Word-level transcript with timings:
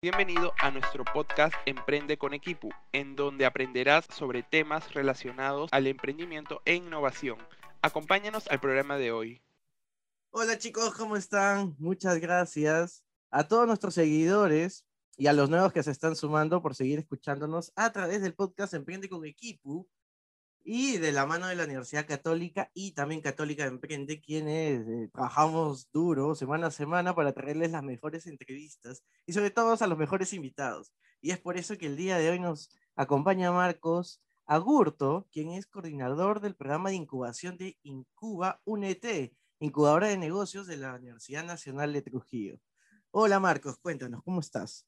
Bienvenido 0.00 0.52
a 0.60 0.70
nuestro 0.70 1.04
podcast 1.04 1.52
Emprende 1.66 2.18
con 2.18 2.32
Equipo, 2.32 2.68
en 2.92 3.16
donde 3.16 3.44
aprenderás 3.46 4.06
sobre 4.16 4.44
temas 4.44 4.94
relacionados 4.94 5.68
al 5.72 5.88
emprendimiento 5.88 6.62
e 6.64 6.76
innovación. 6.76 7.36
Acompáñanos 7.82 8.46
al 8.46 8.60
programa 8.60 8.96
de 8.96 9.10
hoy. 9.10 9.42
Hola 10.30 10.56
chicos, 10.56 10.94
¿cómo 10.94 11.16
están? 11.16 11.74
Muchas 11.80 12.20
gracias 12.20 13.02
a 13.32 13.48
todos 13.48 13.66
nuestros 13.66 13.94
seguidores 13.94 14.84
y 15.16 15.26
a 15.26 15.32
los 15.32 15.50
nuevos 15.50 15.72
que 15.72 15.82
se 15.82 15.90
están 15.90 16.14
sumando 16.14 16.62
por 16.62 16.76
seguir 16.76 17.00
escuchándonos 17.00 17.72
a 17.74 17.90
través 17.90 18.22
del 18.22 18.34
podcast 18.34 18.74
Emprende 18.74 19.08
con 19.08 19.24
Equipo 19.24 19.88
y 20.70 20.98
de 20.98 21.12
la 21.12 21.24
mano 21.24 21.46
de 21.46 21.54
la 21.54 21.64
Universidad 21.64 22.06
Católica 22.06 22.70
y 22.74 22.92
también 22.92 23.22
Católica 23.22 23.62
de 23.62 23.70
Emprende, 23.70 24.20
quienes 24.20 24.86
eh, 24.86 25.08
trabajamos 25.10 25.90
duro 25.92 26.34
semana 26.34 26.66
a 26.66 26.70
semana 26.70 27.14
para 27.14 27.32
traerles 27.32 27.70
las 27.72 27.82
mejores 27.82 28.26
entrevistas 28.26 29.02
y 29.24 29.32
sobre 29.32 29.50
todo 29.50 29.74
a 29.80 29.86
los 29.86 29.96
mejores 29.96 30.34
invitados. 30.34 30.92
Y 31.22 31.30
es 31.30 31.38
por 31.38 31.56
eso 31.56 31.78
que 31.78 31.86
el 31.86 31.96
día 31.96 32.18
de 32.18 32.28
hoy 32.28 32.38
nos 32.38 32.68
acompaña 32.96 33.50
Marcos 33.50 34.20
Agurto, 34.44 35.26
quien 35.32 35.52
es 35.52 35.66
coordinador 35.66 36.42
del 36.42 36.54
programa 36.54 36.90
de 36.90 36.96
incubación 36.96 37.56
de 37.56 37.78
Incuba 37.82 38.60
UNET, 38.66 39.32
incubadora 39.60 40.08
de 40.08 40.18
negocios 40.18 40.66
de 40.66 40.76
la 40.76 40.96
Universidad 40.96 41.46
Nacional 41.46 41.94
de 41.94 42.02
Trujillo. 42.02 42.60
Hola 43.10 43.40
Marcos, 43.40 43.78
cuéntanos, 43.78 44.22
¿cómo 44.22 44.40
estás? 44.40 44.86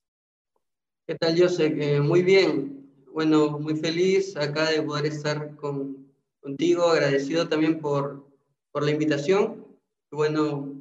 ¿Qué 1.06 1.14
tal, 1.14 1.40
José? 1.40 1.74
Eh, 1.74 2.00
muy 2.02 2.22
bien. 2.22 2.89
Bueno, 3.12 3.58
muy 3.58 3.76
feliz 3.76 4.36
acá 4.36 4.70
de 4.70 4.82
poder 4.82 5.06
estar 5.06 5.56
con, 5.56 6.06
contigo, 6.40 6.84
agradecido 6.84 7.48
también 7.48 7.80
por, 7.80 8.24
por 8.70 8.84
la 8.84 8.92
invitación. 8.92 9.66
Bueno, 10.10 10.80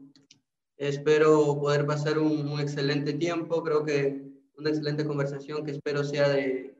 espero 0.78 1.60
poder 1.60 1.86
pasar 1.86 2.20
un, 2.20 2.60
excelente 2.60 3.14
tiempo, 3.14 3.64
creo 3.64 3.84
que 3.84 4.30
una 4.58 4.70
excelente 4.70 5.06
conversación 5.06 5.66
que 5.66 5.72
espero 5.72 6.04
sea 6.04 6.30
de, 6.30 6.76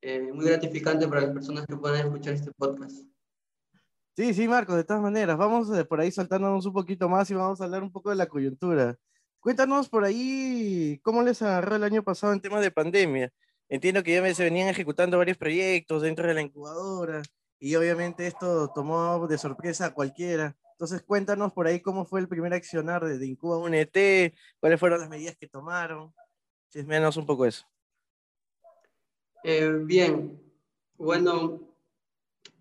eh, 0.00 0.32
muy 0.32 0.44
gratificante 0.44 1.06
para 1.06 1.22
las 1.22 1.32
personas 1.32 1.66
que 1.66 1.76
puedan 1.76 2.06
escuchar 2.06 2.34
este 2.34 2.52
podcast. 2.52 3.04
Sí, 4.16 4.34
sí, 4.34 4.48
Marco, 4.48 4.74
de 4.74 4.84
todas 4.84 5.02
maneras, 5.02 5.36
vamos 5.36 5.70
eh, 5.76 5.84
por 5.84 6.00
ahí 6.00 6.10
saltándonos 6.10 6.66
un 6.66 6.72
poquito 6.72 7.08
más 7.08 7.30
y 7.30 7.34
vamos 7.34 7.60
a 7.60 7.64
hablar 7.64 7.82
un 7.82 7.92
poco 7.92 8.10
de 8.10 8.16
la 8.16 8.26
coyuntura. 8.26 8.98
Cuéntanos 9.38 9.88
por 9.88 10.04
ahí 10.04 10.98
cómo 11.02 11.22
les 11.22 11.40
agarró 11.40 11.76
el 11.76 11.84
año 11.84 12.02
pasado 12.02 12.32
en 12.32 12.40
tema 12.40 12.60
de 12.60 12.72
pandemia. 12.72 13.32
Entiendo 13.68 14.02
que 14.02 14.14
ya 14.14 14.34
se 14.34 14.44
venían 14.44 14.68
ejecutando 14.68 15.18
varios 15.18 15.36
proyectos 15.36 16.02
dentro 16.02 16.26
de 16.26 16.34
la 16.34 16.40
incubadora 16.40 17.22
y 17.58 17.74
obviamente 17.74 18.26
esto 18.26 18.70
tomó 18.74 19.26
de 19.26 19.36
sorpresa 19.36 19.86
a 19.86 19.94
cualquiera. 19.94 20.56
Entonces 20.72 21.02
cuéntanos 21.02 21.52
por 21.52 21.66
ahí 21.66 21.80
cómo 21.80 22.06
fue 22.06 22.20
el 22.20 22.28
primer 22.28 22.54
accionar 22.54 23.04
de, 23.04 23.26
Incuba 23.26 23.58
UNET, 23.58 24.32
cuáles 24.60 24.80
fueron 24.80 25.00
las 25.00 25.10
medidas 25.10 25.36
que 25.36 25.48
tomaron. 25.48 26.14
Menos 26.86 27.16
un 27.16 27.26
poco 27.26 27.44
eso. 27.44 27.66
Eh, 29.42 29.70
bien, 29.84 30.40
bueno, 30.96 31.60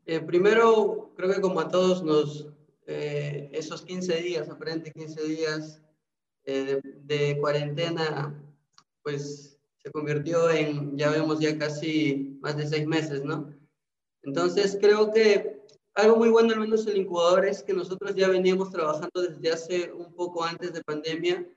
eh, 0.05 0.19
primero 0.19 1.11
creo 1.15 1.33
que 1.33 1.41
como 1.41 1.59
a 1.59 1.69
todos 1.69 2.03
nos, 2.03 2.47
eh, 2.85 3.49
esos 3.53 3.81
15 3.83 4.21
días, 4.21 4.49
aparente 4.49 4.91
15 4.91 5.23
días 5.23 5.81
de, 6.43 6.81
de 7.03 7.37
cuarentena, 7.39 8.41
pues 9.03 9.56
se 9.87 9.91
convirtió 9.93 10.49
en, 10.49 10.97
ya 10.97 11.09
vemos, 11.09 11.39
ya 11.39 11.57
casi 11.57 12.37
más 12.41 12.57
de 12.57 12.67
seis 12.67 12.85
meses, 12.85 13.23
¿no? 13.23 13.53
Entonces, 14.21 14.77
creo 14.81 15.13
que 15.13 15.61
algo 15.95 16.17
muy 16.17 16.27
bueno, 16.27 16.53
al 16.53 16.59
menos 16.59 16.85
el 16.87 16.97
incubador, 16.97 17.45
es 17.45 17.63
que 17.63 17.73
nosotros 17.73 18.13
ya 18.13 18.27
veníamos 18.27 18.69
trabajando 18.69 19.21
desde 19.21 19.49
hace 19.49 19.93
un 19.93 20.13
poco 20.13 20.43
antes 20.43 20.73
de 20.73 20.83
pandemia 20.83 21.47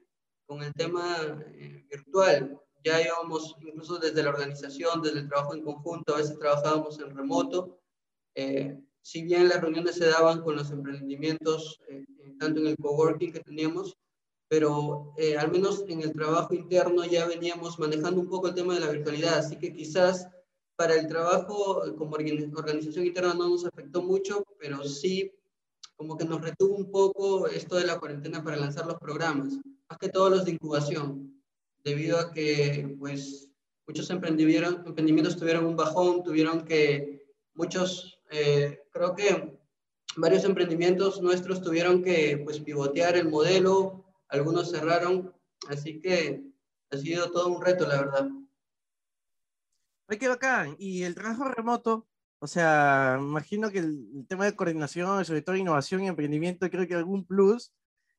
con 0.46 0.62
el 0.62 0.72
tema 0.74 1.44
eh, 1.54 1.84
virtual. 1.90 2.56
Ya 2.84 3.02
íbamos 3.02 3.56
incluso 3.60 3.98
desde 3.98 4.22
la 4.22 4.30
organización, 4.30 5.02
desde 5.02 5.18
el 5.18 5.28
trabajo 5.28 5.54
en 5.54 5.64
conjunto, 5.64 6.14
a 6.14 6.18
veces 6.18 6.38
trabajábamos 6.38 7.00
en 7.00 7.16
remoto. 7.16 7.80
Eh, 8.36 8.78
si 9.02 9.22
bien 9.22 9.48
las 9.48 9.60
reuniones 9.60 9.96
se 9.96 10.06
daban 10.06 10.42
con 10.42 10.54
los 10.54 10.70
emprendimientos, 10.70 11.80
eh, 11.88 12.04
tanto 12.38 12.60
en 12.60 12.68
el 12.68 12.76
coworking 12.76 13.32
que 13.32 13.40
teníamos, 13.40 13.98
pero 14.50 15.14
eh, 15.16 15.36
al 15.36 15.52
menos 15.52 15.84
en 15.86 16.02
el 16.02 16.12
trabajo 16.12 16.52
interno 16.54 17.04
ya 17.04 17.24
veníamos 17.24 17.78
manejando 17.78 18.20
un 18.20 18.28
poco 18.28 18.48
el 18.48 18.54
tema 18.54 18.74
de 18.74 18.80
la 18.80 18.90
virtualidad, 18.90 19.38
así 19.38 19.54
que 19.56 19.72
quizás 19.72 20.26
para 20.74 20.96
el 20.96 21.06
trabajo 21.06 21.84
como 21.96 22.16
organización 22.16 23.06
interna 23.06 23.32
no 23.32 23.48
nos 23.48 23.64
afectó 23.64 24.02
mucho, 24.02 24.44
pero 24.58 24.82
sí 24.82 25.32
como 25.94 26.18
que 26.18 26.24
nos 26.24 26.40
retuvo 26.40 26.74
un 26.74 26.90
poco 26.90 27.46
esto 27.46 27.76
de 27.76 27.86
la 27.86 28.00
cuarentena 28.00 28.42
para 28.42 28.56
lanzar 28.56 28.86
los 28.86 28.98
programas, 28.98 29.54
más 29.88 29.98
que 30.00 30.08
todos 30.08 30.32
los 30.32 30.44
de 30.44 30.50
incubación, 30.50 31.40
debido 31.84 32.18
a 32.18 32.32
que 32.32 32.96
pues 32.98 33.48
muchos 33.86 34.10
emprendimientos 34.10 35.36
tuvieron 35.36 35.64
un 35.64 35.76
bajón, 35.76 36.24
tuvieron 36.24 36.64
que 36.64 37.24
muchos, 37.54 38.18
eh, 38.32 38.80
creo 38.90 39.14
que 39.14 39.60
varios 40.16 40.42
emprendimientos 40.42 41.22
nuestros 41.22 41.62
tuvieron 41.62 42.02
que 42.02 42.40
pues 42.42 42.58
pivotear 42.58 43.16
el 43.16 43.28
modelo 43.28 43.99
algunos 44.30 44.70
cerraron, 44.70 45.34
así 45.68 46.00
que 46.00 46.42
ha 46.90 46.96
sido 46.96 47.30
todo 47.30 47.48
un 47.48 47.62
reto, 47.62 47.86
la 47.86 48.00
verdad. 48.00 48.28
Ay, 50.08 50.18
qué 50.18 50.28
bacán. 50.28 50.76
Y 50.78 51.02
el 51.02 51.14
trabajo 51.14 51.44
remoto, 51.44 52.08
o 52.40 52.46
sea, 52.46 53.16
imagino 53.20 53.70
que 53.70 53.78
el, 53.78 54.26
tema 54.28 54.44
de 54.44 54.56
coordinación, 54.56 55.24
sobre 55.24 55.42
todo 55.42 55.56
innovación 55.56 56.02
y 56.02 56.08
emprendimiento, 56.08 56.68
creo 56.70 56.86
que 56.86 56.94
algún 56.94 57.24
plus 57.26 57.72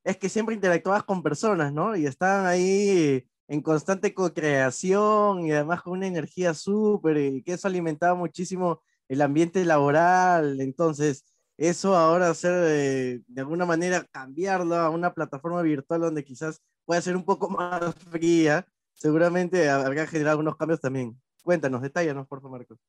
es 0.03 0.17
que 0.17 0.29
siempre 0.29 0.55
interactuabas 0.55 1.03
con 1.03 1.23
personas, 1.23 1.73
¿no? 1.73 1.95
Y 1.95 2.05
estaban 2.05 2.45
ahí 2.45 3.27
en 3.47 3.61
constante 3.61 4.13
co-creación 4.13 5.45
y 5.45 5.51
además 5.51 5.81
con 5.81 5.93
una 5.93 6.07
energía 6.07 6.53
súper, 6.53 7.17
y 7.17 7.43
que 7.43 7.53
eso 7.53 7.67
alimentaba 7.67 8.15
muchísimo 8.15 8.81
el 9.09 9.21
ambiente 9.21 9.63
laboral. 9.65 10.61
Entonces, 10.61 11.25
eso 11.69 11.95
ahora 11.95 12.29
hacer 12.29 13.23
de 13.27 13.41
alguna 13.41 13.65
manera 13.65 14.03
cambiarlo 14.11 14.75
a 14.75 14.89
una 14.89 15.13
plataforma 15.13 15.61
virtual 15.61 16.01
donde 16.01 16.23
quizás 16.23 16.59
pueda 16.85 17.01
ser 17.01 17.15
un 17.15 17.23
poco 17.23 17.49
más 17.49 17.93
fría, 18.09 18.65
seguramente 18.93 19.69
habrá 19.69 20.07
generado 20.07 20.31
algunos 20.31 20.57
cambios 20.57 20.81
también. 20.81 21.21
Cuéntanos, 21.43 21.81
detállanos, 21.81 22.27
por 22.27 22.41
favor, 22.41 22.59
Marcos. 22.59 22.79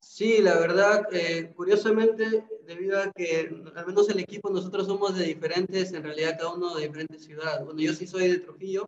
Sí, 0.00 0.40
la 0.40 0.58
verdad, 0.58 1.06
eh, 1.12 1.52
curiosamente, 1.54 2.46
debido 2.64 2.98
a 2.98 3.12
que 3.12 3.50
al 3.74 3.86
menos 3.86 4.08
el 4.08 4.20
equipo 4.20 4.48
nosotros 4.48 4.86
somos 4.86 5.16
de 5.16 5.24
diferentes, 5.24 5.92
en 5.92 6.02
realidad 6.02 6.36
cada 6.38 6.54
uno 6.54 6.74
de 6.74 6.86
diferentes 6.86 7.24
ciudades. 7.24 7.64
Bueno, 7.64 7.80
yo 7.80 7.92
sí 7.92 8.06
soy 8.06 8.28
de 8.28 8.38
Trujillo, 8.38 8.86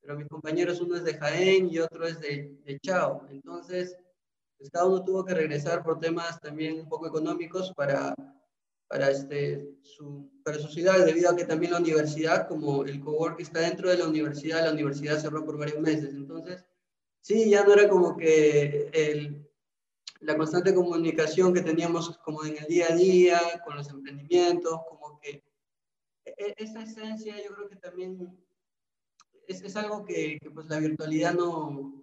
pero 0.00 0.18
mis 0.18 0.28
compañeros 0.28 0.80
uno 0.80 0.96
es 0.96 1.04
de 1.04 1.14
Jaén 1.14 1.70
y 1.70 1.78
otro 1.78 2.06
es 2.06 2.20
de, 2.20 2.58
de 2.64 2.78
Chao. 2.80 3.26
Entonces, 3.30 3.96
pues, 4.62 4.70
cada 4.70 4.86
uno 4.86 5.02
tuvo 5.02 5.24
que 5.24 5.34
regresar 5.34 5.82
por 5.82 5.98
temas 5.98 6.40
también 6.40 6.78
un 6.78 6.88
poco 6.88 7.08
económicos 7.08 7.72
para, 7.74 8.14
para, 8.86 9.10
este, 9.10 9.74
su, 9.82 10.30
para 10.44 10.56
su 10.56 10.68
ciudad, 10.68 11.04
debido 11.04 11.30
a 11.30 11.34
que 11.34 11.44
también 11.44 11.72
la 11.72 11.80
universidad, 11.80 12.46
como 12.46 12.84
el 12.84 13.00
cowork 13.00 13.40
está 13.40 13.58
dentro 13.58 13.90
de 13.90 13.98
la 13.98 14.06
universidad, 14.06 14.64
la 14.64 14.70
universidad 14.70 15.18
cerró 15.18 15.44
por 15.44 15.58
varios 15.58 15.80
meses. 15.80 16.14
Entonces, 16.14 16.64
sí, 17.20 17.50
ya 17.50 17.64
no 17.64 17.72
era 17.72 17.88
como 17.88 18.16
que 18.16 18.88
el, 18.92 19.50
la 20.20 20.36
constante 20.36 20.72
comunicación 20.72 21.52
que 21.52 21.62
teníamos 21.62 22.16
como 22.18 22.44
en 22.44 22.56
el 22.56 22.66
día 22.66 22.86
a 22.88 22.94
día, 22.94 23.40
con 23.64 23.76
los 23.76 23.88
emprendimientos, 23.88 24.80
como 24.88 25.18
que 25.18 25.42
e, 26.24 26.34
e, 26.38 26.54
esa 26.56 26.84
esencia 26.84 27.34
yo 27.44 27.52
creo 27.52 27.68
que 27.68 27.76
también 27.76 28.38
es, 29.48 29.60
es 29.60 29.74
algo 29.74 30.04
que, 30.04 30.38
que, 30.40 30.52
pues 30.52 30.68
la 30.68 30.78
virtualidad 30.78 31.34
no, 31.34 32.01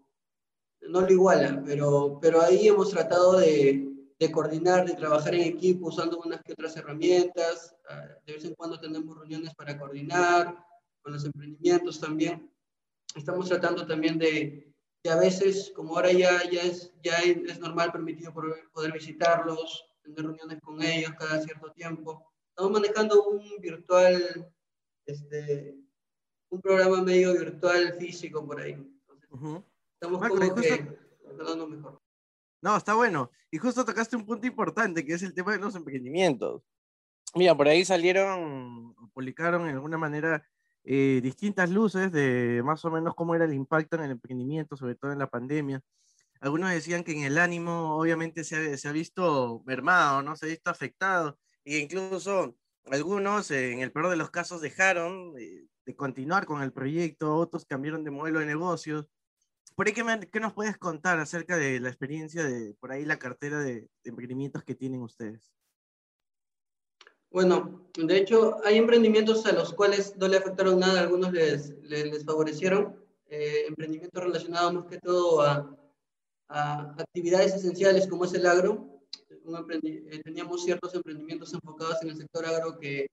no 0.82 1.02
lo 1.02 1.12
igualan, 1.12 1.64
pero, 1.64 2.20
pero 2.22 2.42
ahí 2.42 2.68
hemos 2.68 2.92
tratado 2.92 3.40
de, 3.40 3.92
de, 4.18 4.32
coordinar, 4.32 4.86
de 4.86 4.96
trabajar 4.96 5.36
en 5.36 5.42
equipo 5.42 5.88
usando 5.88 6.20
unas 6.20 6.42
que 6.42 6.54
otras 6.54 6.76
herramientas. 6.78 7.76
Ah, 7.90 8.08
de 8.26 8.34
vez 8.34 8.46
en 8.46 8.56
cuando 8.56 8.80
tenemos 8.80 9.18
reuniones 9.18 9.54
para 9.56 9.78
coordinar 9.78 10.56
con 11.02 11.14
los 11.14 11.26
emprendimientos 11.26 12.00
también. 12.00 12.52
Estamos 13.16 13.48
tratando 13.48 13.86
también 13.86 14.18
de 14.18 14.74
que 15.04 15.10
a 15.10 15.16
veces, 15.16 15.72
como 15.76 15.96
ahora 15.96 16.12
ya, 16.12 16.50
ya, 16.50 16.62
es, 16.62 16.94
ya 17.02 17.18
es 17.20 17.60
normal, 17.60 17.92
permitido 17.92 18.34
poder 18.34 18.92
visitarlos, 18.92 19.86
tener 20.04 20.24
reuniones 20.24 20.62
con 20.62 20.82
ellos 20.82 21.12
cada 21.18 21.42
cierto 21.42 21.72
tiempo. 21.72 22.32
Estamos 22.50 22.72
manejando 22.72 23.24
un 23.24 23.42
virtual, 23.62 24.54
este, 25.06 25.78
un 26.50 26.62
programa 26.62 27.02
medio 27.02 27.34
virtual 27.34 27.94
físico 27.94 28.46
por 28.46 28.60
ahí. 28.60 28.74
Entonces, 28.74 29.64
Estamos 30.02 30.28
como 30.28 30.56
que 30.56 30.98
mejor. 31.68 32.02
No, 32.62 32.78
está 32.78 32.94
bueno. 32.94 33.32
Y 33.52 33.58
justo 33.58 33.84
tocaste 33.84 34.16
un 34.16 34.26
punto 34.26 34.48
importante, 34.48 35.06
que 35.06 35.14
es 35.14 35.24
el 35.24 35.34
tema 35.34 35.52
de 35.52 35.60
los 35.60 35.76
emprendimientos. 35.76 36.62
Mira, 37.36 37.56
por 37.56 37.68
ahí 37.68 37.84
salieron, 37.84 38.96
publicaron 39.14 39.66
de 39.66 39.72
alguna 39.72 39.98
manera 39.98 40.46
eh, 40.84 41.20
distintas 41.22 41.70
luces 41.70 42.12
de 42.12 42.62
más 42.64 42.84
o 42.86 42.92
menos 42.92 43.14
cómo 43.14 43.36
era 43.36 43.46
el 43.46 43.54
impacto 43.54 43.98
en 43.98 44.04
el 44.04 44.12
emprendimiento, 44.12 44.78
sobre 44.78 44.96
todo 44.96 45.12
en 45.12 45.20
la 45.20 45.30
pandemia. 45.30 45.82
Algunos 46.40 46.72
decían 46.72 47.04
que 47.04 47.12
en 47.12 47.24
el 47.24 47.38
ánimo 47.38 47.98
obviamente 47.98 48.46
se 48.46 48.56
ha, 48.56 48.78
se 48.78 48.88
ha 48.88 48.94
visto 48.94 49.62
mermado, 49.66 50.22
¿no? 50.22 50.36
Se 50.38 50.46
ha 50.46 50.50
visto 50.50 50.72
afectado. 50.72 51.38
E 51.66 51.78
incluso 51.78 52.56
algunos, 52.86 53.52
eh, 53.52 53.74
en 53.74 53.82
el 53.82 53.92
peor 53.92 54.10
de 54.10 54.16
los 54.16 54.32
casos, 54.32 54.62
dejaron 54.62 55.34
eh, 55.38 55.68
de 55.86 55.96
continuar 55.96 56.46
con 56.46 56.62
el 56.62 56.72
proyecto, 56.72 57.36
otros 57.36 57.66
cambiaron 57.66 58.04
de 58.04 58.12
modelo 58.12 58.40
de 58.40 58.46
negocios. 58.46 59.06
Por 59.80 59.88
ahí, 59.88 59.94
¿qué, 59.94 60.04
qué 60.30 60.42
nos 60.42 60.52
puedes 60.52 60.78
contar 60.78 61.20
acerca 61.20 61.56
de 61.56 61.80
la 61.80 61.88
experiencia 61.88 62.44
de, 62.44 62.74
por 62.82 62.92
ahí, 62.92 63.06
la 63.06 63.18
cartera 63.18 63.62
de, 63.62 63.76
de 64.04 64.10
emprendimientos 64.10 64.62
que 64.66 64.76
tienen 64.76 65.02
ustedes? 65.02 65.54
Bueno, 67.32 67.90
de 67.98 68.18
hecho, 68.18 68.58
hay 68.66 68.78
emprendimientos 68.78 69.46
a 69.46 69.54
los 69.54 69.74
cuales 69.74 70.18
no 70.18 70.28
le 70.28 70.36
afectaron 70.36 70.82
nada, 70.82 71.00
algunos 71.00 71.32
les, 71.32 71.70
les, 71.84 72.26
favorecieron. 72.26 73.02
Eh, 73.28 73.68
emprendimientos 73.70 74.22
relacionados 74.22 74.74
más 74.74 74.86
que 74.88 74.98
todo 74.98 75.44
a, 75.44 75.74
a, 76.50 76.96
actividades 77.00 77.56
esenciales 77.56 78.06
como 78.06 78.26
es 78.26 78.34
el 78.34 78.48
agro. 78.48 79.02
Eh, 79.22 80.22
teníamos 80.26 80.66
ciertos 80.66 80.94
emprendimientos 80.94 81.54
enfocados 81.54 82.02
en 82.02 82.10
el 82.10 82.18
sector 82.18 82.46
agro 82.46 82.78
que 82.78 83.08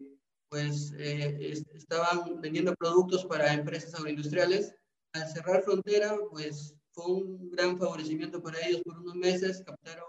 pues 0.48 0.92
eh, 0.98 1.52
estaban 1.74 2.40
vendiendo 2.40 2.74
productos 2.74 3.24
para 3.24 3.54
empresas 3.54 3.94
agroindustriales. 3.94 4.74
Al 5.16 5.28
cerrar 5.30 5.62
frontera, 5.62 6.14
pues 6.30 6.74
fue 6.90 7.06
un 7.06 7.50
gran 7.50 7.78
favorecimiento 7.78 8.42
para 8.42 8.58
ellos 8.66 8.82
por 8.82 8.98
unos 8.98 9.14
meses, 9.14 9.62
captaron 9.64 10.04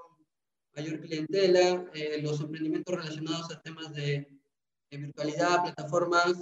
mayor 0.75 0.99
clientela, 0.99 1.85
eh, 1.93 2.21
los 2.21 2.41
emprendimientos 2.41 2.93
relacionados 2.93 3.49
a 3.51 3.61
temas 3.61 3.93
de, 3.93 4.27
virtualidad, 4.91 5.63
plataformas, 5.63 6.33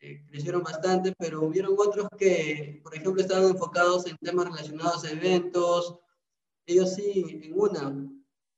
eh, 0.00 0.22
crecieron 0.28 0.62
bastante, 0.62 1.14
pero 1.18 1.42
hubieron 1.42 1.74
otros 1.78 2.08
que, 2.18 2.80
por 2.82 2.94
ejemplo, 2.94 3.22
estaban 3.22 3.50
enfocados 3.50 4.06
en 4.06 4.16
temas 4.18 4.46
relacionados 4.46 5.04
a 5.04 5.10
eventos. 5.10 5.98
Ellos 6.66 6.94
sí, 6.94 7.40
en 7.42 7.52
una, 7.58 8.10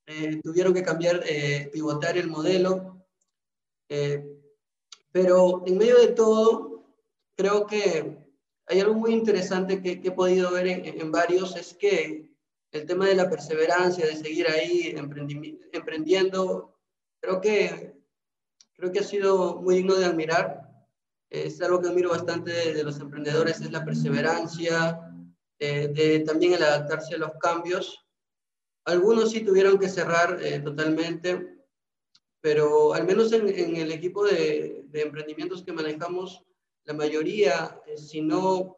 eh, 0.06 0.40
tuvieron 0.42 0.74
que 0.74 0.82
cambiar, 0.82 1.24
pivotar 1.72 2.16
el 2.16 2.28
modelo. 2.28 3.04
pero 5.12 5.62
en 5.66 5.78
medio 5.78 5.98
de 5.98 6.08
todo, 6.08 6.84
creo 7.36 7.66
que 7.66 8.21
hay 8.66 8.80
algo 8.80 8.94
muy 8.94 9.12
interesante 9.12 9.82
que, 9.82 10.00
he 10.02 10.10
podido 10.12 10.50
ver 10.52 10.66
en, 10.68 11.12
varios, 11.12 11.56
es 11.56 11.74
que 11.74 12.28
el 12.70 12.86
tema 12.86 13.06
de 13.06 13.14
la 13.14 13.28
perseverancia, 13.28 14.06
de 14.06 14.16
seguir 14.16 14.48
ahí 14.48 14.94
emprendiendo, 15.72 16.78
creo 17.20 17.40
que, 17.40 17.94
creo 18.74 18.92
que 18.92 19.00
ha 19.00 19.04
sido 19.04 19.60
muy 19.60 19.76
digno 19.76 19.94
de 19.94 20.06
admirar. 20.06 20.62
Es 21.28 21.60
algo 21.62 21.80
que 21.80 21.88
admiro 21.88 22.10
bastante 22.10 22.72
de, 22.74 22.84
los 22.84 22.98
emprendedores, 23.00 23.60
es 23.60 23.70
la 23.70 23.84
perseverancia, 23.84 25.00
eh, 25.58 25.88
de 25.88 26.20
también 26.20 26.54
el 26.54 26.62
adaptarse 26.62 27.14
a 27.14 27.18
los 27.18 27.32
cambios. 27.40 28.04
Algunos 28.84 29.30
sí 29.30 29.40
tuvieron 29.40 29.78
que 29.78 29.88
cerrar 29.88 30.38
eh, 30.42 30.60
totalmente, 30.60 31.62
pero 32.40 32.92
al 32.92 33.06
menos 33.06 33.32
en, 33.32 33.76
el 33.76 33.92
equipo 33.92 34.24
de, 34.24 34.84
emprendimientos 34.92 35.62
que 35.62 35.72
manejamos, 35.72 36.44
la 36.84 36.94
mayoría, 36.94 37.80
eh, 37.86 37.96
si 37.96 38.20
no 38.20 38.76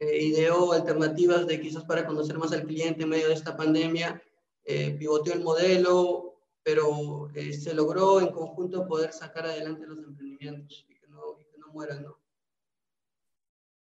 eh, 0.00 0.22
ideó 0.22 0.72
alternativas 0.72 1.46
de 1.46 1.60
quizás 1.60 1.84
para 1.84 2.06
conocer 2.06 2.38
más 2.38 2.52
al 2.52 2.64
cliente 2.64 3.02
en 3.02 3.08
medio 3.08 3.28
de 3.28 3.34
esta 3.34 3.56
pandemia, 3.56 4.22
eh, 4.64 4.94
pivoteó 4.96 5.32
el 5.32 5.42
modelo, 5.42 6.40
pero 6.62 7.30
eh, 7.34 7.52
se 7.52 7.74
logró 7.74 8.20
en 8.20 8.28
conjunto 8.28 8.86
poder 8.86 9.12
sacar 9.12 9.46
adelante 9.46 9.86
los 9.86 9.98
emprendimientos 9.98 10.86
y 10.88 10.94
que 10.94 11.08
no, 11.08 11.38
que 11.38 11.58
no 11.58 11.68
mueran, 11.72 12.04
¿no? 12.04 12.18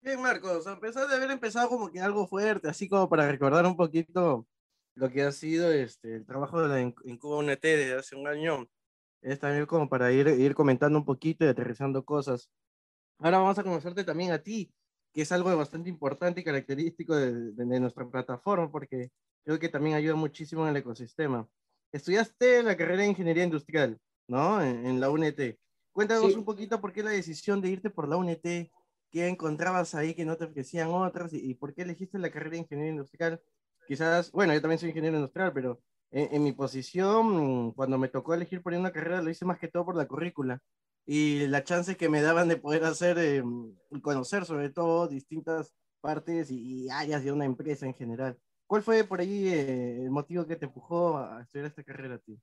Bien, 0.03 0.21
Marcos, 0.21 0.67
a 0.67 0.79
pesar 0.79 1.09
de 1.09 1.17
haber 1.17 1.31
empezado 1.31 1.69
como 1.69 1.91
que 1.91 1.99
algo 1.99 2.29
fuerte, 2.29 2.69
así 2.69 2.89
como 2.89 3.09
para 3.09 3.29
recordar 3.29 3.65
un 3.65 3.77
poquito 3.77 4.47
lo 4.95 5.11
que 5.11 5.23
ha 5.23 5.33
sido 5.33 5.73
este, 5.73 6.15
el 6.15 6.27
trabajo 6.27 6.61
de 6.63 6.69
la 6.69 6.81
Incuba 6.81 7.39
UNT 7.39 7.63
desde 7.63 7.95
hace 7.95 8.15
un 8.15 8.29
año, 8.29 8.69
es 9.23 9.41
también 9.41 9.67
como 9.67 9.89
para 9.89 10.13
ir, 10.13 10.29
ir 10.29 10.55
comentando 10.55 10.99
un 10.99 11.05
poquito 11.05 11.45
y 11.45 11.49
aterrizando 11.49 12.05
cosas. 12.05 12.51
Ahora 13.25 13.39
vamos 13.39 13.59
a 13.59 13.63
conocerte 13.63 14.05
también 14.05 14.33
a 14.33 14.39
ti, 14.39 14.71
que 15.11 15.23
es 15.23 15.33
algo 15.33 15.57
bastante 15.57 15.89
importante 15.89 16.43
y 16.43 16.45
característico 16.45 17.17
de, 17.17 17.81
nuestra 17.81 18.07
plataforma, 18.07 18.71
porque 18.71 19.13
creo 19.43 19.59
que 19.59 19.71
también 19.71 19.97
ayuda 19.97 20.15
muchísimo 20.15 20.65
en 20.65 20.69
el 20.69 20.77
ecosistema. 20.77 21.49
Estudiaste 21.91 22.63
la 22.63 22.77
carrera 22.77 23.01
de 23.01 23.09
Ingeniería 23.09 23.45
Industrial, 23.45 23.99
¿no? 24.29 24.63
En, 24.63 25.01
la 25.01 25.09
UNT. 25.09 25.41
Cuéntanos 25.91 26.37
un 26.37 26.45
poquito 26.45 26.83
por 26.83 26.93
qué 26.93 27.03
la 27.03 27.13
decisión 27.13 27.63
de 27.63 27.71
irte 27.71 27.89
por 27.89 28.11
la 28.11 28.19
UNT, 28.19 28.43
qué 28.43 29.29
encontrabas 29.29 29.95
ahí 29.95 30.13
que 30.13 30.27
no 30.27 30.37
te 30.37 30.45
ofrecían 30.45 30.91
otras 30.91 31.33
y, 31.33 31.55
por 31.55 31.73
qué 31.73 31.81
elegiste 31.81 32.19
la 32.19 32.29
carrera 32.29 32.51
de 32.51 32.59
Ingeniería 32.59 32.93
Industrial. 32.93 33.41
Quizás, 33.89 34.33
bueno, 34.33 34.53
yo 34.53 34.61
también 34.61 34.79
soy 34.79 34.91
ingeniero 34.91 35.17
industrial, 35.17 35.51
pero 35.55 35.81
en, 36.11 36.29
en 36.31 36.43
mi 36.43 36.53
posición, 36.53 37.73
cuando 37.73 37.97
me 37.97 38.09
tocó 38.09 38.35
elegir 38.35 38.61
por 38.61 38.75
una 38.75 38.93
carrera, 38.93 39.23
lo 39.23 39.31
hice 39.31 39.47
más 39.47 39.59
que 39.59 39.69
todo 39.69 39.87
por 39.87 39.97
la 39.97 40.07
currícula 40.07 40.63
y 41.07 41.47
la 41.49 41.65
chance 41.65 41.97
que 41.97 42.09
me 42.09 42.23
daban 42.23 42.49
de 42.49 42.57
poder 42.57 42.85
hacer 42.85 43.45
y 43.91 44.01
conocer 44.01 44.45
sobre 44.47 44.71
todo 44.71 45.07
distintas 45.07 45.75
partes 46.01 46.51
y, 46.51 46.89
áreas 46.91 47.25
de 47.25 47.33
una 47.33 47.45
empresa 47.45 47.87
en 47.87 47.95
general. 47.95 48.39
¿Cuál 48.67 48.83
fue 48.83 49.05
por 49.05 49.21
ahí 49.21 49.49
eh, 49.49 50.03
el 50.03 50.11
motivo 50.11 50.47
que 50.47 50.57
te 50.57 50.67
empujó 50.67 51.19
a 51.19 51.43
estudiar 51.43 51.67
esta 51.67 51.85
carrera 51.85 52.19
a? 52.19 52.41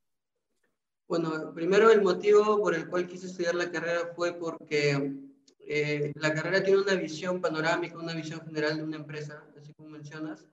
Bueno, 1.08 1.54
primero 1.54 1.90
el 1.92 2.02
motivo 2.02 2.62
por 2.62 2.74
el 2.76 2.88
cual 2.88 3.08
quise 3.08 3.28
estudiar 3.28 3.56
la 3.56 3.70
carrera 3.70 4.14
fue 4.16 4.34
porque 4.34 5.14
eh, 5.60 6.12
la 6.16 6.34
carrera 6.34 6.64
tiene 6.64 6.82
una 6.82 6.96
visión 6.96 7.42
panorámica, 7.42 7.98
una 7.98 8.14
visión 8.14 8.42
general 8.42 8.78
de 8.78 8.84
una 8.84 8.98
empresa, 8.98 9.44
así 9.60 9.74
como 9.74 9.90
mencionas. 9.90 10.48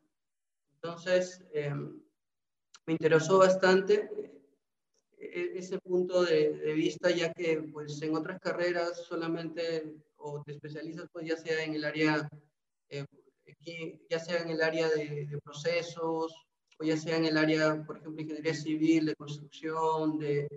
Entonces, 0.74 1.44
me 2.86 2.92
interesó 2.92 3.38
bastante 3.38 4.37
ese 5.20 5.78
punto 5.78 6.24
de, 6.24 6.52
de, 6.52 6.72
vista, 6.74 7.10
ya 7.10 7.32
que 7.32 7.62
pues 7.72 8.00
en 8.02 8.16
otras 8.16 8.40
carreras 8.40 9.04
solamente 9.04 9.96
o 10.16 10.42
te 10.42 10.52
especializas 10.52 11.08
pues 11.12 11.26
ya 11.26 11.36
sea 11.36 11.64
en 11.64 11.74
el 11.74 11.84
área, 11.84 12.28
eh, 12.88 13.04
ya 14.08 14.18
sea 14.18 14.42
en 14.42 14.50
el 14.50 14.62
área 14.62 14.88
de, 14.88 15.26
de, 15.26 15.38
procesos 15.40 16.32
o 16.78 16.84
ya 16.84 16.96
sea 16.96 17.16
en 17.16 17.24
el 17.24 17.36
área, 17.36 17.84
por 17.84 17.98
ejemplo, 17.98 18.22
ingeniería 18.22 18.54
civil, 18.54 19.06
de 19.06 19.16
construcción, 19.16 20.18
de 20.18 20.48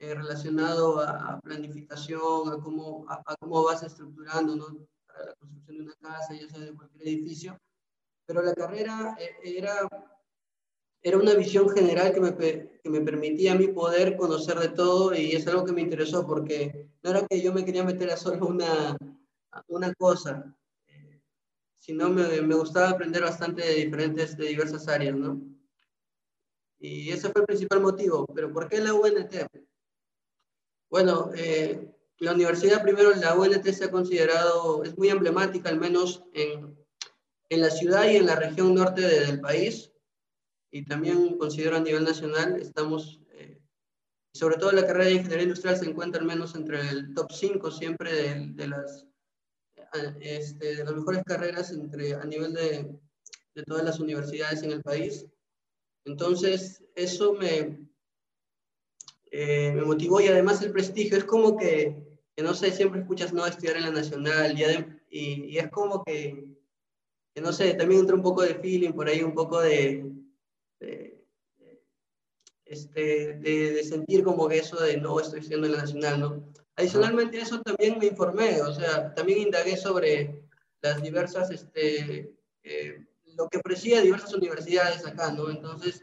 eh, 0.00 0.14
relacionado 0.14 1.00
a, 1.00 1.40
planificación, 1.40 2.52
a 2.52 2.62
cómo, 2.62 3.06
a, 3.08 3.22
cómo 3.40 3.62
vas 3.62 3.82
estructurando 3.82 4.54
¿no? 4.54 4.66
para 5.06 5.26
la 5.26 5.34
construcción 5.36 5.78
de 5.78 5.82
una 5.84 5.94
casa, 5.94 6.34
ya 6.34 6.48
sea 6.48 6.60
de 6.60 6.74
cualquier 6.74 7.08
edificio. 7.08 7.58
Pero 8.26 8.42
la 8.42 8.54
carrera 8.54 9.16
eh, 9.18 9.36
era 9.44 9.88
era 11.06 11.18
una 11.18 11.34
visión 11.34 11.68
general 11.68 12.14
que 12.14 12.20
me, 12.20 12.34
que 12.34 12.88
me 12.88 13.02
permitía 13.02 13.52
a 13.52 13.56
mí 13.56 13.68
poder 13.68 14.16
conocer 14.16 14.58
de 14.58 14.70
todo 14.70 15.14
y 15.14 15.32
es 15.32 15.46
algo 15.46 15.66
que 15.66 15.72
me 15.72 15.82
interesó 15.82 16.26
porque 16.26 16.88
no 17.02 17.10
era 17.10 17.26
que 17.26 17.42
yo 17.42 17.52
me 17.52 17.62
quería 17.62 17.84
meter 17.84 18.10
a 18.10 18.16
solo 18.16 18.46
una, 18.46 18.96
una 19.68 19.92
cosa, 19.94 20.56
sino 21.76 22.08
me, 22.08 22.40
me, 22.40 22.54
gustaba 22.54 22.88
aprender 22.88 23.20
bastante 23.20 23.62
de 23.62 23.74
diferentes, 23.74 24.34
de 24.38 24.46
diversas 24.46 24.88
áreas, 24.88 25.14
¿no? 25.14 25.42
Y 26.78 27.10
ese 27.10 27.28
fue 27.28 27.42
el 27.42 27.46
principal 27.48 27.82
motivo. 27.82 28.24
¿Pero 28.34 28.50
por 28.50 28.66
qué 28.70 28.80
la 28.80 28.94
UNT? 28.94 29.34
Bueno, 30.88 31.30
eh, 31.36 31.86
la 32.18 32.32
universidad 32.32 32.82
primero, 32.82 33.14
la 33.14 33.34
UNT 33.34 33.66
se 33.66 33.84
ha 33.84 33.90
considerado, 33.90 34.82
es 34.82 34.96
muy 34.96 35.10
emblemática, 35.10 35.68
al 35.68 35.78
menos 35.78 36.24
en, 36.32 36.74
en 37.50 37.60
la 37.60 37.68
ciudad 37.68 38.08
y 38.08 38.16
en 38.16 38.24
la 38.24 38.36
región 38.36 38.74
norte 38.74 39.02
del 39.02 39.40
país 39.42 39.93
y 40.74 40.84
también 40.84 41.38
considero 41.38 41.76
a 41.76 41.80
nivel 41.80 42.02
nacional, 42.02 42.60
estamos, 42.60 43.20
eh, 43.30 43.60
sobre 44.34 44.56
todo 44.56 44.72
la 44.72 44.84
carrera 44.84 45.04
de 45.04 45.12
ingeniería 45.12 45.44
industrial 45.44 45.76
se 45.76 45.88
encuentra 45.88 46.20
al 46.20 46.26
menos 46.26 46.56
entre 46.56 46.80
el 46.80 47.14
top 47.14 47.30
5 47.30 47.70
siempre 47.70 48.12
de, 48.12 48.46
de 48.54 48.66
las, 48.66 49.06
eh, 49.76 50.16
este, 50.20 50.74
de 50.74 50.84
las 50.84 50.92
mejores 50.92 51.22
carreras 51.22 51.70
entre, 51.70 52.14
a 52.14 52.24
nivel 52.24 52.54
de, 52.54 52.92
de 53.54 53.62
todas 53.62 53.84
las 53.84 54.00
universidades 54.00 54.64
en 54.64 54.72
el 54.72 54.82
país. 54.82 55.24
Entonces, 56.04 56.82
eso 56.96 57.34
me, 57.34 57.78
eh, 59.30 59.72
me 59.76 59.82
motivó 59.82 60.20
y 60.20 60.26
además 60.26 60.60
el 60.62 60.72
prestigio 60.72 61.18
es 61.18 61.24
como 61.24 61.56
que, 61.56 62.04
que, 62.34 62.42
no 62.42 62.52
sé, 62.52 62.72
siempre 62.72 63.02
escuchas 63.02 63.32
no 63.32 63.46
estudiar 63.46 63.76
en 63.76 63.84
la 63.84 63.90
nacional 63.92 64.58
y, 64.58 64.64
y, 65.08 65.44
y 65.52 65.58
es 65.58 65.70
como 65.70 66.02
que, 66.02 66.48
que, 67.32 67.40
no 67.40 67.52
sé, 67.52 67.74
también 67.74 68.00
entra 68.00 68.16
un 68.16 68.22
poco 68.22 68.42
de 68.42 68.56
feeling 68.56 68.90
por 68.90 69.06
ahí, 69.06 69.22
un 69.22 69.34
poco 69.34 69.60
de, 69.60 70.23
este, 72.64 73.34
de, 73.34 73.84
sentir 73.84 74.24
como 74.24 74.48
que 74.48 74.58
eso 74.58 74.80
de 74.80 74.96
no 74.96 75.20
estoy 75.20 75.42
siendo 75.42 75.66
en 75.66 75.72
la 75.72 75.78
nacional, 75.78 76.20
¿no? 76.20 76.52
Adicionalmente 76.76 77.38
eso 77.38 77.60
también 77.62 77.98
me 77.98 78.06
informé, 78.06 78.60
o 78.60 78.72
sea, 78.72 79.14
también 79.14 79.38
indagué 79.38 79.76
sobre 79.76 80.44
las 80.82 81.00
diversas, 81.02 81.50
este, 81.50 82.34
eh, 82.62 83.06
lo 83.36 83.48
que 83.48 83.58
ofrecía 83.58 84.00
diversas 84.00 84.34
universidades 84.34 85.06
acá, 85.06 85.32
¿no? 85.32 85.50
Entonces 85.50 86.02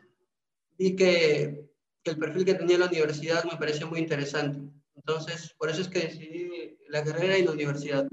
vi 0.77 0.95
que, 0.95 1.69
que, 2.03 2.11
el 2.11 2.17
perfil 2.17 2.45
que 2.45 2.53
tenía 2.53 2.77
la 2.77 2.87
universidad 2.87 3.43
me 3.43 3.57
pareció 3.57 3.87
muy 3.87 3.99
interesante. 3.99 4.59
Entonces, 4.95 5.53
por 5.57 5.69
eso 5.69 5.81
es 5.81 5.87
que 5.87 5.99
decidí 5.99 6.77
la 6.87 7.03
carrera 7.03 7.37
y 7.37 7.43
la 7.43 7.51
universidad. 7.51 8.07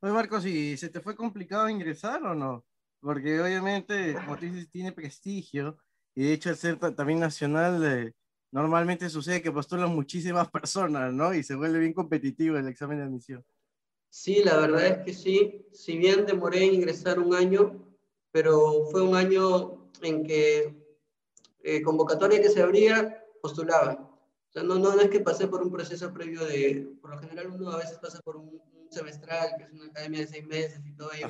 Oye, 0.00 0.12
Marcos, 0.12 0.44
¿y 0.46 0.76
se 0.76 0.88
te 0.88 1.00
fue 1.00 1.14
complicado 1.14 1.68
ingresar 1.68 2.22
o 2.24 2.34
no? 2.34 2.64
Porque 3.02 3.40
obviamente, 3.40 4.14
como 4.14 4.36
tú 4.36 4.46
dices, 4.46 4.70
tiene 4.70 4.92
prestigio 4.92 5.76
y 6.14 6.24
de 6.24 6.32
hecho, 6.34 6.50
al 6.50 6.56
ser 6.56 6.78
también 6.78 7.20
nacional, 7.20 7.82
eh, 7.84 8.12
normalmente 8.52 9.08
sucede 9.08 9.42
que 9.42 9.50
postulan 9.50 9.94
muchísimas 9.94 10.50
personas, 10.52 11.12
¿no? 11.12 11.34
Y 11.34 11.42
se 11.42 11.54
vuelve 11.54 11.78
bien 11.78 11.94
competitivo 11.94 12.56
el 12.56 12.68
examen 12.68 12.98
de 12.98 13.04
admisión. 13.04 13.44
Sí, 14.08 14.42
la 14.44 14.58
verdad 14.58 14.86
es 14.86 14.98
que 15.04 15.14
sí. 15.14 15.66
Si 15.72 15.96
bien 15.96 16.26
demoré 16.26 16.64
en 16.64 16.74
ingresar 16.74 17.18
un 17.18 17.34
año, 17.34 17.82
pero 18.30 18.84
fue 18.90 19.02
un 19.02 19.16
año 19.16 19.90
en 20.02 20.22
que 20.22 20.74
eh, 21.62 21.82
convocatoria 21.82 22.42
que 22.42 22.50
se 22.50 22.62
abría, 22.62 23.24
postulaba. 23.40 24.08
O 24.48 24.52
sea, 24.52 24.62
no, 24.62 24.78
no, 24.78 25.00
es 25.00 25.08
que 25.08 25.20
pasé 25.20 25.48
por 25.48 25.62
un 25.62 25.72
proceso 25.72 26.12
previo 26.12 26.44
de, 26.44 26.94
por 27.00 27.10
lo 27.10 27.18
general 27.18 27.50
uno 27.52 27.70
a 27.70 27.78
veces 27.78 27.98
pasa 27.98 28.20
por 28.20 28.36
un, 28.36 28.60
semestral, 28.90 29.54
que 29.56 29.64
es 29.64 29.72
una 29.72 29.86
academia 29.86 30.20
de 30.20 30.26
seis 30.26 30.46
meses 30.46 30.82
y 30.84 30.92
todo 30.94 31.10
ello. 31.14 31.28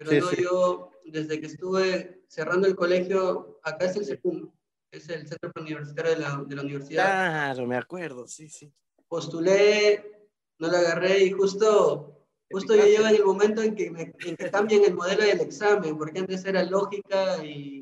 Pero 0.00 0.20
no, 0.20 0.32
yo 0.32 0.90
desde 1.04 1.40
que 1.40 1.46
estuve 1.46 2.24
cerrando 2.26 2.66
el 2.66 2.74
colegio, 2.74 3.60
acá 3.62 3.84
es 3.84 3.96
el 3.96 4.04
segundo, 4.04 4.52
es 4.90 5.08
el 5.08 5.28
centro 5.28 5.52
universitario 5.60 6.12
de 6.12 6.18
la, 6.18 6.44
de 6.46 6.56
la 6.56 6.62
universidad. 6.62 7.04
Claro, 7.04 7.66
me 7.66 7.76
acuerdo, 7.76 8.26
sí, 8.26 8.48
sí. 8.48 8.72
Postulé, 9.06 10.28
no 10.58 10.68
la 10.68 10.78
agarré 10.78 11.24
y 11.24 11.30
justo, 11.32 12.26
justo 12.50 12.74
yo 12.74 12.84
llego 12.84 13.06
en 13.06 13.14
el 13.14 13.24
momento 13.24 13.62
en 13.62 13.74
que, 13.74 13.90
me, 13.90 14.12
en 14.24 14.36
que 14.36 14.50
cambian 14.50 14.84
el 14.84 14.94
modelo 14.94 15.22
del 15.22 15.40
examen, 15.40 15.98
porque 15.98 16.20
antes 16.20 16.44
era 16.44 16.64
lógica 16.64 17.44
y 17.44 17.80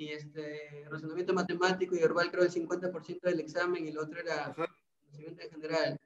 y 0.00 0.12
este, 0.12 0.86
razonamiento 0.88 1.34
matemático 1.34 1.94
y 1.94 1.98
verbal 1.98 2.30
creo 2.30 2.44
el 2.44 2.50
50% 2.50 3.20
del 3.20 3.40
examen 3.40 3.84
y 3.84 3.90
el 3.90 3.98
otro 3.98 4.18
era 4.18 4.54
conocimiento 4.54 5.42
en 5.42 5.50
general. 5.50 6.00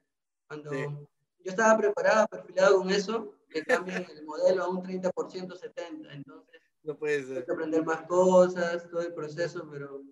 Cuando 0.47 0.71
yo 0.73 1.07
estaba 1.45 1.77
preparado, 1.77 2.27
perfilado 2.27 2.79
con 2.79 2.89
eso, 2.89 3.33
le 3.55 3.63
cambian 3.63 4.05
el 4.11 4.25
modelo 4.25 4.63
a 4.63 4.69
un 4.69 4.83
30%, 4.83 5.11
70%. 5.13 6.11
Entonces, 6.11 6.61
no 6.83 6.97
puede 6.97 7.23
ser. 7.23 7.45
que 7.45 7.51
aprender 7.53 7.85
más 7.85 8.01
cosas, 8.03 8.89
todo 8.89 9.01
el 9.01 9.13
proceso, 9.13 9.67
pero 9.71 10.03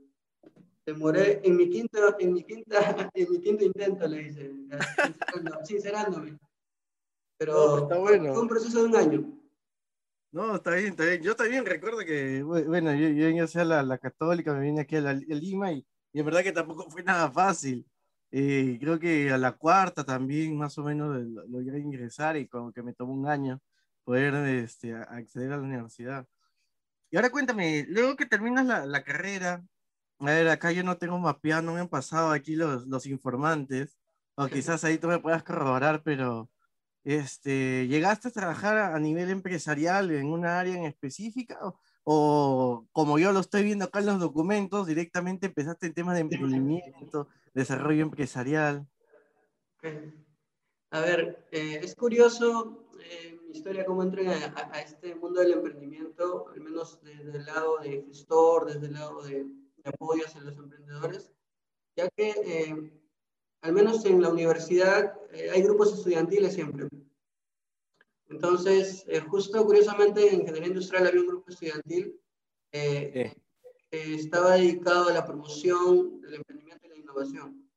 demoré 0.86 1.42
en 1.44 1.58
mi 1.58 1.70
quinto, 1.70 2.18
en 2.20 2.34
mi 2.34 2.44
quinta, 2.44 2.80
en 3.14 3.32
mi 3.32 3.42
quinto 3.42 3.66
intento, 3.66 4.08
le 4.08 4.22
hice, 4.24 4.52
sincerándome. 5.66 6.40
Pero 7.38 7.80
está 7.80 7.98
bueno. 7.98 8.34
fue 8.34 8.42
un 8.42 8.48
proceso 8.48 8.82
de 8.82 8.86
un 8.86 8.96
año. 8.96 9.40
No, 10.32 10.56
está 10.56 10.72
bien, 10.72 10.92
está 10.92 11.06
bien. 11.06 11.22
Yo 11.22 11.36
también 11.36 11.66
recuerdo 11.66 12.00
que, 12.00 12.42
bueno, 12.42 12.94
yo, 12.94 13.10
yo 13.10 13.28
ingresé 13.28 13.60
a 13.60 13.66
la, 13.66 13.84
la, 13.84 13.98
católica, 13.98 14.54
me 14.54 14.62
vine 14.62 14.82
aquí 14.82 14.96
a, 14.96 15.02
la, 15.02 15.14
Lima 15.14 15.74
y, 15.74 15.86
y, 16.14 16.20
en 16.20 16.26
verdad 16.26 16.44
que 16.44 16.54
tampoco 16.54 16.90
fue 16.90 17.04
nada 17.04 17.30
fácil. 17.30 17.86
Eh, 18.36 18.80
creo 18.82 19.00
que 19.00 19.32
a 19.32 19.38
la 19.38 19.52
cuarta 19.54 20.04
también 20.04 20.58
más 20.58 20.78
o 20.80 20.84
menos 20.84 21.16
logré 21.50 21.80
ingresar 21.80 22.36
y 22.36 22.48
como 22.48 22.74
que 22.74 22.82
me 22.82 22.94
tomó 22.94 23.14
un 23.14 23.28
año 23.28 23.62
poder 24.04 24.34
este, 24.48 24.96
acceder 24.96 25.54
a 25.54 25.58
la 25.58 25.64
universidad. 25.64 26.28
Y 27.12 27.18
ahora 27.18 27.30
cuéntame, 27.30 27.86
luego 27.90 28.16
que 28.16 28.26
terminas 28.26 28.66
la, 28.66 28.86
la 28.88 29.04
carrera, 29.04 29.64
a 30.20 30.26
ver, 30.26 30.50
acá 30.50 30.72
yo 30.72 30.84
no 30.84 30.98
tengo 30.98 31.20
mapeado, 31.20 31.62
no 31.62 31.74
me 31.76 31.82
han 31.82 31.90
pasado 31.90 32.32
aquí 32.32 32.56
los, 32.56 32.88
los 32.88 33.06
informantes, 33.06 34.00
o 34.36 34.48
quizás 34.48 34.84
ahí 34.84 34.98
tú 34.98 35.08
me 35.08 35.20
puedas 35.20 35.44
corroborar, 35.44 36.02
pero 36.04 36.50
este, 37.04 37.88
¿Llegaste 37.88 38.30
a 38.30 38.32
trabajar 38.32 38.78
a 38.78 39.00
nivel 39.00 39.30
empresarial 39.30 40.12
en 40.12 40.28
una 40.32 40.60
área 40.60 40.76
en 40.76 40.86
específica? 40.86 41.60
O, 41.62 41.80
como 42.04 43.20
yo 43.20 43.32
lo 43.32 43.40
estoy 43.40 43.64
viendo 43.64 43.86
acá 43.86 44.00
en 44.00 44.08
los 44.08 44.20
documentos, 44.20 44.88
directamente 44.88 45.48
empezaste 45.48 45.88
en 45.88 45.94
temas 45.94 46.16
de 46.16 46.22
emprendimiento, 46.22 47.28
desarrollo 47.54 48.02
empresarial? 48.02 48.88
A 50.92 51.00
ver, 51.00 51.48
eh, 51.52 51.80
es 51.82 51.96
curioso 51.96 52.88
eh, 53.00 53.40
mi 53.48 53.58
historia, 53.58 53.86
cómo 53.86 54.04
entré 54.04 54.28
a, 54.28 54.80
este 54.80 55.16
mundo 55.16 55.42
del 55.42 55.54
emprendimiento, 55.54 56.48
al 56.50 56.62
menos 56.62 57.00
desde 57.02 57.38
el 57.38 57.46
lado 57.46 57.80
de 57.80 58.04
gestor, 58.08 58.66
desde 58.66 58.88
el 58.88 58.94
lado 58.94 59.24
de, 59.24 59.44
de 59.44 59.90
apoyos 59.90 60.36
a 60.36 60.42
los 60.42 60.56
emprendedores, 60.58 61.32
ya 61.96 62.10
que 62.10 62.30
eh, 62.30 62.94
al 63.62 63.74
menos 63.74 64.06
en 64.06 64.22
la 64.22 64.30
universidad, 64.30 65.14
eh, 65.32 65.50
hay 65.52 65.62
grupos 65.62 65.94
estudiantiles 65.94 66.54
siempre. 66.54 66.88
Entonces, 68.34 69.06
eh, 69.08 69.20
justo 69.20 69.64
curiosamente 69.64 70.28
en 70.28 70.42
ingeniería 70.42 70.70
industrial 70.70 71.06
había 71.06 71.22
un 71.22 71.28
grupo 71.28 71.52
estudiantil 71.52 72.20
eh, 72.72 73.32
que 73.92 74.16
estaba 74.16 74.56
dedicado 74.56 75.10
a 75.10 75.14
la 75.14 75.24
promoción 75.24 76.20
del 76.20 76.36
emprendimiento 76.36 76.88
y 76.88 76.90
la 76.90 76.98
innovación. 76.98 77.70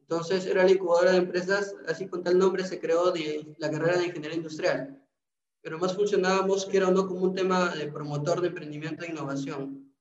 Entonces, 0.00 0.44
era 0.46 0.64
la 0.64 0.72
incubadora 0.72 1.12
de 1.12 1.18
empresas, 1.18 1.76
así 1.86 2.08
con 2.08 2.24
tal 2.24 2.36
nombre 2.36 2.64
se 2.64 2.80
creó 2.80 3.12
de 3.12 3.54
la 3.58 3.70
carrera 3.70 3.98
de 3.98 4.06
ingeniería 4.06 4.36
industrial. 4.36 5.00
Pero 5.62 5.78
más 5.78 5.94
funcionábamos, 5.94 6.66
que 6.66 6.76
era 6.76 6.90
no, 6.90 7.06
como 7.06 7.20
un 7.22 7.34
tema 7.34 7.74
de 7.74 7.90
promotor 7.90 8.40
de 8.40 8.48
emprendimiento 8.48 9.04
e 9.04 9.10
innovación. 9.10 9.94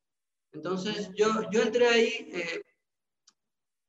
Entonces, 0.51 1.11
yo, 1.15 1.27
yo 1.51 1.61
entré 1.61 1.87
ahí 1.87 2.31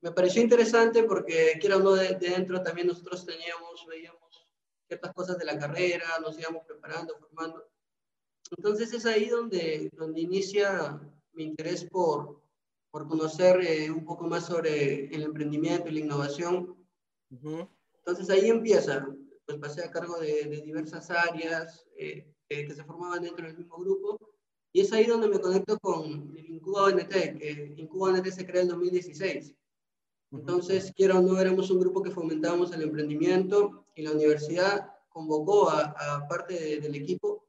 me 0.03 0.13
pareció 0.13 0.43
interesante 0.43 1.03
porque, 1.05 1.57
quiera 1.59 1.79
uno 1.79 1.93
de, 1.93 2.15
dentro, 2.17 2.63
también 2.63 2.89
nosotros 2.89 3.25
teníamos, 3.25 3.87
veíamos 3.89 4.24
ciertas 4.95 5.13
cosas 5.13 5.39
de 5.39 5.45
la 5.45 5.59
carrera, 5.59 6.07
nos 6.21 6.39
íbamos 6.39 6.65
preparando, 6.65 7.17
formando. 7.19 7.69
Entonces 8.57 8.93
es 8.93 9.05
ahí 9.07 9.29
donde, 9.29 9.91
donde 9.93 10.21
inicia 10.21 11.01
mi 11.33 11.45
interés 11.45 11.85
por, 11.85 12.41
por 12.93 13.09
conocer 13.09 13.61
eh, 13.61 13.91
un 13.91 14.05
poco 14.05 14.29
más 14.29 14.47
sobre 14.47 15.07
el 15.13 15.23
emprendimiento 15.23 15.89
y 15.89 15.95
la 15.95 16.01
innovación. 16.01 16.77
Entonces 17.99 18.31
ahí 18.31 18.49
empieza, 18.49 19.05
pues 19.47 19.59
pasé 19.59 19.85
a 19.85 19.91
cargo 19.91 20.21
de, 20.21 20.45
de 20.45 20.61
diversas 20.63 21.11
áreas 21.11 21.85
eh, 21.97 22.33
eh, 22.49 22.67
que 22.67 22.75
se 22.75 22.85
formaban 22.85 23.23
dentro 23.23 23.47
del 23.47 23.57
mismo 23.57 23.77
grupo 23.79 24.21
y 24.73 24.81
es 24.83 24.93
ahí 24.93 25.07
donde 25.07 25.29
me 25.29 25.41
conecto 25.41 25.77
con 25.81 26.33
el 26.37 26.51
Incuba 26.51 26.85
ONT, 26.85 27.09
que 27.09 27.75
Incuba 27.79 28.11
ONT 28.11 28.27
se 28.27 28.47
crea 28.47 28.63
en 28.63 28.69
2016. 28.69 29.55
Entonces, 30.31 30.93
quiero 30.95 31.19
o 31.19 31.23
no, 31.23 31.41
éramos 31.41 31.71
un 31.71 31.81
grupo 31.81 32.03
que 32.03 32.11
fomentábamos 32.11 32.73
el 32.73 32.83
emprendimiento 32.83 33.84
y 33.95 34.03
la 34.03 34.13
universidad 34.13 34.93
convocó 35.09 35.71
a, 35.71 36.27
parte 36.29 36.81
del 36.81 36.95
equipo 36.95 37.47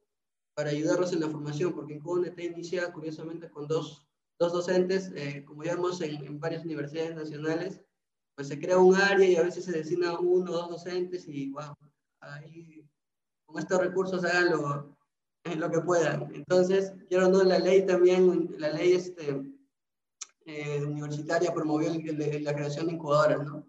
para 0.54 0.70
ayudarnos 0.70 1.12
en 1.14 1.22
la 1.22 1.30
formación, 1.30 1.74
porque 1.74 1.94
en 1.94 2.00
CUNET 2.00 2.40
inicia 2.40 2.94
curiosamente 2.94 3.50
con 3.50 3.68
dos, 3.68 4.08
dos 4.40 4.54
docentes, 4.54 5.12
eh, 5.16 5.44
como 5.46 5.64
ya 5.64 5.76
vemos 5.76 6.00
en, 6.02 6.40
varias 6.40 6.64
universidades 6.64 7.16
nacionales, 7.16 7.82
pues 8.36 8.48
se 8.48 8.60
crea 8.60 8.78
un 8.78 8.96
área 8.96 9.28
y 9.28 9.36
a 9.36 9.44
veces 9.44 9.66
se 9.66 9.72
designa 9.72 10.20
uno 10.20 10.52
o 10.52 10.56
dos 10.56 10.70
docentes 10.70 11.28
y 11.28 11.50
wow, 11.52 11.76
ahí 12.20 12.88
con 13.46 13.60
estos 13.60 13.80
recursos 13.80 14.24
hagan 14.24 14.52
lo, 14.52 14.96
lo 15.58 15.72
que 15.72 15.82
puedan. 15.82 16.34
Entonces, 16.36 16.94
quiero 17.10 17.30
no, 17.30 17.44
la 17.44 17.60
ley 17.60 17.86
también, 17.86 18.56
la 18.58 18.70
ley 18.70 18.94
este, 18.94 19.42
eh, 20.46 20.84
universitaria 20.84 21.54
promovió 21.54 21.90
la 21.90 22.54
creación 22.54 22.88
de 22.88 22.94
incubadoras, 22.94 23.44
¿no? 23.44 23.68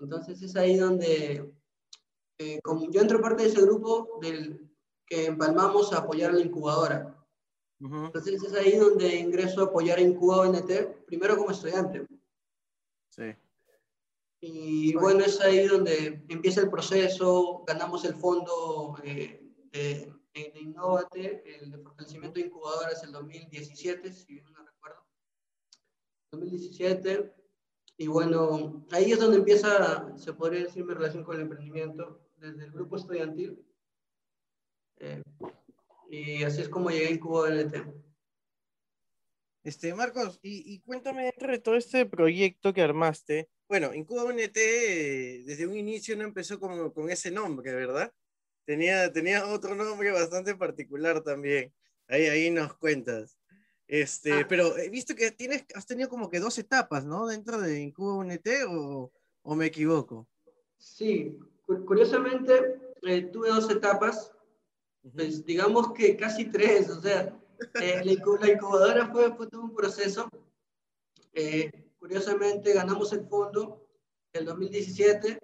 Entonces 0.00 0.42
es 0.42 0.56
ahí 0.56 0.76
donde, 0.76 1.52
eh, 2.42 2.58
como 2.62 2.90
yo 2.90 3.02
entro 3.02 3.20
parte 3.20 3.42
de 3.42 3.50
ese 3.50 3.60
grupo 3.60 4.18
del, 4.22 4.66
que 5.06 5.26
empalmamos 5.26 5.92
a 5.92 5.98
apoyar 5.98 6.32
la 6.32 6.40
incubadora. 6.40 7.14
Entonces 7.78 8.42
es 8.42 8.54
ahí 8.54 8.76
donde 8.76 9.14
ingreso 9.16 9.60
a 9.60 9.64
apoyar 9.64 9.98
a 9.98 10.02
Incuba 10.02 10.38
ONT, 10.38 10.70
primero 11.06 11.36
como 11.36 11.50
estudiante. 11.50 12.06
Sí. 13.10 13.34
Y 14.40 14.94
bueno, 14.94 15.20
es 15.20 15.38
ahí 15.42 15.66
donde 15.66 16.24
empieza 16.28 16.62
el 16.62 16.70
proceso, 16.70 17.62
ganamos 17.66 18.06
el 18.06 18.14
fondo 18.14 18.96
eh, 19.04 19.42
de, 19.72 20.10
de, 20.32 20.60
Innovate, 20.60 21.42
el 21.44 21.70
de 21.70 21.78
fortalecimiento 21.78 22.40
de 22.40 22.46
incubadoras 22.46 23.02
el 23.04 23.12
2017, 23.12 24.12
si 24.14 24.40
no 24.40 24.50
2017. 26.32 27.34
Y 27.98 28.06
bueno, 28.06 28.86
ahí 28.92 29.12
es 29.12 29.18
donde 29.18 29.36
empieza, 29.36 30.16
se 30.16 30.32
podría 30.32 30.64
decir, 30.64 30.86
mi 30.86 30.94
relación 30.94 31.22
con 31.22 31.36
el 31.36 31.42
emprendimiento, 31.42 32.29
desde 32.40 32.64
el 32.64 32.72
grupo 32.72 32.96
estudiantil. 32.96 33.62
Eh, 34.98 35.22
y 36.10 36.42
así 36.42 36.62
es 36.62 36.68
como 36.68 36.90
llegué 36.90 37.08
a 37.08 37.10
Incubo 37.10 37.46
NT. 37.46 37.74
Este, 39.62 39.94
Marcos, 39.94 40.40
y, 40.42 40.74
y, 40.74 40.80
cuéntame 40.80 41.24
dentro 41.24 41.52
de 41.52 41.58
todo 41.58 41.76
este 41.76 42.06
proyecto 42.06 42.72
que 42.72 42.80
armaste. 42.80 43.48
Bueno, 43.68 43.94
Incubo 43.94 44.32
NT 44.32 44.56
desde 45.44 45.66
un 45.66 45.76
inicio 45.76 46.16
no 46.16 46.24
empezó 46.24 46.58
con, 46.58 46.90
con 46.92 47.10
ese 47.10 47.30
nombre, 47.30 47.74
¿verdad? 47.74 48.12
Tenía, 48.64 49.12
tenía 49.12 49.46
otro 49.46 49.74
nombre 49.74 50.10
bastante 50.12 50.54
particular 50.54 51.22
también. 51.22 51.72
Ahí, 52.08 52.26
ahí 52.26 52.50
nos 52.50 52.74
cuentas. 52.74 53.38
Este, 53.86 54.32
ah. 54.32 54.46
pero 54.48 54.78
he 54.78 54.88
visto 54.88 55.14
que 55.14 55.30
tienes, 55.32 55.64
has 55.74 55.84
tenido 55.84 56.08
como 56.08 56.30
que 56.30 56.40
dos 56.40 56.58
etapas, 56.58 57.04
¿no? 57.04 57.26
Dentro 57.26 57.60
de 57.60 57.80
Incuba 57.80 58.14
UNT 58.14 58.48
o, 58.68 59.12
o 59.42 59.54
me 59.54 59.66
equivoco. 59.66 60.28
Sí, 60.78 61.38
curiosamente 61.86 62.80
eh, 63.02 63.22
tuve 63.22 63.48
dos 63.48 63.70
etapas, 63.70 64.32
pues 65.14 65.44
digamos 65.44 65.92
que 65.92 66.16
casi 66.16 66.50
tres, 66.50 66.90
o 66.90 67.00
sea, 67.00 67.38
eh, 67.80 68.02
la, 68.04 68.12
incubadora 68.12 69.10
fue, 69.10 69.34
fue, 69.36 69.46
todo 69.48 69.62
un 69.62 69.74
proceso. 69.74 70.28
Eh, 71.32 71.70
curiosamente 71.98 72.72
ganamos 72.72 73.12
el 73.12 73.26
fondo 73.26 73.86
en 74.32 74.44
2017 74.44 75.38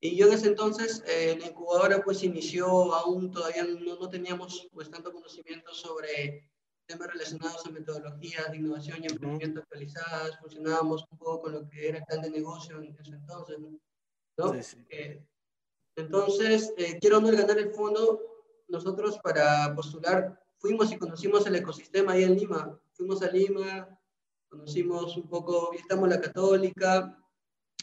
y 0.00 0.16
yo 0.16 0.26
en 0.26 0.32
ese 0.32 0.48
entonces 0.48 1.02
la 1.06 1.46
incubadora 1.46 2.02
pues 2.02 2.22
inició, 2.22 2.66
aún 2.94 3.30
todavía 3.30 3.64
no, 3.64 3.96
no 3.96 4.08
teníamos 4.08 4.68
pues 4.72 4.90
tanto 4.90 5.12
conocimiento 5.12 5.72
sobre 5.72 6.50
temas 6.86 7.08
relacionados 7.12 7.66
a 7.66 7.70
metodologías 7.70 8.50
de 8.50 8.58
innovación 8.58 9.02
y 9.02 9.06
emprendimiento 9.06 9.60
actualizadas, 9.60 10.38
funcionábamos 10.38 11.04
un 11.10 11.18
poco 11.18 11.42
con 11.42 11.52
lo 11.52 11.68
que 11.68 11.88
era 11.88 11.98
el 11.98 12.04
plan 12.04 12.22
de 12.22 12.30
negocio 12.30 12.80
en 12.80 12.96
ese 12.98 13.12
entonces, 13.12 13.58
¿no? 13.58 14.52
Sí, 14.54 14.62
sí. 14.62 14.86
Eh, 14.90 15.26
Entonces, 15.96 16.72
eh, 16.76 16.98
quiero 17.00 17.20
no 17.20 17.30
ganar 17.30 17.58
el 17.58 17.70
fondo. 17.72 18.20
Nosotros 18.68 19.18
para 19.22 19.74
postular 19.74 20.40
fuimos 20.58 20.92
y 20.92 20.98
conocimos 20.98 21.46
el 21.46 21.56
ecosistema 21.56 22.12
ahí 22.12 22.24
en 22.24 22.36
Lima. 22.36 22.78
Fuimos 22.92 23.22
a 23.22 23.30
Lima, 23.30 23.88
conocimos 24.48 25.16
un 25.16 25.28
poco, 25.28 25.70
visitamos 25.70 26.08
la 26.08 26.20
católica. 26.20 27.18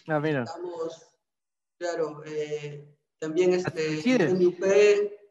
Ah, 0.07 0.19
mira. 0.19 0.41
Visitamos, 0.41 1.07
claro, 1.77 2.21
eh, 2.25 2.85
también 3.19 3.53
este, 3.53 4.01
MIP. 4.33 4.63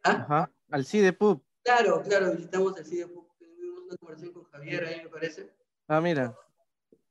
¿Ah? 0.04 0.10
Ajá. 0.10 0.50
Al 0.70 0.84
CIDE 0.84 1.12
Pub. 1.12 1.42
Claro, 1.62 2.02
claro, 2.02 2.32
visitamos 2.32 2.76
el 2.78 2.86
CIDE. 2.86 3.06
Tuvimos 3.06 3.82
una 3.86 3.96
conversación 3.96 4.32
con 4.32 4.44
Javier 4.44 4.84
ahí, 4.84 5.02
me 5.04 5.08
parece. 5.10 5.52
Ah, 5.86 6.00
mira. 6.00 6.36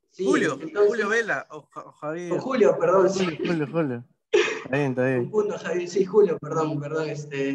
Sí, 0.10 0.25
Julio, 0.25 0.54
entonces- 0.60 0.88
Julio 0.90 1.08
Vela 1.10 1.48
o, 1.51 1.58
o 1.60 1.92
Javier. 1.92 2.40
Julio, 2.40 2.78
perdón, 2.78 3.10
sí. 3.10 3.25
Julio, 3.46 3.68
Julio. 3.72 4.04
Está 4.65 4.77
bien, 4.77 4.89
está 4.91 5.06
bien. 5.06 5.24
Confundo, 5.30 5.58
Javier, 5.58 5.89
sí, 5.89 6.06
Julio, 6.06 6.38
perdón, 6.39 6.80
perdón, 6.80 7.10
este... 7.10 7.50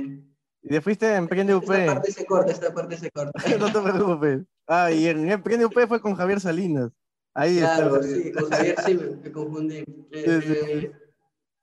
Y 0.62 0.68
de 0.68 0.80
fuiste 0.80 1.06
a 1.06 1.16
Emprende 1.16 1.54
UP. 1.54 1.62
Esta 1.70 1.94
parte 1.94 2.12
se 2.12 2.26
corta, 2.26 2.52
esta 2.52 2.74
parte 2.74 2.96
se 2.96 3.10
corta. 3.10 3.32
no 3.58 3.72
te 3.72 3.80
preocupes. 3.92 4.40
Ah, 4.66 4.90
y 4.90 5.06
en 5.06 5.30
Emprende 5.30 5.66
UP 5.66 5.86
fue 5.86 6.00
con 6.00 6.14
Javier 6.14 6.40
Salinas. 6.40 6.90
Ahí 7.34 7.58
Claro, 7.58 8.00
está. 8.00 8.08
sí, 8.08 8.32
con 8.32 8.44
Javier 8.50 8.76
sí 8.84 8.94
me, 8.94 9.06
me 9.16 9.32
confundí. 9.32 9.84
Eh, 10.10 10.40
Sí, 10.42 10.52
eh, 10.52 10.92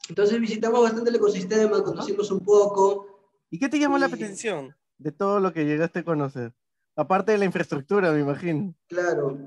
entonces 0.10 0.40
visitamos 0.40 0.82
bastante 0.84 1.10
el 1.10 1.16
ecosistema, 1.18 1.84
conocimos 1.84 2.30
un 2.32 2.40
poco. 2.42 3.08
¿Y 3.50 3.60
qué 3.60 3.68
te 3.70 3.80
llamó 3.80 3.98
la 3.98 4.08
Y- 4.08 4.14
atención 4.14 4.76
de 4.98 5.12
todo 5.12 5.40
lo 5.40 5.52
que 5.54 5.66
llegaste 5.66 6.00
a 6.00 6.04
conocer? 6.06 6.54
Aparte 6.96 7.32
de 7.34 7.38
la 7.40 7.46
infraestructura, 7.46 8.12
me 8.12 8.20
imagino. 8.22 8.74
Claro, 8.88 9.38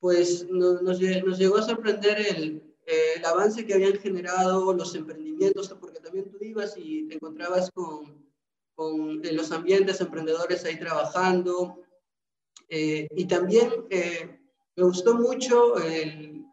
pues 0.00 0.46
no- 0.50 0.80
nos, 0.82 1.00
nos 1.00 1.38
llegó 1.38 1.58
a 1.58 1.62
sorprender 1.62 2.18
el, 2.20 2.73
eh, 2.86 3.14
el 3.16 3.24
avance 3.24 3.64
que 3.64 3.74
habían 3.74 3.98
generado 3.98 4.72
los 4.74 4.94
emprendimientos, 4.94 5.74
porque 5.80 6.00
también 6.00 6.30
tú 6.30 6.36
ibas 6.40 6.74
y 6.76 7.06
te 7.08 7.14
encontrabas 7.14 7.70
con, 7.70 8.28
con 8.74 9.24
eh, 9.24 9.32
los 9.32 9.50
ambientes 9.52 10.00
emprendedores 10.00 10.64
ahí 10.64 10.78
trabajando. 10.78 11.82
Eh, 12.68 13.06
y 13.10 13.26
también 13.26 13.70
me 14.76 14.82
gustó 14.82 15.14
mucho 15.14 15.78
el, 15.78 16.44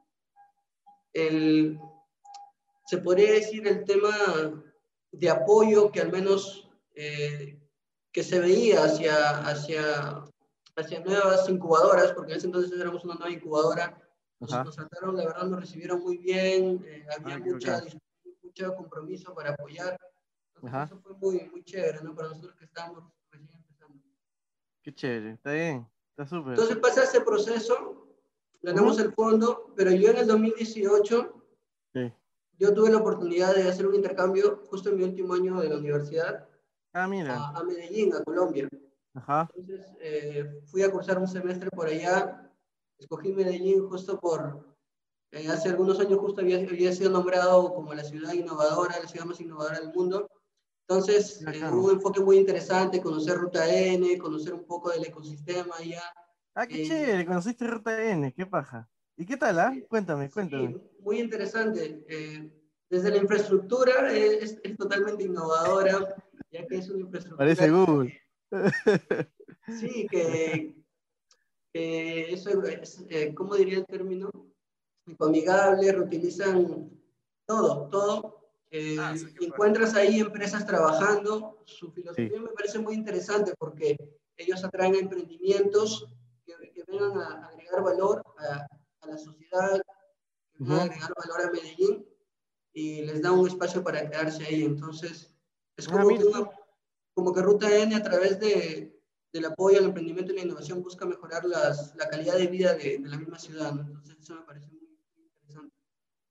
el, 1.13 1.79
se 2.85 2.97
podría 2.99 3.33
decir, 3.33 3.67
el 3.67 3.83
tema 3.83 4.15
de 5.11 5.29
apoyo 5.29 5.91
que 5.91 6.01
al 6.01 6.11
menos 6.11 6.69
que 6.93 8.23
se 8.23 8.39
veía 8.39 8.83
hacia, 8.83 9.39
hacia, 9.39 10.23
hacia 10.75 10.99
nuevas 10.99 11.49
incubadoras, 11.49 12.11
porque 12.13 12.33
en 12.33 12.37
ese 12.37 12.47
entonces 12.47 12.79
éramos 12.79 13.03
una 13.03 13.15
nueva 13.15 13.31
incubadora. 13.31 13.97
Nos, 14.41 14.49
nos 14.65 14.75
trataron, 14.75 15.15
la 15.15 15.25
verdad, 15.25 15.43
nos 15.47 15.59
recibieron 15.61 16.01
muy 16.01 16.17
bien, 16.17 16.83
eh, 16.85 17.05
había 17.17 17.35
Ah, 17.35 17.39
mucha, 17.39 17.81
mucho 18.43 18.75
compromiso 18.75 19.33
para 19.35 19.51
apoyar. 19.51 19.97
Entonces, 20.55 20.73
Ajá. 20.73 20.83
eso 20.85 20.99
fue 20.99 21.13
muy, 21.13 21.47
muy 21.49 21.63
chévere, 21.63 22.01
¿no? 22.03 22.15
Para 22.15 22.29
nosotros 22.29 22.55
que 22.57 22.65
estábamos 22.65 23.03
recién 23.31 23.59
empezando. 23.59 24.03
Qué 24.81 24.93
chévere. 24.95 25.31
Está 25.33 25.51
bien. 25.53 25.87
Está 26.09 26.25
súper. 26.25 26.53
Entonces 26.53 26.77
pasa 26.77 27.03
ese 27.03 27.21
proceso, 27.21 28.07
ganamos 28.63 28.99
el 28.99 29.13
fondo, 29.13 29.71
pero 29.75 29.91
yo 29.91 30.09
en 30.09 30.17
el 30.17 30.27
2018 30.27 31.37
Sí. 31.93 32.11
yo 32.57 32.73
tuve 32.73 32.89
la 32.89 32.97
oportunidad 32.97 33.53
de 33.55 33.69
hacer 33.69 33.85
un 33.85 33.95
intercambio 33.95 34.63
justo 34.69 34.89
en 34.89 34.97
mi 34.97 35.03
último 35.03 35.33
año 35.35 35.59
de 35.61 35.69
la 35.69 35.77
universidad 35.77 36.47
Ah, 36.93 37.07
mira. 37.07 37.35
a, 37.37 37.57
a 37.59 37.63
Medellín, 37.63 38.13
a 38.15 38.23
Colombia. 38.23 38.67
Ajá. 39.13 39.49
Entonces 39.55 39.85
eh, 39.99 40.61
fui 40.65 40.81
a 40.83 40.91
cursar 40.91 41.17
un 41.19 41.27
semestre 41.27 41.69
por 41.69 41.87
allá, 41.87 42.50
escogí 43.01 43.33
Medellín 43.33 43.87
justo 43.89 44.19
por, 44.19 44.65
eh, 45.31 45.47
hace 45.47 45.69
algunos 45.69 45.99
años 45.99 46.19
justo 46.19 46.41
había, 46.41 46.57
había 46.57 46.93
sido 46.93 47.09
nombrado 47.09 47.73
como 47.73 47.93
la 47.93 48.03
ciudad 48.03 48.33
innovadora, 48.33 48.99
la 48.99 49.07
ciudad 49.07 49.25
más 49.25 49.39
innovadora 49.41 49.79
del 49.79 49.93
mundo. 49.93 50.29
Entonces 50.87 51.41
eh, 51.41 51.45
Bacán. 51.45 51.73
hubo 51.73 51.87
un 51.87 51.93
enfoque 51.95 52.19
muy 52.19 52.37
interesante, 52.37 53.01
conocer 53.01 53.37
Ruta 53.37 53.67
N, 53.73 54.17
conocer 54.17 54.53
un 54.53 54.65
poco 54.65 54.91
del 54.91 55.05
ecosistema 55.05 55.75
allá. 55.77 56.03
Ah, 56.53 56.67
qué 56.67 56.83
Eh, 56.83 56.87
chévere. 56.87 57.25
Conociste 57.25 57.65
Ruta 57.65 58.03
N. 58.11 58.33
Qué 58.33 58.45
paja. 58.45 58.89
¿Y 59.17 59.25
qué 59.25 59.37
tal, 59.37 59.59
ah? 59.59 59.73
Cuéntame, 59.87 60.29
cuéntame. 60.29 60.73
Sí, 60.73 60.81
muy 60.99 61.19
interesante. 61.19 62.03
Eh, 62.09 62.51
desde 62.89 63.09
la 63.09 63.17
infraestructura 63.17 64.13
eh, 64.13 64.39
es, 64.41 64.59
es 64.63 64.75
totalmente 64.77 65.23
innovadora, 65.23 66.15
ya 66.51 66.67
que 66.67 66.77
es 66.77 66.89
una 66.89 66.99
infraestructura. 67.01 67.37
Parece 67.37 67.69
Google. 67.69 68.19
Sí, 69.79 70.07
que, 70.09 70.80
que 71.73 72.33
eso 72.33 72.63
es, 72.63 73.03
eh, 73.09 73.33
¿cómo 73.33 73.55
diría 73.55 73.77
el 73.79 73.85
término? 73.85 74.29
Amigable, 75.19 75.91
reutilizan 75.91 76.89
todo, 77.45 77.87
todo. 77.89 78.51
Eh, 78.69 78.95
Ah, 78.99 79.15
sí, 79.17 79.27
encuentras 79.41 79.93
ahí 79.95 80.19
empresas 80.19 80.65
trabajando. 80.65 81.61
Su 81.65 81.91
filosofía 81.91 82.39
me 82.39 82.49
parece 82.49 82.79
muy 82.79 82.93
interesante 82.95 83.53
porque 83.57 83.97
ellos 84.37 84.63
atraen 84.63 84.95
a 84.95 84.99
emprendimientos 84.99 86.07
que, 86.45 86.53
que 86.73 86.83
vengan 86.87 87.17
a 87.17 87.47
agregar 87.47 87.83
valor 87.83 88.23
a, 88.37 88.65
a 89.01 89.07
la 89.07 89.17
sociedad, 89.17 89.81
que 90.53 90.63
vengan 90.63 90.79
a 90.79 90.83
agregar 90.83 91.13
valor 91.15 91.41
a 91.47 91.51
Medellín 91.51 92.05
y 92.73 93.01
les 93.03 93.21
da 93.21 93.31
un 93.33 93.47
espacio 93.47 93.83
para 93.83 94.09
quedarse 94.09 94.45
ahí. 94.45 94.63
Entonces, 94.63 95.35
es 95.75 95.87
Ah, 95.89 95.91
como, 95.91 96.05
mira. 96.07 96.21
que, 96.21 96.27
una- 96.27 96.51
como 97.13 97.33
que 97.33 97.41
Ruta 97.41 97.75
N 97.77 97.93
a 97.93 98.01
través 98.03 98.39
de, 98.39 98.97
del 99.33 99.45
apoyo 99.45 99.79
al 99.79 99.85
emprendimiento 99.85 100.33
y 100.33 100.35
la 100.37 100.43
innovación 100.43 100.81
busca 100.83 101.05
mejorar 101.05 101.45
las, 101.45 101.95
la 101.95 102.09
calidad 102.09 102.35
de 102.37 102.47
vida 102.47 102.73
de, 102.73 102.97
de 102.99 103.09
la 103.09 103.17
misma 103.17 103.39
ciudad. 103.39 103.73
¿no? 103.73 103.81
Entonces, 103.81 104.17
eso 104.19 104.35
me 104.35 104.41
parece 104.41 104.67
muy 104.67 104.81
interesante. 105.41 105.73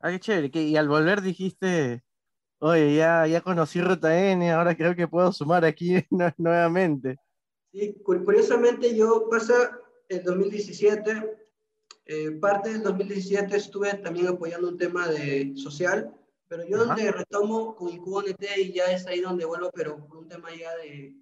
Ah, 0.00 0.10
qué 0.10 0.20
chévere. 0.20 0.50
que- 0.50 0.62
Y 0.62 0.76
al 0.76 0.88
volver 0.88 1.22
dijiste, 1.22 2.04
oye, 2.58 2.94
ya, 2.96 3.26
ya 3.26 3.40
conocí 3.40 3.80
Ruta 3.80 4.18
N, 4.32 4.50
ahora 4.50 4.76
creo 4.76 4.94
que 4.94 5.08
puedo 5.08 5.32
sumar 5.32 5.64
aquí 5.64 5.94
nue- 6.10 6.34
nuevamente. 6.38 7.16
Sí, 7.72 7.94
cu- 8.02 8.24
curiosamente 8.24 8.94
yo 8.96 9.28
pasa 9.30 9.78
el 10.08 10.22
2017, 10.24 11.38
eh, 12.06 12.30
parte 12.32 12.70
del 12.72 12.82
2017 12.82 13.56
estuve 13.56 13.94
también 13.94 14.26
apoyando 14.26 14.68
un 14.68 14.76
tema 14.76 15.06
de 15.08 15.52
social, 15.56 16.12
pero 16.48 16.66
yo 16.66 16.76
Ajá. 16.82 16.86
donde 16.86 17.12
retomo 17.12 17.76
con 17.76 17.90
IncuboNT 17.90 18.42
y 18.58 18.72
ya 18.72 18.86
es 18.86 19.06
ahí 19.06 19.20
donde 19.20 19.44
vuelvo, 19.44 19.70
pero 19.72 20.04
por 20.08 20.16
un 20.18 20.28
tema 20.28 20.48
ya 20.52 20.74
de, 20.76 21.14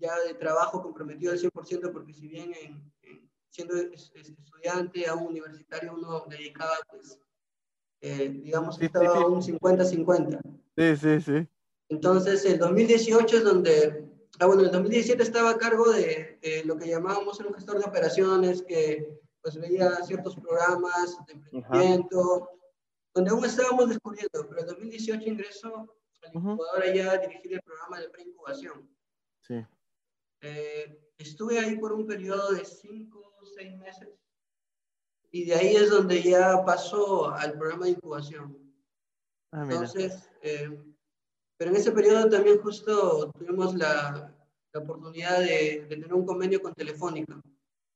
ya 0.00 0.18
de 0.26 0.34
trabajo 0.34 0.82
comprometido 0.82 1.32
al 1.32 1.38
100%, 1.38 1.92
porque 1.92 2.12
si 2.14 2.26
bien 2.26 2.52
en- 2.54 2.92
en- 3.02 3.30
siendo 3.50 3.76
es- 3.76 4.10
es- 4.14 4.30
estudiante, 4.30 5.06
aún 5.06 5.26
universitario, 5.28 5.92
uno 5.94 6.24
dedicaba, 6.28 6.72
pues, 6.90 7.20
eh, 8.00 8.28
digamos 8.30 8.76
Sí, 8.76 8.86
estaba 8.86 9.18
sí. 9.18 9.24
un 9.24 9.42
50-50. 9.42 10.40
Sí, 10.76 10.96
sí, 10.96 11.20
sí. 11.20 11.48
Entonces, 11.88 12.44
el 12.46 12.58
2018 12.58 13.36
es 13.38 13.44
donde, 13.44 14.08
ah, 14.38 14.46
bueno, 14.46 14.62
el 14.62 14.70
2017 14.70 15.22
estaba 15.22 15.50
a 15.50 15.58
cargo 15.58 15.90
de, 15.92 16.38
de 16.40 16.62
lo 16.64 16.76
que 16.76 16.88
llamábamos 16.88 17.38
un 17.40 17.52
gestor 17.54 17.78
de 17.78 17.84
operaciones, 17.84 18.62
que 18.62 19.18
pues 19.42 19.56
veía 19.58 19.90
ciertos 20.04 20.36
programas 20.36 21.16
de 21.26 21.32
emprendimiento, 21.32 22.50
donde 23.14 23.30
aún 23.30 23.44
estábamos 23.44 23.88
descubriendo, 23.88 24.46
pero 24.48 24.60
en 24.60 24.66
2018 24.68 25.28
ingreso 25.28 25.74
a 26.22 26.26
la 26.26 26.32
incubadora 26.34 26.94
ya 26.94 27.12
a 27.12 27.18
dirigir 27.18 27.54
el 27.54 27.62
programa 27.62 28.00
de 28.00 28.08
preincubación. 28.10 28.88
Sí. 29.40 29.66
Eh, 30.42 30.98
estuve 31.18 31.58
ahí 31.58 31.76
por 31.78 31.92
un 31.92 32.06
periodo 32.06 32.52
de 32.52 32.64
5 32.64 33.18
o 33.40 33.44
6 33.44 33.76
meses, 33.78 34.08
y 35.32 35.44
de 35.44 35.54
ahí 35.54 35.76
es 35.76 35.90
donde 35.90 36.22
ya 36.22 36.64
paso 36.64 37.30
al 37.30 37.52
programa 37.58 37.84
de 37.84 37.92
incubación. 37.92 38.56
Ah. 39.52 39.62
Entonces, 39.62 40.28
eh, 40.42 40.68
pero 41.58 41.70
en 41.70 41.76
ese 41.76 41.92
periodo 41.92 42.28
también 42.28 42.58
justo 42.60 43.30
tuvimos 43.32 43.74
la, 43.74 44.34
la 44.72 44.80
oportunidad 44.80 45.40
de, 45.40 45.80
de 45.82 45.86
tener 45.86 46.12
un 46.14 46.24
convenio 46.24 46.60
con 46.62 46.72
Telefónica, 46.74 47.40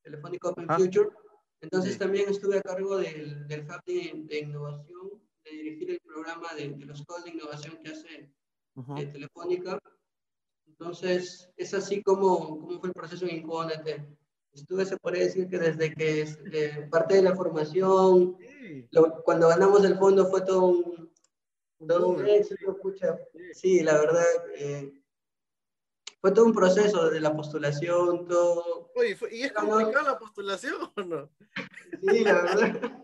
Telefónica 0.02 0.48
Open 0.50 0.66
Ah. 0.68 0.78
Future. 0.78 1.08
Entonces 1.62 1.94
Sí. 1.94 1.98
también 1.98 2.28
estuve 2.28 2.58
a 2.58 2.62
cargo 2.62 2.98
del, 2.98 3.48
del 3.48 3.62
Hub 3.62 3.82
de, 3.86 4.12
de 4.26 4.38
Innovación, 4.40 5.22
de 5.44 5.50
dirigir 5.50 5.90
el 5.92 6.00
programa 6.00 6.52
de, 6.54 6.68
de 6.70 6.84
los 6.84 7.02
calls 7.06 7.24
de 7.24 7.30
innovación 7.30 7.78
que 7.82 7.90
hace 7.90 8.30
Ujú. 8.76 8.98
eh, 8.98 9.06
Telefónica. 9.06 9.78
Entonces, 10.66 11.48
es 11.56 11.74
así 11.74 12.02
como, 12.02 12.60
como 12.60 12.78
fue 12.80 12.88
el 12.88 12.94
proceso 12.94 13.24
en 13.26 13.36
Incubanet. 13.36 14.06
Estuve, 14.52 14.84
se 14.86 14.96
puede 14.98 15.20
decir 15.20 15.48
que 15.48 15.58
desde 15.58 15.94
que 15.94 16.22
eh, 16.52 16.88
parte 16.90 17.16
de 17.16 17.22
la 17.22 17.34
formación, 17.34 18.36
lo- 18.90 19.22
cuando 19.24 19.48
ganamos 19.48 19.84
el 19.84 19.96
fondo 19.98 20.26
fue 20.30 20.42
todo 20.42 20.66
un, 20.66 21.12
todo 21.86 22.08
un 22.08 22.26
éxito, 22.26 22.76
pucha. 22.80 23.18
Sí, 23.52 23.82
la 23.82 23.94
verdad, 23.98 24.24
eh, 24.56 24.92
fue 26.20 26.32
todo 26.32 26.46
un 26.46 26.54
proceso 26.54 27.10
de 27.10 27.20
la 27.20 27.34
postulación, 27.34 28.26
todo. 28.26 28.90
Oye, 28.94 29.16
¿fue- 29.16 29.34
¿y 29.34 29.42
es 29.42 29.52
complicada 29.52 30.12
la 30.12 30.18
postulación 30.18 30.74
o 30.96 31.02
no? 31.02 31.30
Sí, 32.00 32.20
la 32.24 32.32
verdad. 32.34 32.56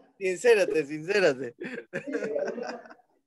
Sincérate, 0.19 0.85
sincérate. 0.85 1.55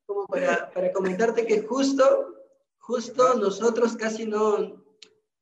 Como 0.06 0.28
para, 0.28 0.70
para 0.72 0.92
comentarte 0.94 1.46
que 1.46 1.62
justo, 1.64 2.43
justo 2.84 3.36
nosotros 3.36 3.96
casi 3.96 4.26
no. 4.26 4.84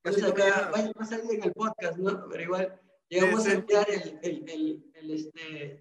Casi 0.04 0.21
no 0.21 0.30
acá, 0.30 0.71
va 0.73 0.91
a 0.99 1.06
salir 1.06 1.36
en 1.36 1.43
el 1.43 1.54
podcast, 1.54 1.97
¿no? 1.97 2.27
Pero 2.30 2.43
igual 2.43 2.80
llegamos 3.10 3.45
a 3.45 3.54
enviar 3.54 3.88
el, 3.89 4.19
el, 4.23 4.49
el, 4.49 4.91
el, 4.95 5.12
este, 5.12 5.80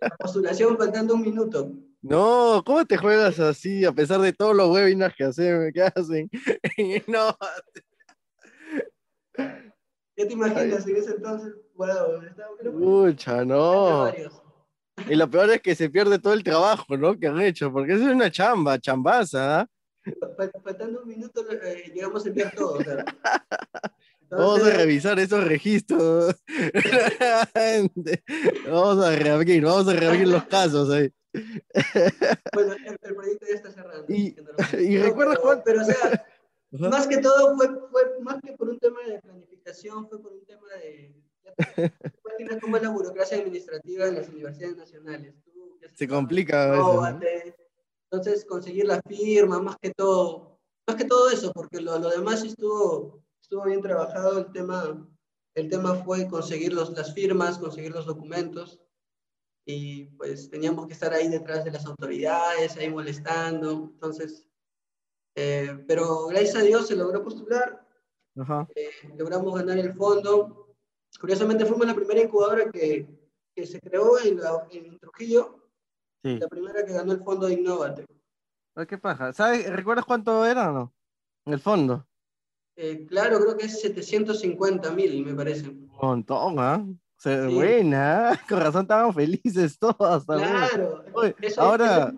la 0.00 0.10
postulación 0.18 0.76
faltando 0.76 1.14
un 1.14 1.22
minuto. 1.22 1.72
No, 2.02 2.62
¿cómo 2.64 2.84
te 2.84 2.96
juegas 2.96 3.40
así 3.40 3.84
a 3.84 3.92
pesar 3.92 4.20
de 4.20 4.32
todos 4.32 4.54
los 4.54 4.68
webinars 4.68 5.16
que 5.16 5.24
hacen? 5.24 5.72
Que 5.72 5.82
hacen? 5.96 6.30
no. 7.08 7.36
¿Ya 10.16 10.26
te 10.26 10.32
imaginas 10.32 10.86
en 10.86 10.96
ese 10.96 11.10
entonces? 11.12 11.54
Bueno, 11.74 11.94
Mucha, 12.72 13.44
no. 13.44 14.12
Y 15.08 15.14
lo 15.14 15.28
peor 15.28 15.50
es 15.50 15.60
que 15.60 15.74
se 15.74 15.90
pierde 15.90 16.18
todo 16.18 16.32
el 16.32 16.44
trabajo, 16.44 16.96
¿no? 16.96 17.18
Que 17.18 17.26
han 17.26 17.40
hecho, 17.40 17.72
porque 17.72 17.94
eso 17.94 18.06
es 18.06 18.14
una 18.14 18.30
chamba, 18.30 18.78
chambaza. 18.78 19.68
Faltando 20.64 21.02
un 21.02 21.08
minuto 21.08 21.44
eh, 21.50 21.90
llegamos 21.94 22.24
a 22.24 22.28
enviar 22.28 22.54
todo. 22.54 22.78
Vamos 24.30 24.62
a 24.62 24.70
revisar 24.70 25.18
esos 25.18 25.44
registros. 25.44 26.34
vamos 28.68 29.04
a 29.04 29.16
reabrir, 29.16 29.64
vamos 29.64 29.88
a 29.88 29.94
reabrir 29.94 30.28
los 30.28 30.44
casos 30.44 30.90
ahí. 30.90 31.12
bueno, 32.54 32.74
el, 32.74 33.14
proyecto 33.14 33.46
ya 33.48 33.54
está 33.54 33.70
cerrado. 33.70 34.04
Y, 34.08 34.36
y 34.78 34.98
recuerdas 34.98 35.38
cuánto. 35.38 35.64
Pero, 35.64 35.82
o 35.82 35.84
sea, 35.84 36.26
más 36.70 37.06
que 37.06 37.18
todo 37.18 37.56
fue, 37.56 37.68
fue 37.90 38.02
más 38.20 38.40
que 38.42 38.52
por 38.54 38.68
un 38.68 38.78
tema 38.78 39.00
de 39.06 39.20
planificación, 39.20 40.08
fue 40.08 40.20
por 40.20 40.32
un 40.32 40.44
tema 40.44 40.66
de. 40.82 41.14
Cómo 42.60 42.76
es 42.76 42.82
la 42.82 42.90
burocracia 42.90 43.38
administrativa 43.38 44.08
en 44.08 44.16
las 44.16 44.28
universidades 44.28 44.76
nacionales. 44.76 45.34
Se 45.94 46.08
complica 46.08 46.74
a 46.74 47.12
veces. 47.12 47.54
Entonces, 48.10 48.44
conseguir 48.44 48.86
la 48.86 49.00
firma, 49.06 49.60
más 49.60 49.76
que 49.80 49.92
todo. 49.92 50.58
Más 50.88 50.96
que 50.96 51.04
todo 51.04 51.30
eso, 51.30 51.52
porque 51.52 51.80
lo, 51.80 51.98
lo 51.98 52.10
demás 52.10 52.44
estuvo 52.44 53.26
estuvo 53.46 53.64
bien 53.64 53.80
trabajado 53.80 54.38
el 54.38 54.50
tema. 54.50 55.08
El 55.54 55.70
tema 55.70 55.94
fue 55.94 56.28
conseguir 56.28 56.72
los, 56.72 56.90
las 56.90 57.14
firmas, 57.14 57.58
conseguir 57.58 57.92
los 57.92 58.06
documentos 58.06 58.80
y 59.64 60.06
pues 60.16 60.50
teníamos 60.50 60.86
que 60.86 60.92
estar 60.92 61.12
ahí 61.12 61.28
detrás 61.28 61.64
de 61.64 61.70
las 61.70 61.86
autoridades, 61.86 62.76
ahí 62.76 62.90
molestando. 62.90 63.90
Entonces, 63.94 64.48
eh, 65.36 65.84
pero 65.86 66.26
gracias 66.26 66.56
a 66.56 66.62
Dios 66.62 66.88
se 66.88 66.96
logró 66.96 67.22
postular, 67.22 67.86
eh, 68.74 68.90
logramos 69.16 69.54
ganar 69.54 69.78
el 69.78 69.94
fondo. 69.94 70.74
Curiosamente 71.20 71.64
fuimos 71.64 71.86
la 71.86 71.94
primera 71.94 72.22
incubadora 72.22 72.70
que, 72.70 73.06
que 73.54 73.66
se 73.66 73.80
creó 73.80 74.18
en, 74.18 74.40
en 74.70 74.98
Trujillo, 74.98 75.65
la 76.34 76.48
primera 76.48 76.84
que 76.84 76.92
ganó 76.92 77.12
el 77.12 77.22
fondo 77.22 77.46
de 77.46 77.54
Innovate. 77.54 78.06
¿Qué 78.88 78.98
paja? 78.98 79.32
¿Sabes, 79.32 79.70
¿Recuerdas 79.70 80.04
cuánto 80.04 80.44
era 80.44 80.70
o 80.70 80.72
no? 80.72 80.94
El 81.46 81.60
fondo. 81.60 82.06
Eh, 82.76 83.06
claro, 83.06 83.40
creo 83.40 83.56
que 83.56 83.66
es 83.66 83.80
750 83.80 84.90
mil, 84.92 85.24
me 85.24 85.34
parece. 85.34 85.68
Un 85.68 85.88
montón, 86.00 86.58
¿ah? 86.58 86.84
Buena, 87.24 88.38
con 88.48 88.60
razón 88.60 88.82
estaban 88.82 89.14
felices 89.14 89.78
todos. 89.78 90.26
Claro. 90.26 91.02
ahora, 91.56 92.12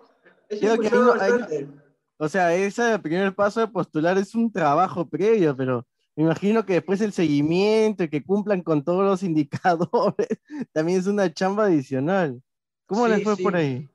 o 2.16 2.28
sea, 2.28 2.54
ese 2.54 2.98
primer 2.98 3.34
paso 3.34 3.60
de 3.60 3.68
postular 3.68 4.18
es 4.18 4.34
un 4.34 4.50
trabajo 4.50 5.08
previo, 5.08 5.56
pero 5.56 5.86
me 6.16 6.24
imagino 6.24 6.66
que 6.66 6.74
después 6.74 7.00
el 7.00 7.12
seguimiento 7.12 8.02
y 8.02 8.08
que 8.08 8.24
cumplan 8.24 8.62
con 8.62 8.82
todos 8.82 9.04
los 9.04 9.22
indicadores 9.28 10.28
también 10.72 10.98
es 10.98 11.06
una 11.06 11.32
chamba 11.32 11.66
adicional. 11.66 12.42
¿Cómo 12.86 13.06
les 13.06 13.22
fue 13.22 13.36
por 13.36 13.54
ahí? 13.54 13.88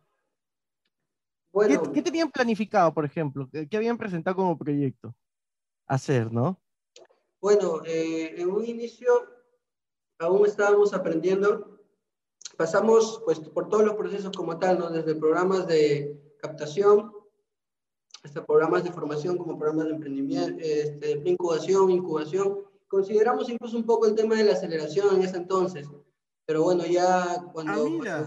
Bueno, 1.53 1.91
¿Qué, 1.93 2.01
tenían 2.01 2.31
planificado, 2.31 2.93
por 2.93 3.05
ejemplo? 3.05 3.47
¿Qué 3.51 3.77
habían 3.77 3.97
presentado 3.97 4.35
como 4.35 4.57
proyecto? 4.57 5.15
hacer, 5.87 6.31
¿no? 6.31 6.59
Bueno, 7.41 7.81
eh, 7.85 8.35
en 8.37 8.49
un 8.49 8.65
inicio 8.65 9.07
aún 10.19 10.45
estábamos 10.45 10.93
aprendiendo. 10.93 11.79
Pasamos 12.57 13.21
pues, 13.25 13.39
por 13.39 13.67
todos 13.69 13.83
los 13.83 13.95
procesos 13.95 14.31
como 14.35 14.57
tal, 14.59 14.79
¿no? 14.79 14.89
Desde 14.89 15.15
programas 15.15 15.67
de 15.67 16.19
captación 16.39 17.11
hasta 18.23 18.45
programas 18.45 18.85
de 18.85 18.91
formación 18.91 19.37
como 19.37 19.57
programas 19.57 19.87
de 19.87 19.93
emprendimiento, 19.95 20.57
este, 20.61 21.17
de 21.17 21.29
incubación, 21.29 21.89
incubación. 21.89 22.59
Consideramos 22.87 23.49
incluso 23.49 23.75
un 23.75 23.85
poco 23.85 24.05
el 24.05 24.15
tema 24.15 24.35
de 24.35 24.45
la 24.45 24.53
aceleración 24.53 25.15
en 25.15 25.23
ese 25.23 25.37
entonces, 25.37 25.89
pero 26.45 26.63
bueno, 26.63 26.85
ya 26.85 27.43
cuando, 27.51 28.01
ah, 28.07 28.25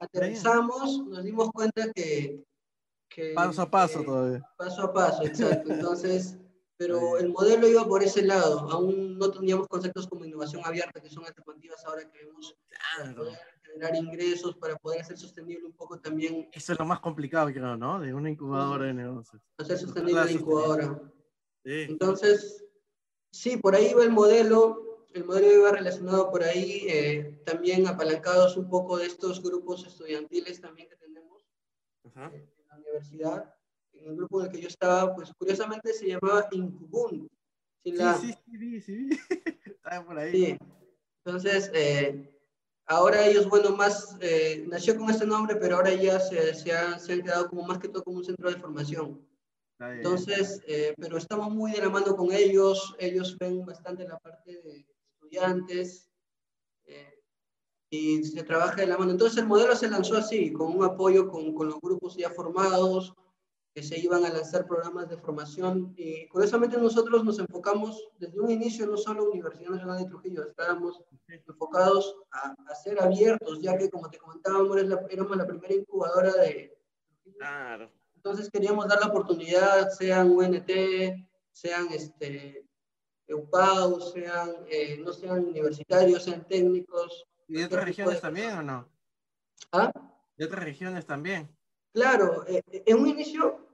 aterrizamos 0.00 1.06
nos 1.06 1.22
dimos 1.22 1.50
cuenta 1.52 1.92
que, 1.92 2.42
que... 3.18 3.32
Paso 3.34 3.62
a 3.62 3.70
paso 3.70 4.02
todavía. 4.02 4.48
Paso 4.56 4.82
a 4.82 4.92
paso, 4.92 5.22
exacto. 5.24 5.72
Entonces 5.72 6.36
pero 6.78 7.18
el 7.18 7.30
modelo 7.30 7.68
iba 7.68 7.86
por 7.86 8.02
ese 8.04 8.22
lado. 8.22 8.70
Aún 8.70 9.18
no 9.18 9.30
teníamos 9.32 9.66
conceptos 9.66 10.06
como 10.06 10.24
innovación 10.24 10.62
abierta, 10.64 11.00
que 11.00 11.10
son 11.10 11.26
alternativas 11.26 11.84
ahora 11.84 12.08
que 12.08 12.24
vemos 12.24 12.56
para 12.96 13.14
poder 13.14 13.38
generar 13.62 13.96
ingresos, 13.96 14.56
para 14.56 14.76
poder 14.76 15.00
hacer 15.00 15.18
sostenible 15.18 15.66
un 15.66 15.72
poco 15.72 15.98
también. 15.98 16.48
Eso 16.52 16.72
es 16.72 16.78
lo 16.78 16.84
más 16.84 17.00
complicado, 17.00 17.48
creo, 17.48 17.76
¿no? 17.76 17.98
De 17.98 18.14
una 18.14 18.30
incubadora 18.30 18.86
de 18.86 18.94
negocios. 18.94 19.42
Hacer 19.58 19.76
sostenible 19.76 20.24
la 20.24 20.30
incubadora. 20.30 21.02
Entonces, 21.64 22.64
sí, 23.32 23.56
por 23.56 23.74
ahí 23.74 23.92
va 23.92 24.04
el 24.04 24.12
modelo. 24.12 25.06
El 25.12 25.24
modelo 25.24 25.52
iba 25.52 25.72
relacionado 25.72 26.30
por 26.30 26.44
ahí, 26.44 26.84
eh, 26.86 27.42
también 27.44 27.88
apalancados 27.88 28.56
un 28.56 28.68
poco 28.68 28.98
de 28.98 29.06
estos 29.06 29.42
grupos 29.42 29.84
estudiantiles 29.84 30.60
también 30.60 30.88
que 30.88 30.96
tenemos 30.96 31.44
en 32.04 32.12
la 32.14 32.57
universidad 32.78 33.54
en 33.92 34.10
el 34.10 34.16
grupo 34.16 34.40
en 34.40 34.46
el 34.46 34.52
que 34.52 34.60
yo 34.60 34.68
estaba, 34.68 35.14
pues 35.14 35.32
curiosamente 35.38 35.92
se 35.92 36.08
llamaba 36.08 36.48
Incubun. 36.52 37.28
Sí, 37.84 37.94
sí, 38.20 38.34
sí, 38.58 38.80
sí, 38.80 39.08
estaba 39.64 40.04
por 40.04 40.18
ahí. 40.18 40.32
Sí. 40.32 40.58
Entonces, 41.24 41.70
eh, 41.74 42.30
ahora 42.86 43.26
ellos, 43.26 43.48
bueno, 43.48 43.76
más, 43.76 44.16
eh, 44.20 44.64
nació 44.68 44.96
con 44.96 45.10
este 45.10 45.26
nombre, 45.26 45.56
pero 45.56 45.76
ahora 45.76 45.92
ya 45.94 46.20
se, 46.20 46.54
se, 46.54 46.72
han, 46.72 47.00
se, 47.00 47.14
han, 47.14 47.22
quedado 47.22 47.48
como 47.48 47.62
más 47.62 47.78
que 47.78 47.88
todo 47.88 48.02
como 48.02 48.18
un 48.18 48.24
centro 48.24 48.50
de 48.50 48.56
formación. 48.56 49.26
Entonces, 49.80 50.60
eh, 50.66 50.92
pero 50.98 51.18
estamos 51.18 51.50
muy 51.50 51.70
de 51.70 51.82
la 51.82 51.88
mano 51.88 52.16
con 52.16 52.32
ellos, 52.32 52.96
ellos 52.98 53.38
ven 53.38 53.64
bastante 53.64 54.08
la 54.08 54.18
parte 54.18 54.60
de 54.60 54.84
estudiantes 55.14 56.10
y 57.90 58.22
se 58.24 58.42
trabaja 58.42 58.76
de 58.76 58.86
la 58.86 58.98
mano. 58.98 59.10
Entonces, 59.10 59.38
el 59.38 59.46
modelo 59.46 59.74
se 59.76 59.88
lanzó 59.88 60.16
así, 60.16 60.52
con 60.52 60.76
un 60.76 60.84
apoyo 60.84 61.28
con, 61.28 61.54
con 61.54 61.68
los 61.68 61.80
grupos 61.80 62.16
ya 62.16 62.30
formados, 62.30 63.14
que 63.74 63.82
se 63.82 63.98
iban 63.98 64.24
a 64.24 64.30
lanzar 64.30 64.66
programas 64.66 65.08
de 65.08 65.16
formación. 65.18 65.94
Y 65.96 66.26
curiosamente 66.28 66.76
nosotros 66.76 67.24
nos 67.24 67.38
enfocamos 67.38 68.08
desde 68.18 68.40
un 68.40 68.50
inicio, 68.50 68.86
no 68.86 68.96
solo 68.96 69.30
Universidad 69.30 69.70
Nacional 69.70 69.98
de 69.98 70.08
Trujillo, 70.08 70.46
estábamos 70.48 71.02
enfocados 71.28 72.16
a, 72.32 72.54
a 72.66 72.74
ser 72.74 73.00
abiertos, 73.00 73.60
ya 73.60 73.76
que 73.78 73.88
como 73.88 74.10
te 74.10 74.18
comentábamos, 74.18 74.76
éramos 75.10 75.36
la 75.36 75.46
primera 75.46 75.74
incubadora 75.74 76.32
de 76.32 76.78
Claro. 77.36 77.90
Entonces 78.16 78.50
queríamos 78.50 78.88
dar 78.88 79.00
la 79.00 79.06
oportunidad, 79.06 79.90
sean 79.90 80.30
UNT, 80.30 80.70
sean 81.52 81.88
este, 81.92 82.64
EUPAU, 83.26 84.00
sean, 84.00 84.50
eh, 84.68 84.98
no 84.98 85.12
sean 85.12 85.46
universitarios, 85.46 86.24
sean 86.24 86.46
técnicos. 86.46 87.26
¿Y 87.48 87.58
de 87.58 87.64
otras 87.64 87.84
regiones 87.84 88.20
también 88.20 88.50
o 88.58 88.62
no? 88.62 88.88
¿Ah? 89.72 89.90
¿De 90.36 90.44
otras 90.44 90.62
regiones 90.62 91.06
también? 91.06 91.48
Claro, 91.92 92.46
eh, 92.46 92.62
en 92.86 92.98
un 92.98 93.08
inicio 93.08 93.66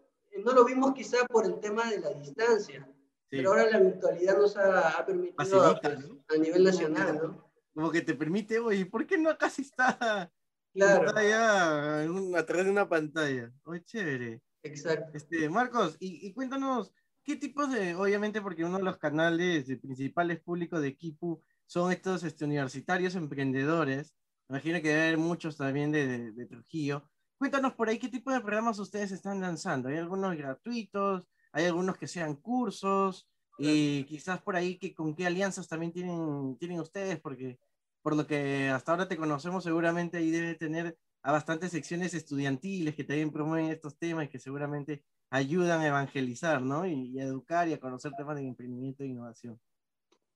no 0.45 0.53
lo 0.53 0.65
vimos 0.65 0.95
quizá 0.95 1.27
por 1.27 1.45
el 1.45 1.59
tema 1.61 1.91
de 1.91 2.01
la 2.01 2.11
distancia, 2.11 2.89
pero 3.29 3.51
ahora 3.51 3.71
la 3.71 3.81
virtualidad 3.81 4.39
nos 4.39 4.57
ha, 4.57 5.05
permitido 5.05 5.65
a, 5.65 6.37
nivel 6.39 6.65
nacional, 6.65 7.21
¿no? 7.23 7.51
Como 7.75 7.91
que 7.91 8.03
te 8.03 8.15
permite, 8.15 8.59
oye, 8.61 8.87
¿por 8.87 9.07
qué 9.07 9.19
no 9.19 9.31
acá 9.31 9.51
sí 9.51 9.63
está? 9.63 10.33
Claro. 10.73 11.07
Está 11.07 11.21
allá 11.21 12.03
a 12.39 12.47
través 12.47 12.65
de 12.65 12.71
una 12.73 12.89
pantalla. 12.89 13.53
Oye, 13.65 13.85
chévere. 13.85 14.43
Exacto. 14.65 15.11
Este, 15.17 15.49
Marcos, 15.49 15.97
y, 16.01 16.33
cuéntanos, 16.33 16.93
¿qué 17.23 17.37
tipos 17.37 17.71
de, 17.73 17.95
obviamente 17.95 18.41
porque 18.41 18.65
uno 18.65 18.79
de 18.79 18.85
los 18.85 18.99
canales 18.99 19.67
principales 19.81 20.41
públicos 20.41 20.81
de 20.81 20.97
Kipu 20.97 21.43
son 21.67 21.93
estos 21.93 22.25
este, 22.25 22.45
universitarios 22.45 23.15
emprendedores, 23.15 24.15
imagino 24.49 24.81
que 24.83 24.89
debe 24.89 25.03
haber 25.03 25.19
muchos 25.19 25.57
también 25.57 25.93
de, 25.93 26.33
de 26.33 26.47
Trujillo, 26.47 27.09
Cuéntanos 27.45 27.75
por 27.75 27.89
ahí 27.89 27.99
qué 27.99 28.09
tipo 28.09 28.33
de 28.33 28.41
programas 28.41 28.79
ustedes 28.79 29.13
están 29.13 29.41
lanzando. 29.41 29.89
¿Hay 29.89 29.97
algunos 29.97 30.37
gratuitos? 30.37 31.29
¿Hay 31.53 31.67
algunos 31.67 31.99
que 31.99 32.09
sean 32.09 32.37
cursos? 32.37 33.29
Y 33.59 34.05
quizás 34.05 34.41
por 34.41 34.57
ahí 34.57 34.79
que, 34.79 34.95
con 34.95 35.15
qué 35.15 35.27
alianzas 35.27 35.69
también 35.69 35.93
tienen, 35.93 36.57
tienen 36.59 36.81
ustedes, 36.81 37.21
porque 37.21 37.59
por 38.03 38.17
lo 38.17 38.27
que 38.27 38.69
hasta 38.71 38.93
ahora 38.93 39.09
te 39.09 39.17
conocemos, 39.17 39.65
seguramente 39.65 40.17
ahí 40.19 40.31
debe 40.31 40.55
tener 40.55 40.97
a 41.23 41.33
bastantes 41.33 41.73
secciones 41.73 42.15
estudiantiles 42.15 42.95
que 42.95 43.05
también 43.05 43.31
promueven 43.31 43.71
estos 43.71 43.99
temas 43.99 44.27
y 44.27 44.29
que 44.29 44.39
seguramente 44.39 45.05
ayudan 45.31 45.81
a 45.81 45.89
evangelizar, 45.89 46.63
¿no? 46.63 46.87
Y, 46.87 47.19
a 47.19 47.25
educar 47.25 47.69
y 47.69 47.73
a 47.73 47.81
conocer 47.81 48.13
temas 48.17 48.37
de 48.37 48.47
emprendimiento 48.47 49.03
e 49.03 49.09
innovación. 49.09 49.61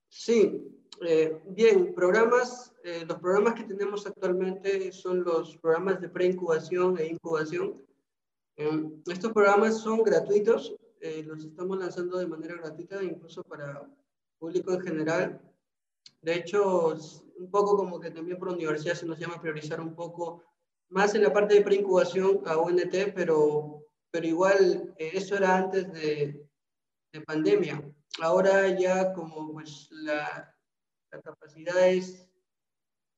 Sí, 0.09 0.61
eh, 1.01 1.39
bien, 1.47 1.93
programas, 1.93 2.73
eh, 2.83 3.05
los 3.07 3.19
programas 3.19 3.53
que 3.53 3.63
tenemos 3.63 4.05
actualmente 4.05 4.91
son 4.91 5.23
los 5.23 5.55
programas 5.57 6.01
de 6.01 6.09
preincubación 6.09 6.97
e 6.97 7.07
incubación. 7.07 7.81
Eh, 8.57 8.89
estos 9.07 9.31
programas 9.31 9.79
son 9.79 10.03
gratuitos, 10.03 10.75
los 11.25 11.45
estamos 11.45 11.79
lanzando 11.79 12.17
de 12.17 12.27
manera 12.27 12.55
gratuita, 12.55 13.01
incluso 13.01 13.41
para 13.43 13.89
público 14.37 14.73
en 14.73 14.81
general. 14.81 15.41
De 16.21 16.35
hecho, 16.35 16.95
un 17.37 17.49
poco 17.49 17.77
como 17.77 17.99
que 17.99 18.11
también 18.11 18.37
por 18.37 18.49
universidad 18.49 18.95
se 18.95 19.05
nos 19.05 19.17
llama 19.17 19.41
priorizar 19.41 19.79
un 19.79 19.95
poco 19.95 20.43
más 20.89 21.13
en 21.15 21.23
la 21.23 21.31
parte 21.31 21.55
de 21.55 21.61
preincubación 21.61 22.41
a 22.45 22.57
UNT, 22.57 23.13
pero, 23.15 23.85
pero 24.11 24.27
igual 24.27 24.93
eh, 24.97 25.11
eso 25.13 25.35
era 25.35 25.57
antes 25.57 25.91
de, 25.93 26.45
de, 27.13 27.21
pandemia. 27.21 27.81
Ahora 28.21 28.67
ya 28.77 29.13
como 29.13 29.53
pues 29.53 29.87
la, 29.91 30.55
la 31.11 31.21
capacidad 31.21 31.87
es, 31.87 32.29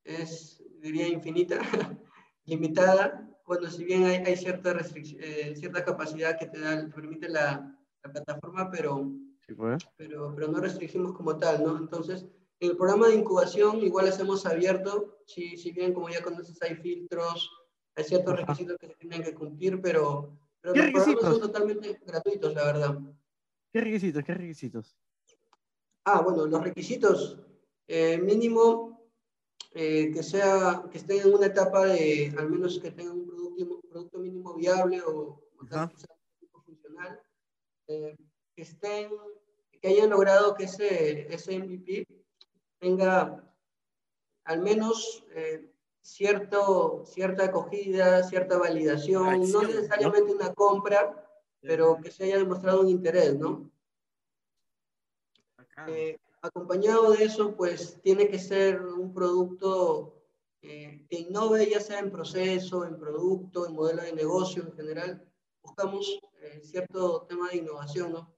es, 0.03 0.63
diría, 0.79 1.07
infinita, 1.07 1.59
limitada, 2.45 3.27
bueno, 3.45 3.69
si 3.69 3.83
bien 3.83 4.05
hay, 4.05 4.17
hay 4.17 4.37
cierta, 4.37 4.77
eh, 4.95 5.53
cierta 5.55 5.83
capacidad 5.83 6.37
que 6.37 6.47
te, 6.47 6.59
da, 6.59 6.85
te 6.85 6.93
permite 6.93 7.27
la, 7.27 7.77
la 8.03 8.11
plataforma, 8.11 8.69
pero, 8.69 9.11
pues. 9.57 9.83
pero, 9.97 10.33
pero 10.35 10.47
no 10.47 10.59
restringimos 10.59 11.13
como 11.13 11.37
tal, 11.37 11.63
¿no? 11.63 11.77
Entonces, 11.77 12.25
en 12.59 12.69
el 12.69 12.77
programa 12.77 13.07
de 13.07 13.15
incubación 13.15 13.79
igual 13.79 14.07
hacemos 14.07 14.45
abierto, 14.45 15.19
si, 15.25 15.57
si 15.57 15.71
bien 15.71 15.93
como 15.93 16.09
ya 16.09 16.21
conoces 16.23 16.61
hay 16.61 16.75
filtros, 16.75 17.49
hay 17.95 18.03
ciertos 18.03 18.37
requisitos 18.37 18.77
que 18.77 18.87
se 18.87 18.95
tienen 18.95 19.23
que 19.23 19.33
cumplir, 19.33 19.81
pero, 19.81 20.37
pero 20.61 20.75
los 20.75 20.91
programas 20.91 21.23
son 21.25 21.41
totalmente 21.41 21.99
gratuitos, 22.05 22.53
la 22.53 22.63
verdad. 22.65 22.99
¿Qué 23.71 23.81
requisitos? 23.81 24.23
¿Qué 24.23 24.33
requisitos? 24.33 24.97
Ah, 26.05 26.21
bueno, 26.21 26.45
los 26.45 26.63
requisitos, 26.63 27.39
eh, 27.87 28.17
mínimo 28.17 29.09
eh, 29.73 30.11
que 30.11 30.23
sea, 30.23 30.83
que 30.91 30.97
estén 30.97 31.21
en 31.21 31.33
una 31.33 31.45
etapa 31.45 31.85
de, 31.85 32.33
al 32.37 32.49
menos 32.49 32.79
que 32.79 32.91
tengan 32.91 33.19
un 33.19 33.27
producto, 33.27 33.81
producto 33.89 34.19
mínimo 34.19 34.55
viable 34.55 35.01
o, 35.01 35.41
o 35.57 35.65
tal, 35.69 35.91
funcional, 36.65 37.21
eh, 37.87 38.17
que 38.55 38.61
estén, 38.63 39.09
que 39.81 39.87
hayan 39.87 40.09
logrado 40.09 40.55
que 40.55 40.65
ese, 40.65 41.33
ese 41.33 41.57
MVP 41.57 42.05
tenga 42.79 43.47
al 44.43 44.61
menos 44.61 45.23
eh, 45.33 45.71
cierto, 46.01 47.03
cierta 47.05 47.45
acogida, 47.45 48.23
cierta 48.23 48.57
validación, 48.57 49.49
no 49.51 49.61
necesariamente 49.61 50.33
una 50.33 50.53
compra, 50.53 51.30
pero 51.61 51.99
que 52.01 52.11
se 52.11 52.25
haya 52.25 52.39
demostrado 52.39 52.81
un 52.81 52.89
interés, 52.89 53.37
¿no? 53.37 53.71
Eh, 55.87 56.19
acompañado 56.41 57.11
de 57.11 57.23
eso, 57.23 57.55
pues 57.55 58.01
tiene 58.01 58.27
que 58.27 58.39
ser 58.39 58.81
un 58.81 59.13
producto 59.13 60.21
eh, 60.61 61.05
que 61.09 61.19
innove, 61.19 61.69
ya 61.69 61.79
sea 61.79 61.99
en 61.99 62.11
proceso, 62.11 62.85
en 62.85 62.99
producto, 62.99 63.67
en 63.67 63.73
modelo 63.73 64.03
de 64.03 64.13
negocio 64.13 64.63
en 64.63 64.73
general. 64.73 65.27
Buscamos 65.63 66.19
cierto 66.63 67.25
tema 67.27 67.49
de 67.49 67.57
innovación, 67.57 68.13
¿no? 68.13 68.35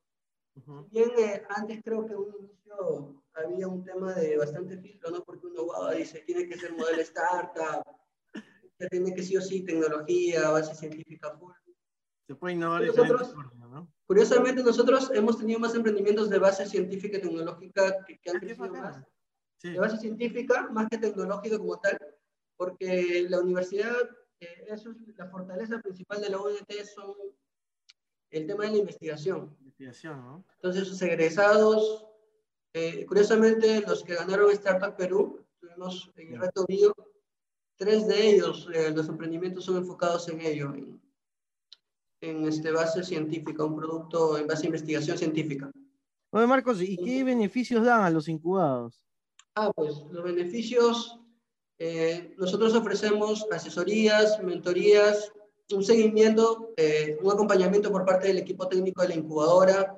Bien, 0.92 1.10
antes 1.50 1.82
creo 1.84 2.06
que 2.06 2.16
un 2.16 2.36
inicio 2.36 3.24
había 3.34 3.68
un 3.68 3.84
tema 3.84 4.14
de 4.14 4.38
bastante 4.38 4.78
filtro, 4.78 5.10
¿no? 5.10 5.24
Porque 5.24 5.48
uno 5.48 5.66
wow, 5.66 5.92
dice, 5.96 6.20
tiene 6.26 6.48
que 6.48 6.58
ser 6.58 6.74
modelo 6.74 7.02
startup, 7.02 7.84
tiene 8.90 9.14
que 9.14 9.24
sí 9.24 9.38
o 9.38 9.42
sí 9.42 9.64
tecnología, 9.64 10.50
base 10.50 10.76
científica 10.76 11.36
full. 11.38 11.54
Se 12.28 12.36
puede 12.36 12.56
innovar 12.56 12.84
nosotros, 12.84 13.34
formas, 13.34 13.70
¿no? 13.70 13.94
Curiosamente, 14.06 14.64
nosotros 14.64 15.12
hemos 15.14 15.38
tenido 15.38 15.60
más 15.60 15.76
emprendimientos 15.76 16.30
de 16.30 16.40
base 16.40 16.66
científica 16.66 17.18
y 17.18 17.22
tecnológica 17.22 18.04
que, 18.06 18.20
que 18.20 18.30
han 18.30 18.40
crecido 18.40 18.70
más. 18.70 19.04
Sí. 19.58 19.72
De 19.72 19.80
base 19.80 19.98
científica, 19.98 20.70
más 20.72 20.88
que 20.90 20.98
tecnológica 20.98 21.58
como 21.58 21.80
tal, 21.80 21.98
porque 22.56 23.26
la 23.30 23.40
universidad, 23.40 23.96
eh, 24.40 24.66
eso 24.70 24.92
es 24.92 25.18
la 25.18 25.28
fortaleza 25.28 25.80
principal 25.82 26.22
de 26.22 26.30
la 26.30 26.40
UNT, 26.40 26.72
son 26.96 27.16
el 28.32 28.48
tema 28.48 28.66
de 28.66 28.72
la 28.72 28.78
investigación. 28.78 29.56
Investigación, 29.60 30.22
¿no? 30.22 30.46
Entonces, 30.56 30.88
sus 30.88 31.02
egresados 31.02 32.08
eh, 32.76 33.06
curiosamente, 33.06 33.82
los 33.82 34.04
que 34.04 34.16
ganaron 34.16 34.52
Startup 34.52 34.96
Perú, 34.96 35.46
tuvimos 35.60 36.12
en 36.16 36.34
el 36.34 36.42
reto 36.42 36.66
bio, 36.68 36.96
tres 37.76 38.08
de 38.08 38.30
ellos, 38.30 38.68
eh, 38.74 38.90
los 38.90 39.08
emprendimientos 39.10 39.66
son 39.66 39.78
enfocados 39.78 40.28
en 40.30 40.42
ello, 40.42 40.74
en, 40.74 41.00
en 42.30 42.48
este 42.48 42.72
base 42.72 43.04
científica, 43.04 43.64
un 43.64 43.76
producto 43.76 44.38
en 44.38 44.48
base 44.48 44.64
a 44.64 44.68
investigación 44.68 45.18
científica. 45.18 45.70
Oye, 46.32 46.48
Marcos, 46.48 46.82
¿y 46.82 46.98
qué 46.98 47.24
beneficios 47.24 47.86
dan 47.86 48.02
a 48.02 48.10
los 48.10 48.28
incubados? 48.28 49.04
Ah, 49.56 49.72
pues 49.76 49.96
los 50.10 50.24
beneficios, 50.24 51.20
eh, 51.78 52.34
nosotros 52.38 52.74
ofrecemos 52.74 53.46
asesorías, 53.52 54.42
mentorías, 54.42 55.32
un 55.72 55.84
seguimiento, 55.84 56.74
un 57.22 57.32
acompañamiento 57.32 57.92
por 57.92 58.06
parte 58.06 58.28
del 58.28 58.40
equipo 58.40 58.68
técnico 58.68 59.02
de 59.02 59.10
la 59.10 59.16
incubadora, 59.16 59.96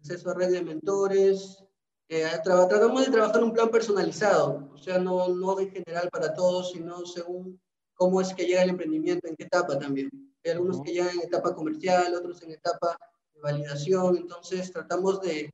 acceso 0.00 0.30
a 0.30 0.34
red 0.34 0.50
de 0.50 0.62
mentores, 0.62 1.64
eh, 2.10 2.26
tratamos 2.42 3.04
de 3.04 3.12
trabajar 3.12 3.44
un 3.44 3.52
plan 3.52 3.70
personalizado, 3.70 4.70
o 4.72 4.78
sea, 4.78 4.98
no, 4.98 5.28
no 5.28 5.60
en 5.60 5.70
general 5.70 6.08
para 6.10 6.32
todos, 6.32 6.72
sino 6.72 7.04
según 7.04 7.60
cómo 7.94 8.20
es 8.20 8.32
que 8.32 8.46
llega 8.46 8.62
el 8.62 8.70
emprendimiento, 8.70 9.28
en 9.28 9.36
qué 9.36 9.44
etapa 9.44 9.78
también. 9.78 10.08
Hay 10.48 10.54
algunos 10.54 10.82
que 10.82 10.92
llegan 10.92 11.14
en 11.14 11.26
etapa 11.26 11.54
comercial, 11.54 12.14
otros 12.14 12.42
en 12.42 12.52
etapa 12.52 12.98
de 13.34 13.40
validación, 13.40 14.16
entonces 14.16 14.72
tratamos 14.72 15.20
de, 15.20 15.52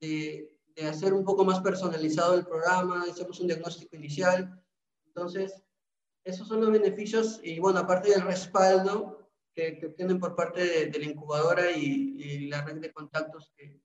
de, 0.00 0.58
de 0.74 0.86
hacer 0.86 1.14
un 1.14 1.24
poco 1.24 1.44
más 1.44 1.60
personalizado 1.60 2.34
el 2.34 2.44
programa, 2.44 3.04
hacemos 3.08 3.38
un 3.38 3.46
diagnóstico 3.46 3.94
inicial, 3.94 4.60
entonces 5.06 5.62
esos 6.24 6.48
son 6.48 6.60
los 6.60 6.72
beneficios 6.72 7.38
y 7.44 7.60
bueno, 7.60 7.78
aparte 7.78 8.10
del 8.10 8.22
respaldo 8.22 9.30
que, 9.54 9.78
que 9.78 9.86
obtienen 9.86 10.18
por 10.18 10.34
parte 10.34 10.64
de, 10.64 10.86
de 10.86 10.98
la 10.98 11.04
incubadora 11.04 11.70
y, 11.70 12.16
y, 12.18 12.48
la 12.48 12.64
red 12.64 12.80
de 12.80 12.92
contactos 12.92 13.52
que 13.56 13.80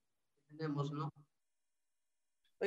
tenemos, 0.47 0.91
¿no? 0.91 1.13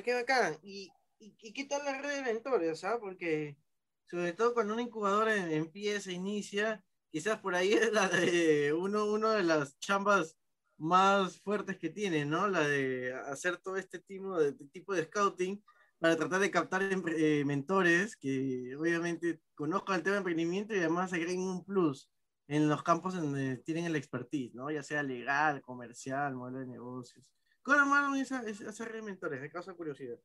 qué 0.04 0.14
bacán. 0.14 0.56
¿Y, 0.62 0.92
y, 1.18 1.52
qué 1.52 1.64
tal 1.64 1.84
la 1.84 2.00
red 2.00 2.16
de 2.16 2.32
mentores? 2.32 2.84
¿ah? 2.84 2.98
Porque 3.00 3.56
sobre 4.04 4.34
todo 4.34 4.54
cuando 4.54 4.74
una 4.74 4.82
incubadora 4.82 5.34
empieza, 5.34 6.12
inicia, 6.12 6.84
quizás 7.16 7.38
por 7.38 7.54
ahí 7.54 7.72
es 7.72 7.94
la 7.94 8.10
de 8.10 8.74
uno, 8.74 9.06
uno 9.06 9.30
de 9.30 9.42
las 9.42 9.78
chambas 9.78 10.36
más 10.76 11.40
fuertes 11.40 11.78
que 11.78 11.88
tiene, 11.88 12.26
¿no? 12.26 12.46
La 12.46 12.68
de 12.68 13.14
hacer 13.14 13.56
todo 13.56 13.78
este 13.78 14.00
tipo 14.00 14.38
de, 14.38 14.52
tipo 14.52 14.92
de 14.94 15.04
scouting 15.04 15.64
para 15.98 16.14
tratar 16.14 16.40
de 16.40 16.50
captar 16.50 16.82
eh, 16.82 17.42
mentores 17.46 18.18
que 18.18 18.76
obviamente 18.78 19.40
conozcan 19.54 19.96
el 19.96 20.02
tema 20.02 20.16
de 20.16 20.18
emprendimiento 20.18 20.74
y 20.74 20.80
además 20.80 21.14
agreguen 21.14 21.40
un 21.40 21.64
plus 21.64 22.10
en 22.48 22.68
los 22.68 22.82
campos 22.82 23.14
en 23.14 23.22
donde 23.22 23.56
tienen 23.64 23.86
el 23.86 23.96
expertise, 23.96 24.54
¿no? 24.54 24.70
Ya 24.70 24.82
sea 24.82 25.02
legal, 25.02 25.62
comercial, 25.62 26.34
modelo 26.34 26.58
de 26.58 26.66
negocios. 26.66 27.32
¿Cómo 27.62 27.78
armaron 27.78 28.14
esa, 28.18 28.42
esa 28.42 28.84
red 28.84 28.96
de 28.96 29.02
mentores? 29.02 29.40
Me 29.40 29.48
causa 29.48 29.72
curiosidad. 29.72 30.18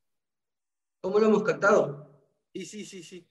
¿Cómo 0.99 1.19
lo 1.19 1.27
hemos 1.27 1.43
captado? 1.43 2.21
Sí, 2.53 2.65
sí, 2.65 2.83
sí, 2.83 3.01
sí. 3.01 3.25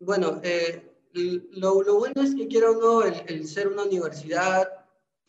Bueno, 0.00 0.40
eh, 0.42 0.93
lo, 1.14 1.82
lo, 1.82 1.98
bueno 1.98 2.22
es 2.22 2.34
que 2.34 2.48
quiero 2.48 2.76
uno, 2.76 3.02
el, 3.02 3.14
el 3.28 3.46
ser 3.46 3.68
una 3.68 3.84
universidad, 3.84 4.68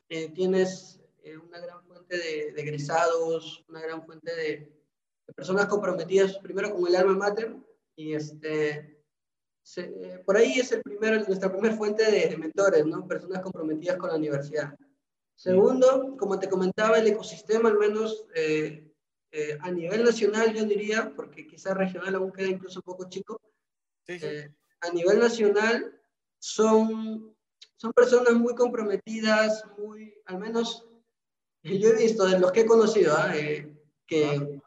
eh, 0.10 0.30
tienes 0.30 1.00
eh, 1.24 1.38
una 1.38 1.60
gran 1.60 1.84
fuente 1.86 2.18
de, 2.18 2.52
de, 2.54 2.62
egresados, 2.62 3.64
una 3.70 3.82
gran 3.82 4.04
fuente 4.04 4.36
de, 4.36 4.44
de, 5.28 5.34
personas 5.36 5.68
comprometidas, 5.68 6.38
primero 6.40 6.74
con 6.74 6.88
el 6.88 6.96
alma 6.96 7.14
mater, 7.14 7.56
y 7.96 8.14
este, 8.14 9.04
se, 9.64 9.82
eh, 9.82 10.20
por 10.26 10.38
ahí 10.38 10.60
es 10.60 10.72
el 10.72 10.82
primero, 10.82 11.24
nuestra 11.24 11.52
primera 11.52 11.76
fuente 11.76 12.10
de, 12.12 12.30
de 12.30 12.38
mentores, 12.38 12.86
¿no? 12.86 13.08
Personas 13.08 13.42
comprometidas 13.42 13.98
con 13.98 14.10
la 14.10 14.18
universidad. 14.18 14.76
Segundo, 15.36 16.16
como 16.18 16.40
te 16.40 16.50
comentaba, 16.50 16.98
el 16.98 17.08
ecosistema, 17.08 17.70
al 17.70 17.78
menos 17.78 18.26
a 19.60 19.70
nivel 19.70 20.06
nacional, 20.06 20.54
yo 20.54 20.64
diría, 20.64 21.12
porque 21.14 21.46
quizás 21.46 21.76
regional 21.76 22.16
aún 22.16 22.32
queda 22.32 22.48
incluso 22.48 22.80
un 22.80 22.84
poco 22.84 23.10
chico, 23.10 23.42
sí, 24.08 24.18
sí. 24.18 24.28
A 24.82 24.90
nivel 24.92 25.20
nacional 25.20 26.00
son, 26.40 27.36
son 27.76 27.94
personas 27.94 28.34
muy 28.34 28.56
comprometidas, 28.56 29.64
muy, 29.78 30.14
al 30.26 30.40
menos 30.40 30.88
yo 31.64 31.90
he 31.90 31.96
visto 31.96 32.26
de 32.26 32.40
los 32.40 32.52
que 32.52 32.62
he 32.62 32.66
conocido, 32.66 33.16
¿eh? 33.34 33.76
que, 34.06 34.62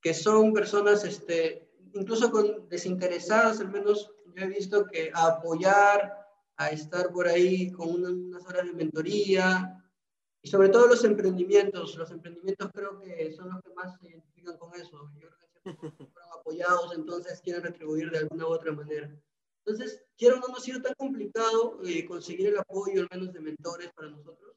que 0.00 0.14
son 0.14 0.52
personas, 0.52 1.04
este, 1.04 1.68
incluso 1.94 2.30
con 2.30 2.68
desinteresadas, 2.68 3.60
al 3.60 3.70
menos 3.70 4.10
yo 4.34 4.44
he 4.44 4.48
visto 4.48 4.86
que 4.86 5.10
apoyar, 5.14 6.24
a 6.56 6.70
estar 6.70 7.10
por 7.12 7.26
ahí 7.26 7.70
con 7.72 7.88
unas 8.04 8.46
horas 8.46 8.66
de 8.66 8.72
mentoría 8.72 9.84
y 10.42 10.48
sobre 10.48 10.68
todo 10.68 10.86
los 10.86 11.04
emprendimientos. 11.04 11.96
Los 11.96 12.10
emprendimientos 12.10 12.70
creo 12.72 13.00
que 13.00 13.32
son 13.32 13.50
los 13.50 13.62
que 13.62 13.74
más 13.74 13.98
se 13.98 14.08
identifican 14.08 14.56
con 14.58 14.74
eso. 14.74 15.10
Yo 15.18 15.28
creo 15.28 15.88
que 15.88 16.06
apoyados, 16.44 16.94
entonces 16.94 17.40
quieren 17.40 17.62
retribuir 17.62 18.10
de 18.10 18.18
alguna 18.18 18.46
u 18.46 18.50
otra 18.50 18.72
manera. 18.72 19.10
Entonces, 19.64 20.04
quiero 20.16 20.36
no, 20.36 20.48
no 20.48 20.56
ha 20.56 20.60
sido 20.60 20.82
tan 20.82 20.94
complicado 20.94 21.80
eh, 21.84 22.04
conseguir 22.04 22.48
el 22.48 22.58
apoyo, 22.58 23.00
al 23.00 23.08
menos 23.10 23.32
de 23.32 23.40
mentores 23.40 23.90
para 23.94 24.10
nosotros, 24.10 24.56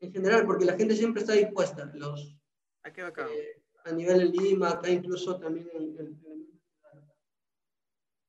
en 0.00 0.10
general, 0.10 0.46
porque 0.46 0.64
la 0.64 0.76
gente 0.76 0.96
siempre 0.96 1.20
está 1.20 1.34
dispuesta. 1.34 1.90
Los, 1.94 2.34
ah, 2.82 2.92
qué 2.92 3.02
bacán. 3.02 3.28
Eh, 3.30 3.62
a 3.84 3.92
nivel 3.92 4.22
en 4.22 4.32
Lima, 4.32 4.70
acá 4.70 4.88
incluso 4.88 5.38
también 5.38 5.68
en, 5.74 5.82
en, 5.98 6.06
en... 6.24 6.62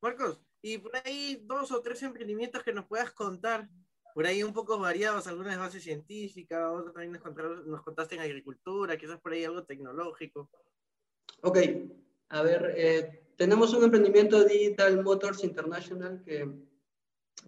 Marcos, 0.01 0.41
y 0.61 0.77
por 0.77 0.91
ahí 1.05 1.41
dos 1.45 1.71
o 1.71 1.81
tres 1.81 2.03
emprendimientos 2.03 2.63
que 2.63 2.73
nos 2.73 2.85
puedas 2.85 3.11
contar, 3.11 3.69
por 4.13 4.25
ahí 4.25 4.43
un 4.43 4.53
poco 4.53 4.77
variados, 4.77 5.27
algunas 5.27 5.53
de 5.53 5.59
base 5.59 5.79
científica, 5.79 6.69
otros 6.71 6.93
también 6.93 7.13
nos, 7.13 7.21
contaron, 7.21 7.69
nos 7.69 7.81
contaste 7.81 8.15
en 8.15 8.21
agricultura, 8.21 8.97
quizás 8.97 9.21
por 9.21 9.31
ahí 9.31 9.45
algo 9.45 9.63
tecnológico. 9.63 10.49
Ok, 11.41 11.57
a 12.29 12.41
ver, 12.41 12.73
eh, 12.75 13.23
tenemos 13.37 13.73
un 13.73 13.83
emprendimiento 13.83 14.43
Digital 14.43 15.03
Motors 15.03 15.43
International 15.43 16.21
que 16.23 16.47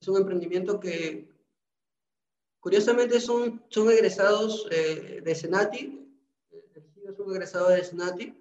es 0.01 0.07
un 0.07 0.17
emprendimiento 0.17 0.79
que 0.79 1.29
curiosamente 2.59 3.19
son, 3.19 3.63
son 3.69 3.89
egresados 3.91 4.67
eh, 4.71 5.21
de 5.23 5.35
Senati, 5.35 6.01
es 7.07 7.19
un 7.19 7.31
egresado 7.31 7.69
de 7.69 7.83
Senati, 7.83 8.35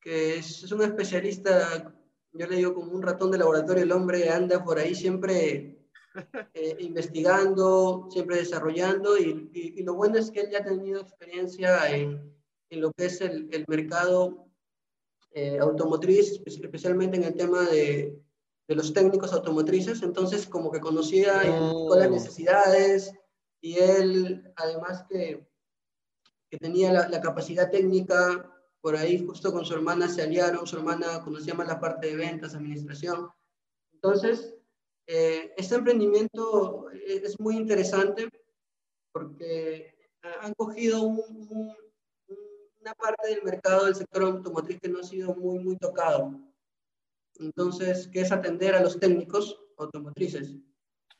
que, 0.00 0.36
es, 0.36 0.62
es, 0.62 0.72
un 0.72 0.82
especialista, 0.82 1.92
yo 2.32 2.46
le 2.46 2.56
digo 2.56 2.74
como 2.74 2.92
un 2.92 3.02
ratón 3.02 3.30
de 3.30 3.38
laboratorio, 3.38 3.82
el 3.82 3.92
hombre 3.92 4.30
anda 4.30 4.64
por 4.64 4.78
ahí 4.78 4.94
siempre 4.94 5.88
eh, 6.54 6.76
investigando, 6.78 8.08
siempre 8.10 8.36
desarrollando, 8.36 9.18
y, 9.18 9.50
y, 9.52 9.82
lo 9.82 9.94
bueno 9.94 10.18
es 10.18 10.30
que 10.30 10.40
él 10.40 10.50
ya 10.50 10.58
ha 10.58 10.64
tenido 10.64 11.00
experiencia 11.00 11.94
en, 11.94 12.39
en 12.70 12.80
lo 12.80 12.92
que 12.92 13.06
es 13.06 13.20
el, 13.20 13.48
el 13.52 13.64
mercado 13.68 14.46
eh, 15.32 15.58
automotriz, 15.58 16.40
especialmente 16.46 17.16
en 17.16 17.24
el 17.24 17.34
tema 17.34 17.62
de, 17.68 18.20
de, 18.66 18.74
los 18.74 18.92
técnicos 18.92 19.32
automotrices, 19.32 20.02
entonces 20.02 20.46
como 20.46 20.70
que 20.70 20.80
conocía 20.80 21.42
todas 21.42 22.00
las 22.00 22.08
oh. 22.08 22.12
necesidades 22.12 23.12
y 23.60 23.78
él 23.78 24.52
además 24.56 25.04
que, 25.08 25.46
que 26.50 26.58
tenía 26.58 26.92
la, 26.92 27.08
la, 27.08 27.20
capacidad 27.20 27.70
técnica, 27.70 28.50
por 28.80 28.96
ahí 28.96 29.24
justo 29.24 29.52
con 29.52 29.64
su 29.64 29.74
hermana 29.74 30.08
se 30.08 30.22
aliaron, 30.22 30.66
su 30.66 30.76
hermana 30.76 31.22
conocía 31.22 31.54
más 31.54 31.68
la 31.68 31.80
parte 31.80 32.08
de 32.08 32.16
ventas, 32.16 32.54
administración. 32.54 33.28
Entonces, 33.92 34.54
eh, 35.06 35.52
este 35.56 35.74
emprendimiento 35.74 36.88
es 36.90 37.38
muy 37.40 37.56
interesante 37.56 38.30
porque 39.12 39.94
han 40.40 40.54
cogido 40.54 41.02
un, 41.02 41.74
una 42.80 42.94
parte 42.94 43.28
del 43.28 43.42
mercado 43.42 43.84
del 43.84 43.94
sector 43.94 44.22
automotriz 44.22 44.80
que 44.80 44.88
no 44.88 45.00
ha 45.00 45.04
sido 45.04 45.34
muy, 45.34 45.58
muy 45.58 45.76
tocado. 45.76 46.32
Entonces, 47.38 48.08
que 48.08 48.20
es 48.22 48.32
atender 48.32 48.74
a 48.74 48.82
los 48.82 48.98
técnicos 48.98 49.58
automotrices, 49.76 50.54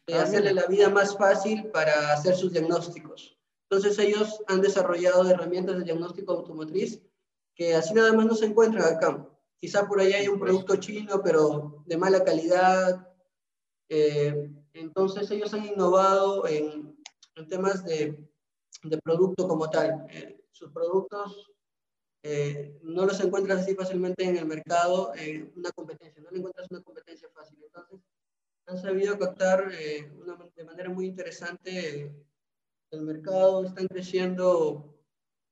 de 0.07 0.14
ah, 0.14 0.23
hacerle 0.23 0.53
la 0.53 0.66
vida 0.66 0.88
más 0.88 1.16
fácil 1.16 1.70
para 1.70 2.12
hacer 2.12 2.35
sus 2.35 2.53
diagnósticos. 2.53 3.38
Entonces, 3.68 3.99
ellos 3.99 4.42
han 4.49 4.61
desarrollado 4.61 5.29
herramientas 5.29 5.79
de 5.79 5.85
diagnóstico 5.85 6.33
automotriz 6.33 7.01
que 7.55 7.75
así 7.75 7.92
nada 7.94 8.12
más 8.12 8.27
no 8.27 8.35
se 8.35 8.46
encuentran 8.46 8.94
acá. 8.94 9.29
Quizá 9.59 9.87
por 9.87 10.01
ahí 10.01 10.12
hay 10.12 10.29
un 10.29 10.40
producto 10.40 10.77
chino, 10.77 11.20
pero 11.23 11.83
de 11.87 11.99
mala 11.99 12.25
calidad, 12.25 13.07
eh, 13.90 14.51
entonces 14.73 15.31
ellos 15.31 15.53
han 15.53 15.66
innovado 15.66 16.46
en, 16.46 16.96
en 17.35 17.49
temas 17.49 17.85
de, 17.85 18.27
de, 18.85 18.99
producto 19.03 19.46
como 19.46 19.68
tal. 19.68 20.07
Eh, 20.09 20.42
sus 20.51 20.70
productos 20.73 21.50
eh, 22.22 22.78
no 22.83 23.06
los 23.06 23.20
encuentras 23.20 23.62
así 23.62 23.74
fácilmente 23.74 24.24
en 24.24 24.37
el 24.37 24.46
mercado, 24.46 25.12
una 25.56 25.70
competencia, 25.70 26.22
no 26.22 26.30
le 26.30 26.38
encuentras 26.38 26.70
una 26.70 26.83
competencia 26.83 27.28
fácil. 27.35 27.59
Entonces 27.64 28.00
han 28.66 28.78
sabido 28.78 29.18
captar 29.18 29.70
una, 30.20 30.38
de 30.54 30.64
manera 30.64 30.90
muy 30.90 31.06
interesante 31.06 32.14
el 32.90 33.02
mercado, 33.02 33.64
están 33.64 33.87
creciendo 33.87 34.90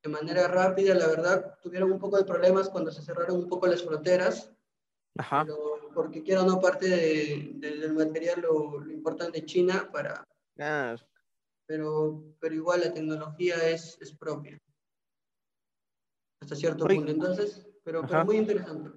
de 0.03 0.11
manera 0.11 0.49
rápida, 0.49 0.95
la 0.95 1.07
verdad, 1.07 1.59
tuvieron 1.63 1.93
un 1.93 1.99
poco 1.99 2.17
de 2.17 2.25
problemas 2.25 2.69
cuando 2.69 2.91
se 2.91 3.03
cerraron 3.03 3.39
un 3.39 3.49
poco 3.49 3.67
las 3.67 3.83
fronteras, 3.83 4.53
Ajá. 5.17 5.47
porque 5.95 6.23
quiero 6.23 6.45
no 6.45 6.61
parte 6.61 6.89
del 6.89 7.95
material 7.95 8.41
lo, 8.41 8.81
lo, 8.81 8.93
importante 8.93 9.41
de 9.41 9.47
China 9.47 9.89
para... 9.93 10.25
Pero, 11.67 12.23
pero 12.41 12.55
igual 12.55 12.81
la 12.81 12.95
tecnología 12.95 13.57
es, 13.69 13.99
es 14.01 14.13
propia. 14.13 14.59
Hasta 16.41 16.57
cierto 16.57 16.87
punto. 16.87 17.11
Entonces, 17.11 17.67
pero, 17.85 18.03
pero, 18.07 18.25
muy 18.25 18.37
interesante. 18.37 18.91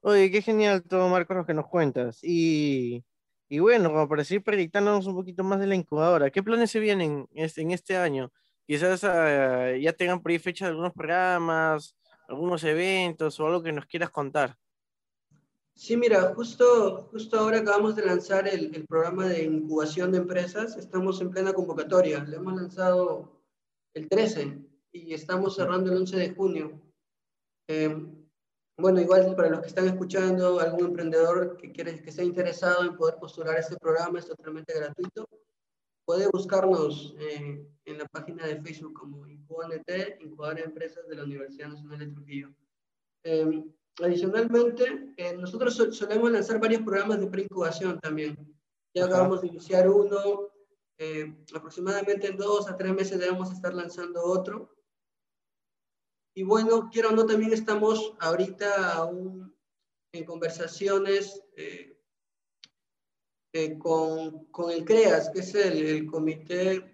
Oye, 0.00 0.30
qué 0.30 0.42
genial 0.42 0.82
todo, 0.82 1.08
Marcos, 1.08 1.36
lo 1.36 1.46
que 1.46 1.54
nos 1.54 1.68
cuentas. 1.68 2.18
Y, 2.22 3.04
y 3.48 3.58
bueno, 3.60 3.90
como 3.90 4.08
para 4.08 4.24
seguir 4.24 4.42
proyectándonos 4.42 5.06
un 5.06 5.14
poquito 5.14 5.44
más 5.44 5.60
de 5.60 5.66
la 5.66 5.76
incubadora, 5.76 6.30
¿qué 6.30 6.42
planes 6.42 6.70
se 6.70 6.80
vienen 6.80 7.28
en 7.32 7.70
este 7.70 7.96
año? 7.96 8.32
Quizás 8.66 9.02
uh, 9.04 9.76
ya 9.80 9.92
tengan 9.92 10.20
por 10.20 10.32
ahí 10.32 10.38
fecha 10.38 10.64
de 10.64 10.70
algunos 10.70 10.92
programas, 10.92 11.96
algunos 12.28 12.64
eventos 12.64 13.38
o 13.38 13.46
algo 13.46 13.62
que 13.62 13.72
nos 13.72 13.86
quieras 13.86 14.10
contar. 14.10 14.56
Sí, 15.74 15.96
mira, 15.96 16.34
justo, 16.34 17.08
justo 17.10 17.38
ahora 17.38 17.58
acabamos 17.58 17.96
de 17.96 18.04
lanzar 18.04 18.46
el, 18.46 18.74
el, 18.74 18.86
programa 18.86 19.26
de 19.26 19.44
incubación 19.44 20.12
de 20.12 20.18
empresas. 20.18 20.76
Estamos 20.76 21.20
en 21.20 21.30
plena 21.30 21.52
convocatoria. 21.52 22.24
Lo 22.24 22.36
hemos 22.36 22.54
lanzado 22.54 23.40
el 23.94 24.08
13 24.08 24.71
y 24.92 25.14
estamos 25.14 25.56
cerrando 25.56 25.90
el 25.90 25.98
11 25.98 26.16
de 26.16 26.34
junio. 26.34 26.80
Eh, 27.68 27.94
bueno, 28.78 29.00
igual 29.00 29.34
para 29.36 29.50
los 29.50 29.60
que 29.60 29.68
están 29.68 29.86
escuchando, 29.86 30.60
algún 30.60 30.86
emprendedor 30.86 31.56
que, 31.56 31.72
quiere, 31.72 32.02
que 32.02 32.10
esté 32.10 32.24
interesado 32.24 32.84
en 32.84 32.96
poder 32.96 33.16
postular 33.16 33.58
este 33.58 33.76
programa 33.76 34.18
es 34.18 34.26
totalmente 34.26 34.74
gratuito. 34.74 35.28
Puede 36.04 36.28
buscarnos 36.32 37.14
eh, 37.18 37.64
en 37.84 37.98
la 37.98 38.06
página 38.06 38.46
de 38.46 38.60
Facebook 38.60 38.94
como 38.94 39.26
IncubaNT, 39.26 40.20
Incubadora 40.20 40.60
de 40.60 40.66
Empresas 40.66 41.06
de 41.08 41.16
la 41.16 41.24
Universidad 41.24 41.68
Nacional 41.68 41.98
de 41.98 42.06
Trujillo. 42.08 42.54
Eh, 43.24 43.64
Adicionalmente, 44.00 45.12
eh, 45.18 45.36
nosotros 45.36 45.74
solemos 45.74 46.32
lanzar 46.32 46.58
varios 46.58 46.82
programas 46.82 47.20
de 47.20 47.26
preincubación 47.26 48.00
también. 48.00 48.38
Ya 48.94 49.04
acabamos 49.04 49.42
de 49.42 49.48
iniciar 49.48 49.88
uno, 49.88 50.48
eh, 50.98 51.34
aproximadamente 51.54 52.28
en 52.28 52.38
dos 52.38 52.70
a 52.70 52.76
tres 52.76 52.94
meses 52.94 53.18
debemos 53.18 53.52
estar 53.52 53.74
lanzando 53.74 54.22
otro. 54.24 54.74
Y 56.34 56.42
bueno, 56.44 56.88
quiero 56.90 57.10
o 57.10 57.12
no, 57.12 57.26
también 57.26 57.52
estamos 57.52 58.14
ahorita 58.20 58.94
aún 58.94 59.54
en 60.12 60.24
conversaciones 60.24 61.42
eh, 61.56 61.98
con, 63.78 64.46
con, 64.46 64.70
el 64.70 64.84
CREAS, 64.84 65.30
que 65.30 65.40
es 65.40 65.54
el, 65.54 66.06
Comité 66.06 66.90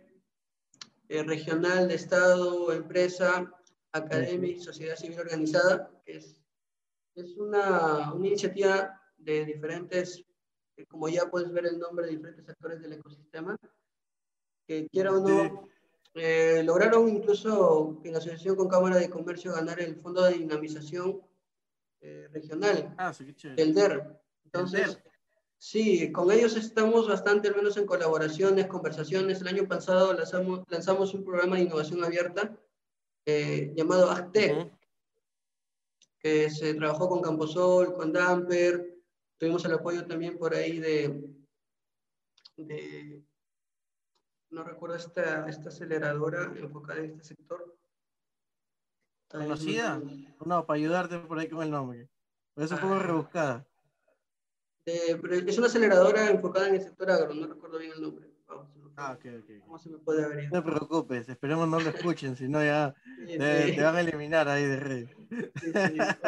Regional 1.09 1.88
de 1.88 1.94
Estado, 1.94 2.72
Empresa, 2.72 3.51
Academia 3.92 4.51
y 4.51 4.61
Sociedad 4.61 4.96
Civil 4.96 5.20
Organizada, 5.20 5.90
que 6.05 6.16
es 6.16 6.38
es 7.18 7.37
una, 7.37 8.12
una 8.12 8.27
iniciativa 8.27 9.01
de 9.16 9.44
diferentes, 9.44 10.24
eh, 10.77 10.87
como 10.87 11.09
ya 11.09 11.29
puedes 11.31 11.51
ver 11.53 11.66
el 11.66 11.79
nombre 11.79 12.07
de 12.07 12.12
diferentes 12.12 12.48
actores 12.48 12.81
del 12.81 12.92
ecosistema, 12.92 13.57
que 14.66 14.87
quiera 14.88 15.12
o 15.12 15.20
no, 15.20 15.68
eh, 16.18 16.62
lograron 16.64 17.09
incluso 17.09 18.00
en 18.04 18.16
asociación 18.16 18.57
con 18.57 18.68
Cámara 18.68 18.96
de 18.96 19.11
Comercio 19.11 19.52
ganar 19.52 19.81
el 19.81 19.96
Fondo 19.96 20.22
de 20.22 20.35
Dinamización 20.35 21.20
eh, 22.00 22.28
Regional, 22.33 22.94
ah, 22.98 23.12
sí, 23.12 23.35
el 23.57 23.74
DER. 23.74 24.20
Entonces, 24.44 24.98
sí, 25.59 26.12
con 26.12 26.31
ellos 26.31 26.57
estamos 26.57 27.09
bastante, 27.09 27.48
al 27.48 27.57
menos 27.57 27.76
en 27.76 27.87
colaboraciones, 27.87 28.66
conversaciones. 28.66 29.40
El 29.40 29.48
año 29.48 29.68
pasado 29.68 30.12
lanzamos, 30.12 30.64
lanzamos 30.68 31.14
un 31.14 31.24
programa 31.24 31.57
de 31.57 31.62
innovación 31.62 32.04
abierta 32.04 32.57
llamado 33.74 34.11
ACTE, 34.11 34.72
que 36.18 36.48
se 36.48 36.72
trabajó 36.74 37.09
con 37.09 37.20
Camposol, 37.20 37.94
con 37.94 38.12
Damper, 38.12 38.98
tuvimos 39.38 39.64
el 39.64 39.74
apoyo 39.74 40.07
también 40.07 40.37
por 40.37 40.54
ahí 40.54 40.78
de, 40.78 41.22
de 42.57 43.22
no 44.50 44.64
recuerdo 44.64 44.96
esta, 44.96 45.48
esta 45.48 45.68
aceleradora 45.68 46.52
enfocada 46.56 47.00
en 47.00 47.06
este 47.06 47.34
sector. 47.34 47.76
¿Conocida? 49.30 50.00
No, 50.44 50.64
para 50.64 50.78
ayudarte 50.78 51.18
por 51.18 51.38
ahí 51.38 51.48
con 51.48 51.62
el 51.62 51.70
nombre. 51.70 52.08
Es 52.56 52.72
un 52.72 52.78
poco 52.78 52.94
ah. 52.94 52.98
rebuscada. 52.98 53.66
es 54.87 55.58
una 55.58 55.66
aceleradora 55.66 56.30
enfocada 56.30 56.68
en 56.68 56.76
el 56.76 56.82
sector 56.82 57.11
agro, 57.11 57.34
no 57.34 57.46
recuerdo 57.46 57.78
bien 57.78 57.92
el 57.92 58.02
nombre. 58.02 58.28
Ah, 58.96 59.12
ok, 59.12 59.26
ok. 59.42 59.61
¿Cómo 59.61 59.78
se 59.78 59.90
me 59.90 59.98
puede 59.98 60.24
abrir? 60.24 60.50
No 60.52 60.61
te 60.61 60.70
preocupes, 60.70 61.28
esperemos 61.28 61.68
no 61.68 61.78
lo 61.78 61.90
escuchen, 61.90 62.34
si 62.34 62.48
no 62.48 62.64
ya 62.64 62.96
te, 63.26 63.80
van 63.80 63.94
a 63.94 64.00
eliminar 64.00 64.48
ahí 64.48 64.64
de 64.64 64.76
red. 64.76 65.08
Sí, 65.61 65.72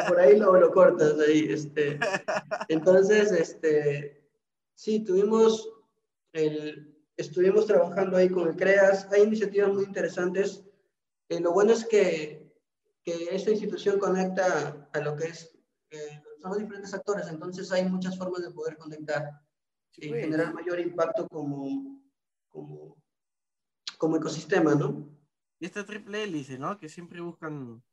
Por 0.07 0.19
ahí 0.19 0.37
lo, 0.37 0.57
lo, 0.57 0.71
cortas 0.71 1.19
ahí. 1.19 1.51
Este. 1.51 1.99
Entonces, 2.69 3.31
este, 3.33 4.23
sí, 4.73 5.03
tuvimos 5.03 5.69
el, 6.31 7.00
estuvimos 7.17 7.67
trabajando 7.67 8.17
ahí 8.17 8.29
con 8.29 8.47
el 8.47 8.55
CREAS. 8.55 9.11
Hay 9.11 9.23
iniciativas 9.23 9.73
muy 9.73 9.83
interesantes. 9.83 10.63
Eh, 11.29 11.39
lo 11.39 11.53
bueno 11.53 11.73
es 11.73 11.85
que, 11.85 12.51
que, 13.03 13.29
esta 13.31 13.51
institución 13.51 13.99
conecta 13.99 14.89
a 14.91 14.99
lo 14.99 15.15
que 15.15 15.25
es, 15.25 15.57
eh, 15.91 16.21
somos 16.41 16.57
diferentes 16.57 16.93
actores, 16.93 17.27
entonces 17.27 17.71
hay 17.71 17.87
muchas 17.87 18.17
formas 18.17 18.41
de 18.41 18.51
poder 18.51 18.77
conectar 18.77 19.29
y 19.97 20.09
pues. 20.09 20.21
generar 20.21 20.53
mayor 20.53 20.79
impacto 20.79 21.27
como 21.27 22.01
como, 22.51 22.97
como 23.97 24.17
ecosistema, 24.17 24.75
¿no? 24.75 25.09
Y 25.59 25.65
esta 25.65 25.85
triple 25.85 26.23
hélice, 26.23 26.59
¿no? 26.59 26.77
Que 26.77 26.89
siempre 26.89 27.21
buscan, 27.21 27.83